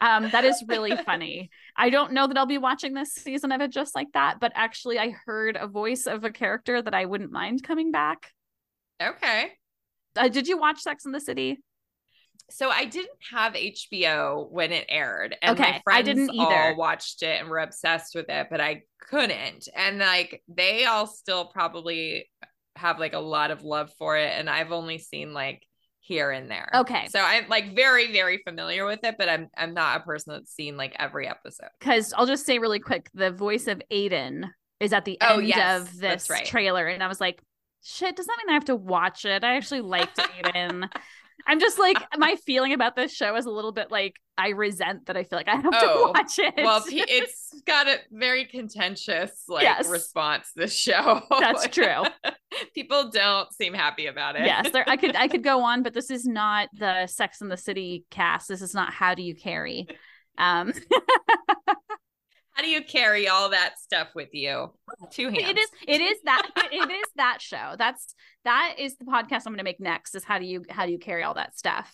Um, 0.00 0.30
that 0.30 0.44
is 0.44 0.62
really 0.68 0.96
funny. 1.04 1.50
I 1.76 1.90
don't 1.90 2.12
know 2.12 2.26
that 2.26 2.36
I'll 2.36 2.46
be 2.46 2.58
watching 2.58 2.92
this 2.94 3.12
season 3.12 3.52
of 3.52 3.60
it 3.60 3.72
just 3.72 3.94
like 3.94 4.08
that, 4.12 4.40
but 4.40 4.52
actually 4.54 4.98
I 4.98 5.14
heard 5.24 5.56
a 5.56 5.66
voice 5.66 6.06
of 6.06 6.24
a 6.24 6.30
character 6.30 6.82
that 6.82 6.94
I 6.94 7.06
wouldn't 7.06 7.32
mind 7.32 7.62
coming 7.62 7.90
back. 7.90 8.32
Okay. 9.02 9.52
Uh, 10.16 10.28
did 10.28 10.48
you 10.48 10.58
watch 10.58 10.80
Sex 10.80 11.06
in 11.06 11.12
the 11.12 11.20
City? 11.20 11.58
So 12.50 12.68
I 12.70 12.84
didn't 12.84 13.18
have 13.30 13.54
HBO 13.54 14.46
when 14.50 14.72
it 14.72 14.86
aired, 14.88 15.36
and 15.42 15.58
Okay, 15.58 15.62
my 15.62 15.82
I 15.90 16.02
friends 16.02 16.02
didn't 16.02 16.32
all 16.38 16.74
either. 16.74 16.74
watched 16.74 17.22
it 17.22 17.40
and 17.40 17.48
were 17.48 17.58
obsessed 17.58 18.14
with 18.14 18.26
it, 18.28 18.48
but 18.50 18.60
I 18.60 18.82
couldn't. 19.00 19.68
And 19.74 19.98
like 19.98 20.42
they 20.48 20.84
all 20.84 21.06
still 21.06 21.46
probably 21.46 22.28
have 22.76 22.98
like 22.98 23.12
a 23.14 23.18
lot 23.20 23.50
of 23.50 23.62
love 23.62 23.92
for 23.98 24.16
it, 24.16 24.32
and 24.38 24.50
I've 24.50 24.72
only 24.72 24.98
seen 24.98 25.32
like 25.32 25.64
here 26.00 26.30
and 26.30 26.50
there. 26.50 26.80
Okay. 26.80 27.08
so 27.08 27.20
I'm 27.20 27.48
like 27.48 27.74
very 27.76 28.12
very 28.12 28.38
familiar 28.46 28.84
with 28.86 29.00
it, 29.04 29.16
but 29.18 29.28
I'm 29.28 29.48
I'm 29.56 29.74
not 29.74 30.00
a 30.00 30.04
person 30.04 30.32
that's 30.34 30.52
seen 30.52 30.76
like 30.76 30.94
every 30.98 31.28
episode. 31.28 31.68
because 31.78 32.12
I'll 32.16 32.26
just 32.26 32.46
say 32.46 32.58
really 32.58 32.78
quick, 32.80 33.10
the 33.14 33.30
voice 33.30 33.66
of 33.66 33.82
Aidan 33.90 34.52
is 34.80 34.92
at 34.92 35.04
the 35.04 35.18
Oh, 35.20 35.38
end 35.38 35.46
yes, 35.48 35.80
of 35.82 35.98
this 35.98 36.28
right. 36.28 36.44
trailer, 36.44 36.86
and 36.86 37.02
I 37.02 37.06
was 37.08 37.20
like, 37.20 37.42
"Shit, 37.82 38.16
does 38.16 38.26
that 38.26 38.36
mean 38.38 38.50
I 38.50 38.54
have 38.54 38.64
to 38.66 38.76
watch 38.76 39.24
it?" 39.24 39.44
I 39.44 39.56
actually 39.56 39.80
liked 39.82 40.18
Aidan. 40.38 40.88
I'm 41.46 41.60
just 41.60 41.78
like, 41.78 41.96
my 42.16 42.36
feeling 42.46 42.72
about 42.72 42.96
this 42.96 43.12
show 43.12 43.34
is 43.36 43.46
a 43.46 43.50
little 43.50 43.72
bit 43.72 43.90
like 43.90 44.14
I 44.38 44.50
resent 44.50 45.06
that 45.06 45.16
I 45.16 45.24
feel 45.24 45.38
like 45.38 45.48
I 45.48 45.56
have 45.56 45.72
Oh, 45.74 46.06
to 46.06 46.12
watch 46.18 46.38
it. 46.38 46.54
Well, 46.56 46.82
it's 46.86 47.62
got 47.66 47.88
a 47.88 47.96
very 48.10 48.44
contentious 48.46 49.30
like 49.48 49.64
Yes. 49.64 49.88
response. 49.88 50.50
This 50.56 50.74
show. 50.74 51.22
That's 51.40 51.66
true. 51.74 52.04
People 52.74 53.10
don't 53.10 53.52
seem 53.52 53.74
happy 53.74 54.06
about 54.06 54.36
it. 54.36 54.46
yes, 54.46 54.70
there, 54.70 54.84
I 54.88 54.96
could 54.96 55.14
I 55.16 55.28
could 55.28 55.44
go 55.44 55.62
on, 55.64 55.82
but 55.82 55.92
this 55.94 56.10
is 56.10 56.24
not 56.26 56.68
the 56.72 57.06
Sex 57.06 57.40
and 57.40 57.50
the 57.50 57.56
City 57.56 58.04
cast. 58.10 58.48
This 58.48 58.62
is 58.62 58.74
not 58.74 58.92
How 58.92 59.14
Do 59.14 59.22
You 59.22 59.34
Carry. 59.34 59.86
Um, 60.38 60.72
How 62.60 62.66
do 62.66 62.70
you 62.70 62.84
carry 62.84 63.26
all 63.26 63.48
that 63.48 63.78
stuff 63.78 64.08
with 64.14 64.34
you? 64.34 64.70
Two 65.10 65.30
hands. 65.30 65.48
it 65.48 65.56
is 65.56 65.68
it 65.88 66.00
is 66.02 66.18
that 66.24 66.46
it 66.70 66.90
is 66.90 67.06
that 67.16 67.38
show. 67.40 67.74
That's 67.78 68.14
that 68.44 68.74
is 68.78 68.98
the 68.98 69.06
podcast 69.06 69.44
I'm 69.46 69.52
going 69.54 69.56
to 69.56 69.64
make 69.64 69.80
next. 69.80 70.14
Is 70.14 70.24
how 70.24 70.38
do 70.38 70.44
you 70.44 70.62
how 70.68 70.84
do 70.84 70.92
you 70.92 70.98
carry 70.98 71.22
all 71.22 71.32
that 71.34 71.56
stuff? 71.58 71.90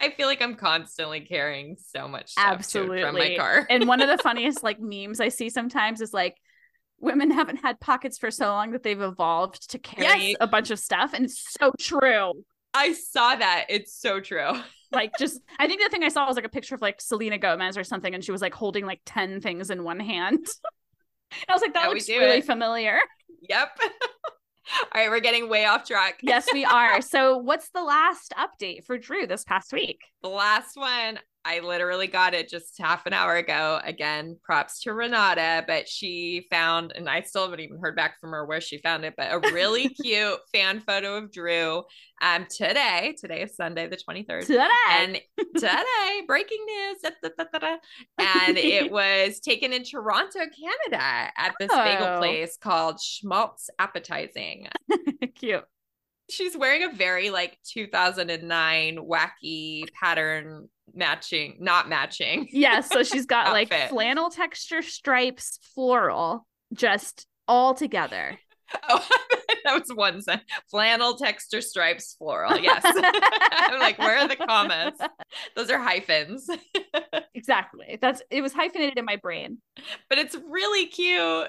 I 0.00 0.10
feel 0.10 0.28
like 0.28 0.40
I'm 0.40 0.54
constantly 0.54 1.22
carrying 1.22 1.76
so 1.76 2.06
much 2.06 2.30
stuff 2.30 2.44
to 2.44 2.50
and 2.50 2.58
Absolutely. 2.60 3.02
from 3.02 3.14
my 3.16 3.36
car. 3.36 3.66
and 3.70 3.88
one 3.88 4.00
of 4.00 4.06
the 4.06 4.18
funniest 4.22 4.62
like 4.62 4.78
memes 4.80 5.18
I 5.18 5.28
see 5.28 5.50
sometimes 5.50 6.00
is 6.00 6.14
like 6.14 6.36
women 7.00 7.32
haven't 7.32 7.56
had 7.56 7.80
pockets 7.80 8.16
for 8.16 8.30
so 8.30 8.46
long 8.46 8.70
that 8.70 8.84
they've 8.84 9.00
evolved 9.00 9.72
to 9.72 9.80
carry 9.80 10.28
Yes. 10.28 10.36
a 10.40 10.46
bunch 10.46 10.70
of 10.70 10.78
stuff, 10.78 11.14
and 11.14 11.24
it's 11.24 11.52
so 11.58 11.72
true. 11.80 12.44
I 12.74 12.92
saw 12.92 13.34
that. 13.34 13.66
It's 13.68 13.92
so 14.00 14.20
true. 14.20 14.52
Like 14.92 15.12
just 15.18 15.40
I 15.58 15.66
think 15.66 15.82
the 15.82 15.88
thing 15.88 16.02
I 16.02 16.08
saw 16.08 16.26
was 16.26 16.36
like 16.36 16.44
a 16.44 16.50
picture 16.50 16.74
of 16.74 16.80
like 16.82 17.00
Selena 17.00 17.38
Gomez 17.38 17.76
or 17.78 17.84
something, 17.84 18.14
and 18.14 18.24
she 18.24 18.32
was 18.32 18.42
like 18.42 18.54
holding 18.54 18.86
like 18.86 19.00
10 19.06 19.40
things 19.40 19.70
in 19.70 19.84
one 19.84 20.00
hand. 20.00 20.46
I 21.48 21.52
was 21.52 21.62
like, 21.62 21.74
that 21.74 21.82
Yeah, 21.84 21.88
looks 21.88 22.08
really 22.08 22.38
it. 22.38 22.44
familiar. 22.44 22.98
Yep. 23.48 23.68
all 23.82 24.88
right, 24.94 25.08
we're 25.10 25.20
getting 25.20 25.48
way 25.48 25.64
off 25.64 25.86
track. 25.86 26.20
Yes, 26.22 26.46
we 26.52 26.64
are. 26.64 27.00
So 27.10 27.38
what's 27.38 27.70
the 27.70 27.82
last 27.82 28.34
update 28.36 28.84
for 28.84 28.98
Drew 28.98 29.26
this 29.26 29.44
past 29.44 29.72
week? 29.72 30.00
The 30.22 30.28
last 30.28 30.76
one, 30.76 31.18
I 31.44 31.60
literally 31.60 32.06
got 32.06 32.34
it 32.34 32.48
just 32.50 32.76
half 32.78 33.06
an 33.06 33.14
hour 33.14 33.34
ago. 33.36 33.80
Again, 33.82 34.36
props 34.42 34.82
to 34.82 34.92
Renata, 34.92 35.64
but 35.66 35.88
she 35.88 36.46
found, 36.50 36.92
and 36.94 37.08
I 37.08 37.22
still 37.22 37.44
haven't 37.44 37.60
even 37.60 37.78
heard 37.80 37.96
back 37.96 38.20
from 38.20 38.30
her 38.32 38.44
where 38.44 38.60
she 38.60 38.78
found 38.78 39.04
it, 39.06 39.14
but 39.16 39.32
a 39.32 39.38
really 39.52 39.88
cute 40.02 40.38
fan 40.52 40.80
photo 40.80 41.16
of 41.16 41.32
Drew 41.32 41.82
um 42.22 42.46
today. 42.50 43.14
Today 43.18 43.42
is 43.42 43.56
Sunday, 43.56 43.88
the 43.88 43.96
23rd. 43.96 44.46
Today. 44.46 44.68
And 44.90 45.18
today, 45.56 46.20
breaking 46.26 46.64
news. 46.66 46.98
da, 47.22 47.28
da, 47.38 47.58
da. 47.58 47.76
And 48.18 48.58
it 48.58 48.92
was 48.92 49.40
taken 49.40 49.72
in 49.72 49.82
Toronto, 49.84 50.40
Canada 50.40 51.30
at 51.38 51.54
this 51.58 51.70
bagel 51.70 52.06
Oh. 52.06 52.18
place 52.18 52.58
called 52.58 53.00
Schmaltz 53.00 53.70
Appetizing. 53.78 54.68
Cute. 55.36 55.64
She's 56.30 56.56
wearing 56.56 56.82
a 56.84 56.92
very 56.92 57.30
like 57.30 57.58
2009 57.72 58.96
wacky 58.98 59.84
pattern 60.00 60.68
matching, 60.94 61.56
not 61.60 61.88
matching. 61.88 62.48
Yeah, 62.52 62.80
so 62.80 63.02
she's 63.02 63.26
got 63.26 63.52
like 63.52 63.72
flannel 63.88 64.30
texture 64.30 64.82
stripes, 64.82 65.58
floral, 65.74 66.46
just 66.72 67.26
all 67.48 67.74
together. 67.74 68.38
Oh, 68.88 69.04
that 69.64 69.80
was 69.80 69.90
one 69.92 70.22
sentence. 70.22 70.48
Flannel 70.70 71.16
texture 71.16 71.60
stripes 71.60 72.14
floral. 72.16 72.56
Yes. 72.56 72.82
I'm 72.86 73.80
like, 73.80 73.98
where 73.98 74.16
are 74.18 74.28
the 74.28 74.36
commas? 74.36 74.94
Those 75.56 75.70
are 75.70 75.78
hyphens. 75.80 76.48
Exactly. 77.34 77.98
That's 78.00 78.22
it 78.30 78.42
was 78.42 78.52
hyphenated 78.52 78.96
in 78.96 79.04
my 79.04 79.16
brain. 79.16 79.58
but 80.08 80.18
it's 80.18 80.36
really 80.48 80.86
cute. 80.86 81.48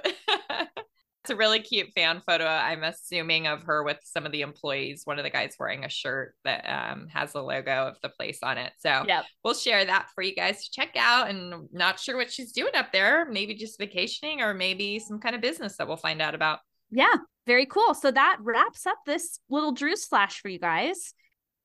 It's 1.23 1.29
a 1.29 1.35
really 1.35 1.59
cute 1.59 1.89
fan 1.93 2.21
photo. 2.25 2.45
I'm 2.45 2.83
assuming 2.83 3.45
of 3.45 3.61
her 3.63 3.83
with 3.83 3.99
some 4.03 4.25
of 4.25 4.31
the 4.31 4.41
employees. 4.41 5.01
One 5.05 5.19
of 5.19 5.23
the 5.23 5.29
guys 5.29 5.55
wearing 5.59 5.85
a 5.85 5.89
shirt 5.89 6.33
that 6.45 6.61
um, 6.67 7.07
has 7.09 7.33
the 7.33 7.43
logo 7.43 7.87
of 7.87 7.97
the 8.01 8.09
place 8.09 8.39
on 8.41 8.57
it. 8.57 8.73
So 8.79 9.03
Yep. 9.07 9.25
we'll 9.43 9.53
share 9.53 9.85
that 9.85 10.07
for 10.15 10.23
you 10.23 10.33
guys 10.33 10.63
to 10.63 10.71
check 10.71 10.95
out. 10.97 11.29
And 11.29 11.67
not 11.71 11.99
sure 11.99 12.17
what 12.17 12.31
she's 12.31 12.51
doing 12.51 12.73
up 12.75 12.91
there. 12.91 13.29
Maybe 13.29 13.53
just 13.53 13.77
vacationing 13.77 14.41
or 14.41 14.55
maybe 14.55 14.97
some 14.97 15.19
kind 15.19 15.35
of 15.35 15.41
business 15.41 15.77
that 15.77 15.87
we'll 15.87 15.97
find 15.97 16.23
out 16.23 16.33
about. 16.33 16.59
Yeah, 16.89 17.13
very 17.45 17.67
cool. 17.67 17.93
So 17.93 18.09
that 18.11 18.37
wraps 18.39 18.87
up 18.87 18.97
this 19.05 19.39
little 19.47 19.75
Drewsflash 19.75 20.39
for 20.41 20.49
you 20.49 20.59
guys. 20.59 21.13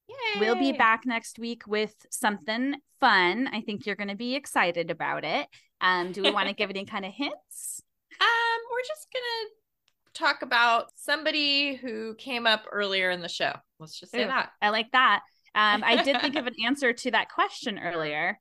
Yay. 0.09 0.41
We'll 0.41 0.55
be 0.57 0.73
back 0.73 1.05
next 1.07 1.39
week 1.39 1.67
with 1.67 1.95
something 2.11 2.75
fun. 3.01 3.49
I 3.53 3.63
think 3.63 3.87
you're 3.87 3.97
going 3.97 4.09
to 4.09 4.17
be 4.17 4.37
excited 4.37 4.91
about 4.91 5.25
it. 5.25 5.49
Um, 5.81 6.13
do 6.13 6.23
we 6.23 6.31
want 6.31 6.49
to 6.49 6.55
give 6.57 6.71
any 6.71 6.85
kind 6.85 7.05
of 7.05 7.13
hints? 7.13 7.83
Um, 8.21 8.61
we're 8.71 8.87
just 8.87 9.07
gonna 9.13 9.51
talk 10.15 10.43
about 10.43 10.87
somebody 10.97 11.77
who 11.77 12.15
came 12.15 12.47
up 12.47 12.65
earlier 12.71 13.11
in 13.11 13.21
the 13.21 13.29
show. 13.29 13.53
Let's 13.79 13.99
just 13.99 14.13
say 14.13 14.25
Ooh, 14.25 14.29
that. 14.29 14.51
I 14.63 14.71
like 14.71 14.91
that. 14.93 15.21
Um, 15.55 15.83
I 15.85 16.03
did 16.03 16.21
think 16.21 16.37
of 16.37 16.47
an 16.47 16.55
answer 16.67 16.93
to 16.93 17.11
that 17.13 17.31
question 17.31 17.79
earlier. 17.79 18.39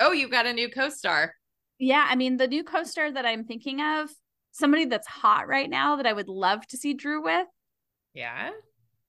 Oh, 0.00 0.12
you've 0.12 0.30
got 0.30 0.46
a 0.46 0.52
new 0.52 0.68
co-star. 0.68 1.34
Yeah, 1.78 2.06
I 2.08 2.16
mean, 2.16 2.36
the 2.36 2.46
new 2.48 2.64
co-star 2.64 3.10
that 3.12 3.26
I'm 3.26 3.44
thinking 3.44 3.80
of, 3.80 4.10
somebody 4.52 4.84
that's 4.84 5.06
hot 5.06 5.48
right 5.48 5.68
now 5.68 5.96
that 5.96 6.06
I 6.06 6.12
would 6.12 6.28
love 6.28 6.66
to 6.68 6.76
see 6.76 6.94
Drew 6.94 7.22
with, 7.22 7.46
Yeah. 8.14 8.50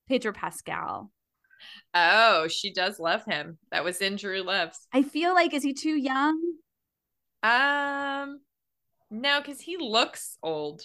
Pedro 0.08 0.34
Pascal. 0.34 1.12
Oh, 1.94 2.48
she 2.48 2.74
does 2.74 3.00
love 3.00 3.24
him. 3.26 3.58
That 3.72 3.84
was 3.84 4.02
in 4.02 4.16
Drew 4.16 4.42
Loves. 4.42 4.88
I 4.92 5.02
feel 5.04 5.34
like 5.34 5.54
is 5.54 5.64
he 5.64 5.74
too 5.74 5.96
young? 5.96 6.40
Um, 7.44 8.40
no, 9.14 9.40
because 9.40 9.62
he 9.62 9.78
looks 9.78 10.38
old. 10.42 10.82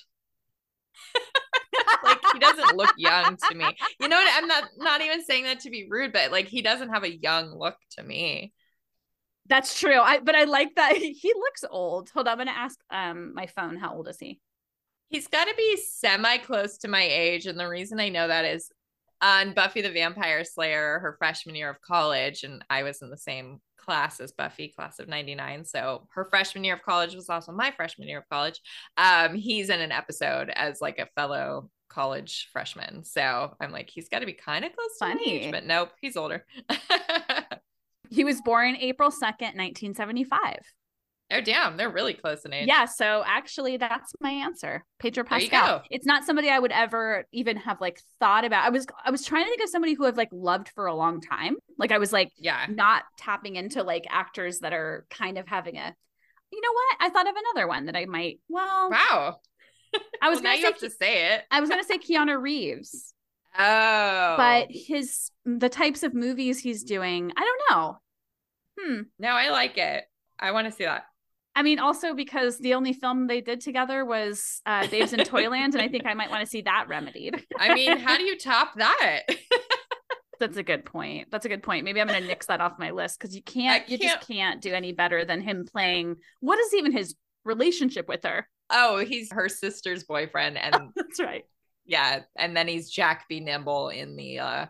like 2.04 2.18
he 2.32 2.38
doesn't 2.38 2.76
look 2.76 2.92
young 2.98 3.36
to 3.48 3.54
me. 3.54 3.64
You 3.98 4.08
know 4.08 4.16
what? 4.16 4.32
I'm 4.34 4.46
not 4.46 4.64
not 4.76 5.00
even 5.00 5.24
saying 5.24 5.44
that 5.44 5.60
to 5.60 5.70
be 5.70 5.88
rude, 5.88 6.12
but 6.12 6.30
like 6.30 6.46
he 6.46 6.60
doesn't 6.60 6.90
have 6.90 7.04
a 7.04 7.16
young 7.16 7.58
look 7.58 7.76
to 7.96 8.02
me. 8.02 8.52
That's 9.46 9.78
true. 9.80 9.98
I 9.98 10.20
but 10.20 10.34
I 10.34 10.44
like 10.44 10.74
that 10.76 10.92
he 10.96 11.32
looks 11.34 11.64
old. 11.68 12.10
Hold 12.10 12.28
on, 12.28 12.32
I'm 12.32 12.38
gonna 12.38 12.50
ask 12.56 12.78
um 12.90 13.32
my 13.34 13.46
phone 13.46 13.76
how 13.76 13.94
old 13.94 14.08
is 14.08 14.18
he? 14.18 14.40
He's 15.08 15.26
got 15.26 15.46
to 15.46 15.54
be 15.56 15.78
semi 15.78 16.36
close 16.36 16.76
to 16.78 16.88
my 16.88 17.02
age, 17.02 17.46
and 17.46 17.58
the 17.58 17.66
reason 17.66 17.98
I 17.98 18.10
know 18.10 18.28
that 18.28 18.44
is 18.44 18.70
on 19.22 19.54
Buffy 19.54 19.80
the 19.80 19.90
Vampire 19.90 20.44
Slayer 20.44 20.98
her 20.98 21.16
freshman 21.18 21.54
year 21.54 21.70
of 21.70 21.80
college, 21.80 22.44
and 22.44 22.62
I 22.68 22.82
was 22.82 23.00
in 23.00 23.08
the 23.08 23.16
same 23.16 23.60
class 23.88 24.20
as 24.20 24.32
Buffy, 24.32 24.68
class 24.68 24.98
of 24.98 25.08
99. 25.08 25.64
So 25.64 26.06
her 26.10 26.26
freshman 26.26 26.62
year 26.62 26.74
of 26.74 26.82
college 26.82 27.14
was 27.14 27.30
also 27.30 27.52
my 27.52 27.70
freshman 27.70 28.06
year 28.06 28.18
of 28.18 28.28
college. 28.28 28.60
Um, 28.98 29.34
he's 29.34 29.70
in 29.70 29.80
an 29.80 29.92
episode 29.92 30.50
as 30.50 30.82
like 30.82 30.98
a 30.98 31.08
fellow 31.14 31.70
college 31.88 32.50
freshman. 32.52 33.02
So 33.02 33.56
I'm 33.58 33.72
like, 33.72 33.88
he's 33.88 34.10
got 34.10 34.18
to 34.18 34.26
be 34.26 34.34
kind 34.34 34.66
of 34.66 34.72
close 34.76 34.90
Funny. 34.98 35.44
age, 35.44 35.52
but 35.52 35.64
nope, 35.64 35.88
he's 36.02 36.18
older. 36.18 36.44
He 38.10 38.24
was 38.24 38.40
born 38.40 38.76
April 38.76 39.10
2nd, 39.10 39.54
1975. 39.56 40.60
Oh, 41.30 41.40
damn, 41.40 41.76
they're 41.76 41.90
really 41.90 42.14
close 42.14 42.44
in 42.44 42.52
age. 42.52 42.66
Yeah, 42.68 42.84
so 42.86 43.22
actually 43.26 43.76
that's 43.76 44.12
my 44.20 44.30
answer. 44.30 44.84
Pedro 44.98 45.24
Pascal. 45.24 45.82
It's 45.90 46.06
not 46.06 46.24
somebody 46.24 46.48
I 46.50 46.58
would 46.58 46.72
ever 46.72 47.24
even 47.32 47.56
have 47.58 47.80
like 47.80 48.00
thought 48.20 48.44
about. 48.44 48.64
I 48.64 48.70
was 48.70 48.86
I 49.04 49.10
was 49.10 49.24
trying 49.24 49.44
to 49.44 49.50
think 49.50 49.62
of 49.62 49.68
somebody 49.68 49.94
who 49.94 50.06
I've 50.06 50.16
like 50.16 50.30
loved 50.32 50.70
for 50.74 50.86
a 50.86 50.94
long 50.94 51.20
time. 51.20 51.56
Like 51.78 51.92
I 51.92 51.98
was 51.98 52.12
like 52.12 52.32
Yeah. 52.36 52.66
not 52.68 53.04
tapping 53.16 53.56
into 53.56 53.82
like 53.82 54.06
actors 54.10 54.60
that 54.60 54.72
are 54.72 55.06
kind 55.10 55.38
of 55.38 55.46
having 55.46 55.76
a 55.76 55.94
you 56.50 56.60
know 56.62 56.72
what? 56.72 56.96
I 57.06 57.10
thought 57.10 57.28
of 57.28 57.34
another 57.36 57.68
one 57.68 57.86
that 57.86 57.96
I 57.96 58.06
might 58.06 58.40
well 58.48 58.90
Wow. 58.90 59.36
I 60.22 60.28
was 60.28 60.36
Well, 60.38 60.42
now 60.44 60.50
gonna 60.50 60.56
you 60.56 60.62
say 60.62 60.66
have 60.72 60.78
to 60.78 60.90
say 60.90 61.34
it. 61.34 61.42
I 61.50 61.60
was 61.60 61.68
gonna 61.68 61.84
say 61.84 61.98
Keanu 61.98 62.40
Reeves. 62.40 63.14
Oh. 63.58 64.34
But 64.36 64.68
his 64.70 65.30
the 65.44 65.68
types 65.68 66.02
of 66.02 66.14
movies 66.14 66.58
he's 66.60 66.84
doing, 66.84 67.32
I 67.36 67.40
don't 67.40 67.60
know. 67.78 67.98
Hmm. 68.80 69.00
no, 69.18 69.28
I 69.30 69.50
like 69.50 69.76
it. 69.78 70.04
I 70.38 70.52
want 70.52 70.66
to 70.66 70.72
see 70.72 70.84
that. 70.84 71.04
I 71.58 71.62
mean, 71.62 71.80
also 71.80 72.14
because 72.14 72.56
the 72.58 72.74
only 72.74 72.92
film 72.92 73.26
they 73.26 73.40
did 73.40 73.60
together 73.60 74.04
was 74.04 74.62
uh, 74.64 74.86
Babes 74.86 75.12
in 75.12 75.24
Toyland, 75.24 75.74
and 75.74 75.82
I 75.82 75.88
think 75.88 76.06
I 76.06 76.14
might 76.14 76.30
want 76.30 76.40
to 76.40 76.46
see 76.46 76.62
that 76.62 76.86
remedied. 76.86 77.44
I 77.58 77.74
mean, 77.74 77.98
how 77.98 78.16
do 78.16 78.22
you 78.22 78.38
top 78.38 78.74
that? 78.76 79.22
That's 80.38 80.56
a 80.56 80.62
good 80.62 80.84
point. 80.84 81.32
That's 81.32 81.46
a 81.46 81.48
good 81.48 81.64
point. 81.64 81.84
Maybe 81.84 82.00
I'm 82.00 82.06
going 82.06 82.22
to 82.22 82.28
nix 82.28 82.46
that 82.46 82.60
off 82.60 82.78
my 82.78 82.92
list 82.92 83.18
because 83.18 83.34
you 83.34 83.42
can't, 83.42 83.88
you 83.88 83.98
just 83.98 84.20
can't 84.28 84.62
do 84.62 84.72
any 84.72 84.92
better 84.92 85.24
than 85.24 85.40
him 85.40 85.66
playing. 85.66 86.18
What 86.38 86.60
is 86.60 86.74
even 86.74 86.92
his 86.92 87.16
relationship 87.44 88.08
with 88.08 88.22
her? 88.22 88.46
Oh, 88.70 88.98
he's 88.98 89.32
her 89.32 89.48
sister's 89.48 90.04
boyfriend, 90.04 90.58
and 90.58 90.90
That's 90.94 91.18
right. 91.18 91.42
yeah, 91.86 92.20
and 92.36 92.56
then 92.56 92.68
he's 92.68 92.88
Jack 92.88 93.24
B. 93.28 93.40
Nimble 93.40 93.88
in 93.88 94.14
the 94.14 94.38
uh 94.38 94.66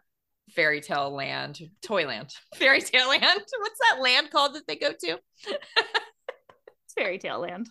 fairy 0.52 0.80
tale 0.80 1.14
land, 1.14 1.60
Toyland, 1.82 2.32
fairy 2.54 2.80
tale 2.80 3.10
land. 3.10 3.22
What's 3.58 3.80
that 3.90 4.00
land 4.00 4.30
called 4.30 4.54
that 4.54 4.66
they 4.66 4.76
go 4.76 4.92
to? 5.04 5.18
Fairy 6.98 7.18
tale 7.18 7.40
land. 7.40 7.70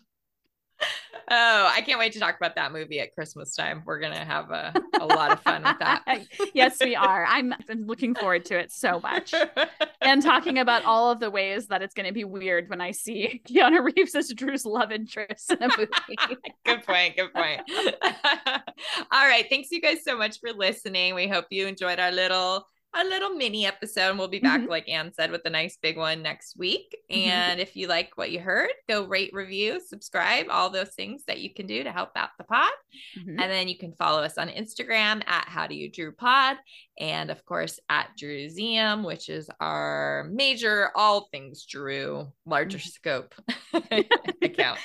Oh, 1.30 1.70
I 1.70 1.82
can't 1.82 2.00
wait 2.00 2.14
to 2.14 2.20
talk 2.20 2.38
about 2.38 2.56
that 2.56 2.72
movie 2.72 3.02
at 3.02 3.14
Christmas 3.14 3.54
time. 3.54 3.84
We're 3.86 4.00
gonna 4.00 4.24
have 4.24 4.50
a, 4.52 4.74
a 5.00 5.06
lot 5.06 5.32
of 5.32 5.42
fun 5.42 5.64
with 5.64 5.80
that. 5.80 6.04
yes, 6.54 6.78
we 6.80 6.96
are. 6.96 7.26
I'm, 7.28 7.54
I'm 7.70 7.86
looking 7.86 8.16
forward 8.16 8.46
to 8.46 8.58
it 8.58 8.72
so 8.72 9.02
much. 9.02 9.34
and 10.02 10.22
talking 10.22 10.60
about 10.60 10.86
all 10.86 11.12
of 11.12 11.20
the 11.20 11.30
ways 11.30 11.68
that 11.68 11.82
it's 11.82 11.94
going 11.94 12.06
to 12.06 12.14
be 12.14 12.24
weird 12.24 12.70
when 12.70 12.80
I 12.80 12.92
see 12.92 13.42
Keanu 13.50 13.92
Reeves 13.94 14.16
as 14.16 14.32
Drew's 14.34 14.66
love 14.66 14.92
interest 14.92 15.52
in 15.52 15.64
a 15.64 15.68
movie. 15.78 15.92
good 16.66 16.84
point. 16.84 17.18
Good 17.18 17.34
point. 17.34 17.62
All 19.12 19.28
right. 19.28 19.46
Thanks 19.50 19.70
you 19.72 19.82
guys 19.82 20.06
so 20.06 20.18
much 20.18 20.40
for 20.40 20.54
listening. 20.54 21.14
We 21.14 21.28
hope 21.28 21.48
you 21.50 21.68
enjoyed 21.68 22.00
our 22.00 22.12
little 22.12 22.66
our 22.98 23.06
little 23.06 23.30
mini 23.32 23.66
episode. 23.66 24.10
And 24.10 24.20
we'll 24.20 24.28
be 24.28 24.40
back, 24.40 24.62
Mhm. 24.62 24.70
like 24.70 24.90
Anne 24.90 25.14
said, 25.14 25.32
with 25.32 25.42
a 25.46 25.50
nice 25.50 25.78
big 25.82 25.98
one 25.98 26.22
next 26.22 26.58
week. 26.58 26.96
Mhm. 27.12 27.28
And 27.28 27.60
if 27.60 27.76
you 27.76 27.88
like 27.88 28.18
what 28.18 28.32
you 28.32 28.40
heard, 28.40 28.72
go 28.90 29.06
rate, 29.06 29.32
review, 29.34 29.80
subscribe, 29.86 30.48
all 30.50 30.70
those 30.70 30.94
things 30.96 31.24
that 31.26 31.40
you 31.40 31.54
can 31.54 31.68
do 31.68 31.84
to 31.84 31.92
help 31.92 32.12
out 32.16 32.30
the 32.38 32.44
pod. 32.44 32.72
Mhm. 33.18 33.40
And 33.40 33.52
then 33.52 33.68
you 33.68 33.78
can 33.78 33.94
follow 33.94 34.22
us 34.24 34.38
on 34.38 34.50
Instagram 34.50 35.22
at 35.28 35.48
How 35.48 35.68
Do 35.68 35.76
You 35.76 35.90
Drew 35.92 36.12
Pod, 36.12 36.58
and 37.00 37.30
of 37.30 37.46
course 37.46 37.80
at 37.90 38.10
Drewseum, 38.20 39.06
which 39.06 39.30
is 39.30 39.50
our 39.60 40.28
major 40.32 40.92
all 40.96 41.28
things 41.32 41.66
Drew 41.66 42.32
larger 42.46 42.80
scope 42.80 43.36
account. 44.42 44.80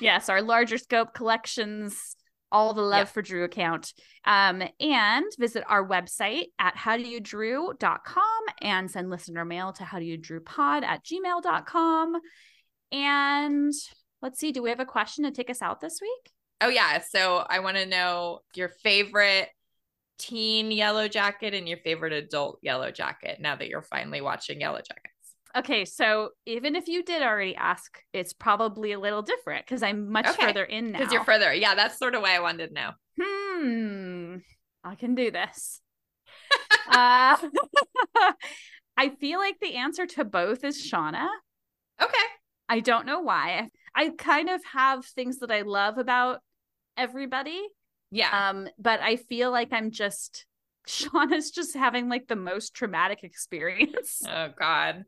yes, 0.00 0.28
our 0.28 0.42
larger 0.42 0.78
scope 0.78 1.14
collections, 1.14 2.16
all 2.54 2.72
the 2.72 2.80
love 2.82 3.00
Yeah. 3.00 3.12
for 3.12 3.20
Drew 3.20 3.44
account. 3.44 3.92
Um, 4.24 4.62
and 4.80 5.26
visit 5.38 5.64
our 5.68 5.86
website 5.86 6.46
at 6.58 6.76
howdoyoudrew.com 6.76 8.42
and 8.62 8.90
send 8.90 9.10
listener 9.10 9.44
mail 9.44 9.72
to 9.74 9.82
howdoyoudrewpod 9.84 10.82
at 10.84 11.04
gmail.com. 11.04 12.20
And 12.92 13.72
let's 14.22 14.38
see, 14.40 14.52
do 14.52 14.62
we 14.62 14.70
have 14.70 14.80
a 14.80 14.86
question 14.86 15.24
to 15.24 15.30
take 15.32 15.50
us 15.50 15.60
out 15.60 15.80
this 15.80 15.98
week? 16.00 16.30
Oh 16.60 16.68
yeah. 16.68 17.00
So 17.00 17.44
I 17.48 17.58
want 17.58 17.76
to 17.76 17.86
know 17.86 18.40
your 18.54 18.68
favorite 18.68 19.48
teen 20.18 20.70
yellow 20.70 21.08
jacket 21.08 21.54
and 21.54 21.68
your 21.68 21.78
favorite 21.78 22.12
adult 22.12 22.60
yellow 22.62 22.90
jacket 22.92 23.40
now 23.40 23.56
that 23.56 23.68
you're 23.68 23.82
finally 23.82 24.20
watching 24.20 24.60
Yellow 24.60 24.78
Jackets. 24.78 25.13
Okay, 25.56 25.84
so 25.84 26.30
even 26.46 26.74
if 26.74 26.88
you 26.88 27.04
did 27.04 27.22
already 27.22 27.54
ask, 27.54 28.00
it's 28.12 28.32
probably 28.32 28.92
a 28.92 28.98
little 28.98 29.22
different 29.22 29.64
because 29.64 29.82
I'm 29.82 30.10
much 30.10 30.26
Okay. 30.26 30.46
further 30.46 30.64
in 30.64 30.90
now. 30.92 30.98
Because 30.98 31.12
you're 31.12 31.24
further. 31.24 31.54
Yeah, 31.54 31.74
that's 31.74 31.98
sort 31.98 32.14
of 32.14 32.22
why 32.22 32.34
I 32.34 32.40
wanted 32.40 32.68
to 32.68 32.74
know. 32.74 32.90
hmm, 33.20 34.36
I 34.82 34.94
can 34.96 35.14
do 35.14 35.30
this. 35.30 35.80
uh, 36.88 37.36
I 38.96 39.08
feel 39.20 39.38
like 39.38 39.58
the 39.60 39.76
answer 39.76 40.06
to 40.06 40.24
both 40.24 40.64
is 40.64 40.76
Shauna. 40.82 41.28
Okay. 42.02 42.12
I 42.68 42.80
don't 42.80 43.06
know 43.06 43.20
why. 43.20 43.68
I 43.94 44.10
kind 44.10 44.48
of 44.50 44.60
have 44.72 45.04
things 45.06 45.38
that 45.38 45.52
I 45.52 45.62
love 45.62 45.98
about 45.98 46.40
everybody. 46.96 47.60
Yeah. 48.10 48.48
Um, 48.50 48.68
but 48.78 49.00
I 49.00 49.16
feel 49.16 49.50
like 49.50 49.68
I'm 49.72 49.90
just 49.90 50.46
Shauna's 50.88 51.50
just 51.50 51.74
having 51.74 52.08
like 52.08 52.26
the 52.26 52.36
most 52.36 52.74
traumatic 52.74 53.20
experience. 53.22 54.22
Oh 54.28 54.48
God. 54.58 55.04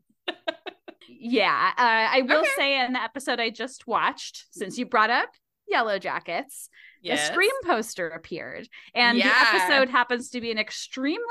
Yeah, 1.07 1.71
uh, 1.77 1.81
I 2.17 2.21
will 2.21 2.39
Okay. 2.39 2.49
say 2.55 2.79
in 2.85 2.93
the 2.93 3.01
episode 3.01 3.39
I 3.39 3.49
just 3.49 3.87
watched, 3.87 4.45
since 4.51 4.77
you 4.77 4.85
brought 4.85 5.09
up 5.09 5.29
Yellow 5.67 5.99
Jackets, 5.99 6.69
Yes. 7.01 7.27
the 7.27 7.33
Scream 7.33 7.51
poster 7.63 8.09
appeared, 8.09 8.67
and 8.95 9.17
Yeah. 9.17 9.29
the 9.29 9.57
episode 9.57 9.89
happens 9.89 10.29
to 10.31 10.41
be 10.41 10.51
an 10.51 10.57
extremely 10.57 11.21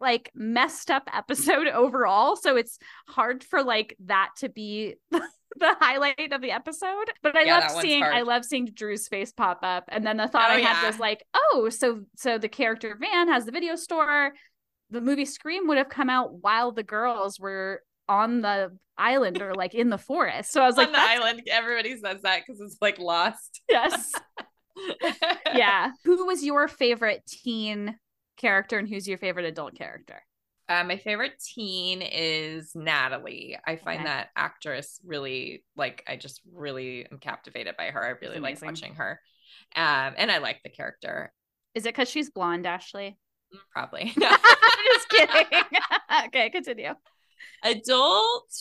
like 0.00 0.30
messed 0.34 0.90
up 0.90 1.08
episode 1.12 1.66
overall. 1.74 2.36
So 2.36 2.56
it's 2.56 2.78
hard 3.08 3.42
for 3.42 3.62
like 3.62 3.96
that 4.06 4.30
to 4.38 4.48
be 4.48 4.96
the 5.10 5.74
highlight 5.80 6.32
of 6.32 6.42
the 6.42 6.50
episode. 6.52 7.10
But 7.22 7.34
I 7.36 7.44
Yeah, 7.44 7.58
love 7.60 7.80
seeing 7.80 8.02
I 8.04 8.22
love 8.22 8.44
seeing 8.44 8.66
Drew's 8.66 9.08
face 9.08 9.32
pop 9.32 9.60
up, 9.62 9.84
and 9.88 10.06
then 10.06 10.18
the 10.18 10.28
thought 10.28 10.50
Oh, 10.50 10.54
I 10.54 10.60
had 10.60 10.82
yeah. 10.82 10.86
was 10.86 10.98
like, 10.98 11.24
oh, 11.34 11.68
so 11.70 12.02
so 12.16 12.38
the 12.38 12.48
character 12.48 12.96
Van 13.00 13.28
has 13.28 13.46
the 13.46 13.52
video 13.52 13.74
store. 13.76 14.32
The 14.90 15.00
movie 15.00 15.24
Scream 15.24 15.66
would 15.66 15.78
have 15.78 15.88
come 15.88 16.08
out 16.10 16.34
while 16.42 16.70
the 16.72 16.84
girls 16.84 17.40
were 17.40 17.82
on 18.08 18.40
the 18.40 18.76
island 18.98 19.42
or 19.42 19.54
like 19.54 19.74
in 19.74 19.90
the 19.90 19.98
forest. 19.98 20.52
So 20.52 20.62
I 20.62 20.66
was 20.66 20.76
like, 20.76 20.86
on 20.88 20.92
the 20.92 21.00
island. 21.00 21.42
Everybody 21.50 21.96
says 21.98 22.22
that 22.22 22.42
because 22.46 22.60
it's 22.60 22.78
like 22.80 22.98
lost. 22.98 23.60
yes. 23.68 24.12
yeah. 25.54 25.92
Who 26.04 26.26
was 26.26 26.44
your 26.44 26.68
favorite 26.68 27.22
teen 27.26 27.98
character 28.36 28.78
and 28.78 28.88
who's 28.88 29.08
your 29.08 29.18
favorite 29.18 29.46
adult 29.46 29.74
character? 29.76 30.22
Uh, 30.68 30.82
my 30.82 30.96
favorite 30.96 31.40
teen 31.40 32.02
is 32.02 32.72
Natalie. 32.74 33.56
I 33.64 33.76
find 33.76 34.00
Okay. 34.00 34.08
that 34.08 34.30
actress 34.34 34.98
really 35.06 35.64
like. 35.76 36.02
I 36.08 36.16
just 36.16 36.40
really 36.52 37.06
am 37.10 37.18
captivated 37.18 37.76
by 37.76 37.86
her. 37.86 38.04
I 38.04 38.14
really 38.20 38.40
like 38.40 38.60
watching 38.60 38.94
her, 38.96 39.20
um, 39.76 40.14
and 40.16 40.28
I 40.28 40.38
like 40.38 40.60
the 40.64 40.70
character. 40.70 41.32
Is 41.76 41.86
it 41.86 41.90
because 41.90 42.10
she's 42.10 42.30
blonde, 42.30 42.66
Ashley? 42.66 43.16
Probably 43.72 44.06
Just 44.18 45.08
kidding. 45.08 45.46
okay, 46.26 46.50
continue. 46.50 46.94
Adult. 47.62 48.52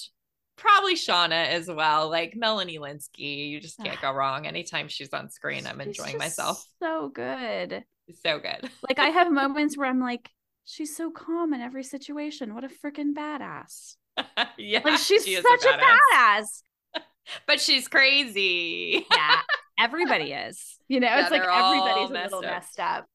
Probably 0.58 0.96
Shauna 0.96 1.48
as 1.50 1.68
well. 1.68 2.10
Like 2.10 2.34
Melanie 2.36 2.80
Lynskey, 2.80 3.50
you 3.50 3.60
just 3.60 3.78
can't 3.78 4.02
go 4.02 4.12
wrong. 4.12 4.48
Anytime 4.48 4.88
she's 4.88 5.14
on 5.14 5.30
screen, 5.30 5.68
I'm 5.68 5.80
She's 5.80 5.88
enjoying 5.88 6.18
myself. 6.18 6.64
So 6.82 7.10
good. 7.10 7.84
So 8.24 8.40
good. 8.40 8.70
Like 8.88 9.00
I 9.00 9.08
have 9.10 9.32
moments 9.32 9.78
where 9.78 9.88
I'm 9.90 10.00
like, 10.00 10.30
she's 10.64 10.96
so 10.96 11.12
calm 11.12 11.54
in 11.54 11.62
every 11.62 11.84
situation. 11.84 12.56
What 12.56 12.64
a 12.64 12.70
freaking 12.70 13.14
badass. 13.14 13.96
yeah, 14.58 14.80
Like 14.84 15.00
she's 15.00 15.26
she 15.26 15.36
such 15.36 15.66
a 15.66 15.78
badass. 15.78 16.62
but 17.48 17.60
she's 17.60 17.88
crazy. 17.90 19.06
Yeah, 19.12 19.42
everybody 19.78 20.32
is. 20.32 20.78
You 20.88 21.02
know, 21.02 21.08
Yeah, 21.08 21.22
it's 21.24 21.32
like 21.32 21.42
everybody's 21.42 22.10
a 22.12 22.14
little 22.14 22.40
up. 22.40 22.46
messed 22.46 22.80
up. 22.80 23.06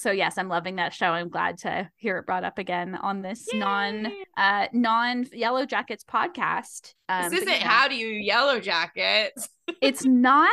So 0.00 0.10
yes, 0.10 0.38
I'm 0.38 0.48
loving 0.48 0.76
that 0.76 0.94
show. 0.94 1.06
I'm 1.06 1.28
glad 1.28 1.58
to 1.58 1.88
hear 1.96 2.18
it 2.18 2.26
brought 2.26 2.44
up 2.44 2.58
again 2.58 2.94
on 2.94 3.22
this 3.22 3.46
non 3.52 4.08
uh 4.36 4.66
non 4.72 5.26
Yellow 5.32 5.66
Jackets 5.66 6.04
podcast. 6.04 6.94
Um, 7.08 7.30
this 7.30 7.42
isn't 7.42 7.48
yeah. 7.48 7.68
how 7.68 7.88
do 7.88 7.94
you 7.94 8.08
yellow 8.08 8.60
jackets. 8.60 9.48
it's 9.82 10.04
not. 10.04 10.50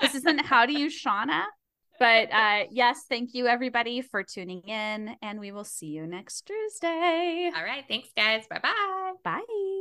This 0.00 0.14
isn't 0.14 0.44
how 0.44 0.66
do 0.66 0.78
you 0.78 0.88
Shauna. 0.88 1.44
But 1.98 2.32
uh 2.32 2.64
yes, 2.70 3.04
thank 3.08 3.34
you 3.34 3.46
everybody 3.46 4.02
for 4.02 4.22
tuning 4.22 4.62
in, 4.62 5.16
and 5.22 5.40
we 5.40 5.52
will 5.52 5.64
see 5.64 5.86
you 5.86 6.06
next 6.06 6.46
Tuesday. 6.46 7.50
All 7.54 7.64
right, 7.64 7.84
thanks 7.88 8.08
guys. 8.16 8.46
Bye 8.48 8.60
bye 8.62 9.12
bye. 9.24 9.75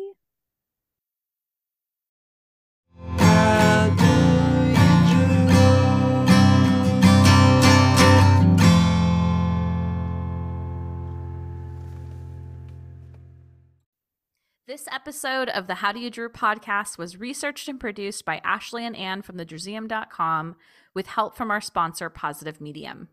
Bye. 14.67 14.73
episode 14.91 15.49
of 15.49 15.67
the 15.67 15.75
How 15.75 15.91
Do 15.91 15.99
You 15.99 16.09
Drew 16.09 16.29
podcast 16.29 16.97
was 16.97 17.19
researched 17.19 17.67
and 17.67 17.79
produced 17.79 18.25
by 18.25 18.41
Ashley 18.43 18.85
and 18.85 18.95
Ann 18.95 19.21
from 19.21 19.37
thedrewseum.com 19.37 20.55
with 20.93 21.07
help 21.07 21.35
from 21.35 21.51
our 21.51 21.61
sponsor, 21.61 22.09
Positive 22.09 22.59
Medium. 22.59 23.09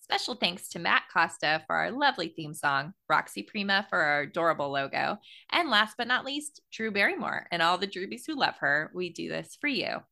Special 0.00 0.34
thanks 0.34 0.68
to 0.68 0.78
Matt 0.78 1.04
Costa 1.12 1.62
for 1.66 1.76
our 1.76 1.90
lovely 1.90 2.28
theme 2.28 2.52
song, 2.52 2.92
Roxy 3.08 3.42
Prima 3.42 3.86
for 3.88 3.98
our 3.98 4.20
adorable 4.20 4.70
logo, 4.70 5.18
and 5.50 5.70
last 5.70 5.96
but 5.96 6.06
not 6.06 6.26
least, 6.26 6.60
Drew 6.70 6.90
Barrymore 6.90 7.46
and 7.50 7.62
all 7.62 7.78
the 7.78 7.86
Drewbies 7.86 8.26
who 8.26 8.38
love 8.38 8.56
her. 8.58 8.90
We 8.94 9.08
do 9.08 9.30
this 9.30 9.56
for 9.58 9.68
you. 9.68 10.02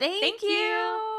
Thank, 0.00 0.20
Thank 0.20 0.42
you. 0.42 1.09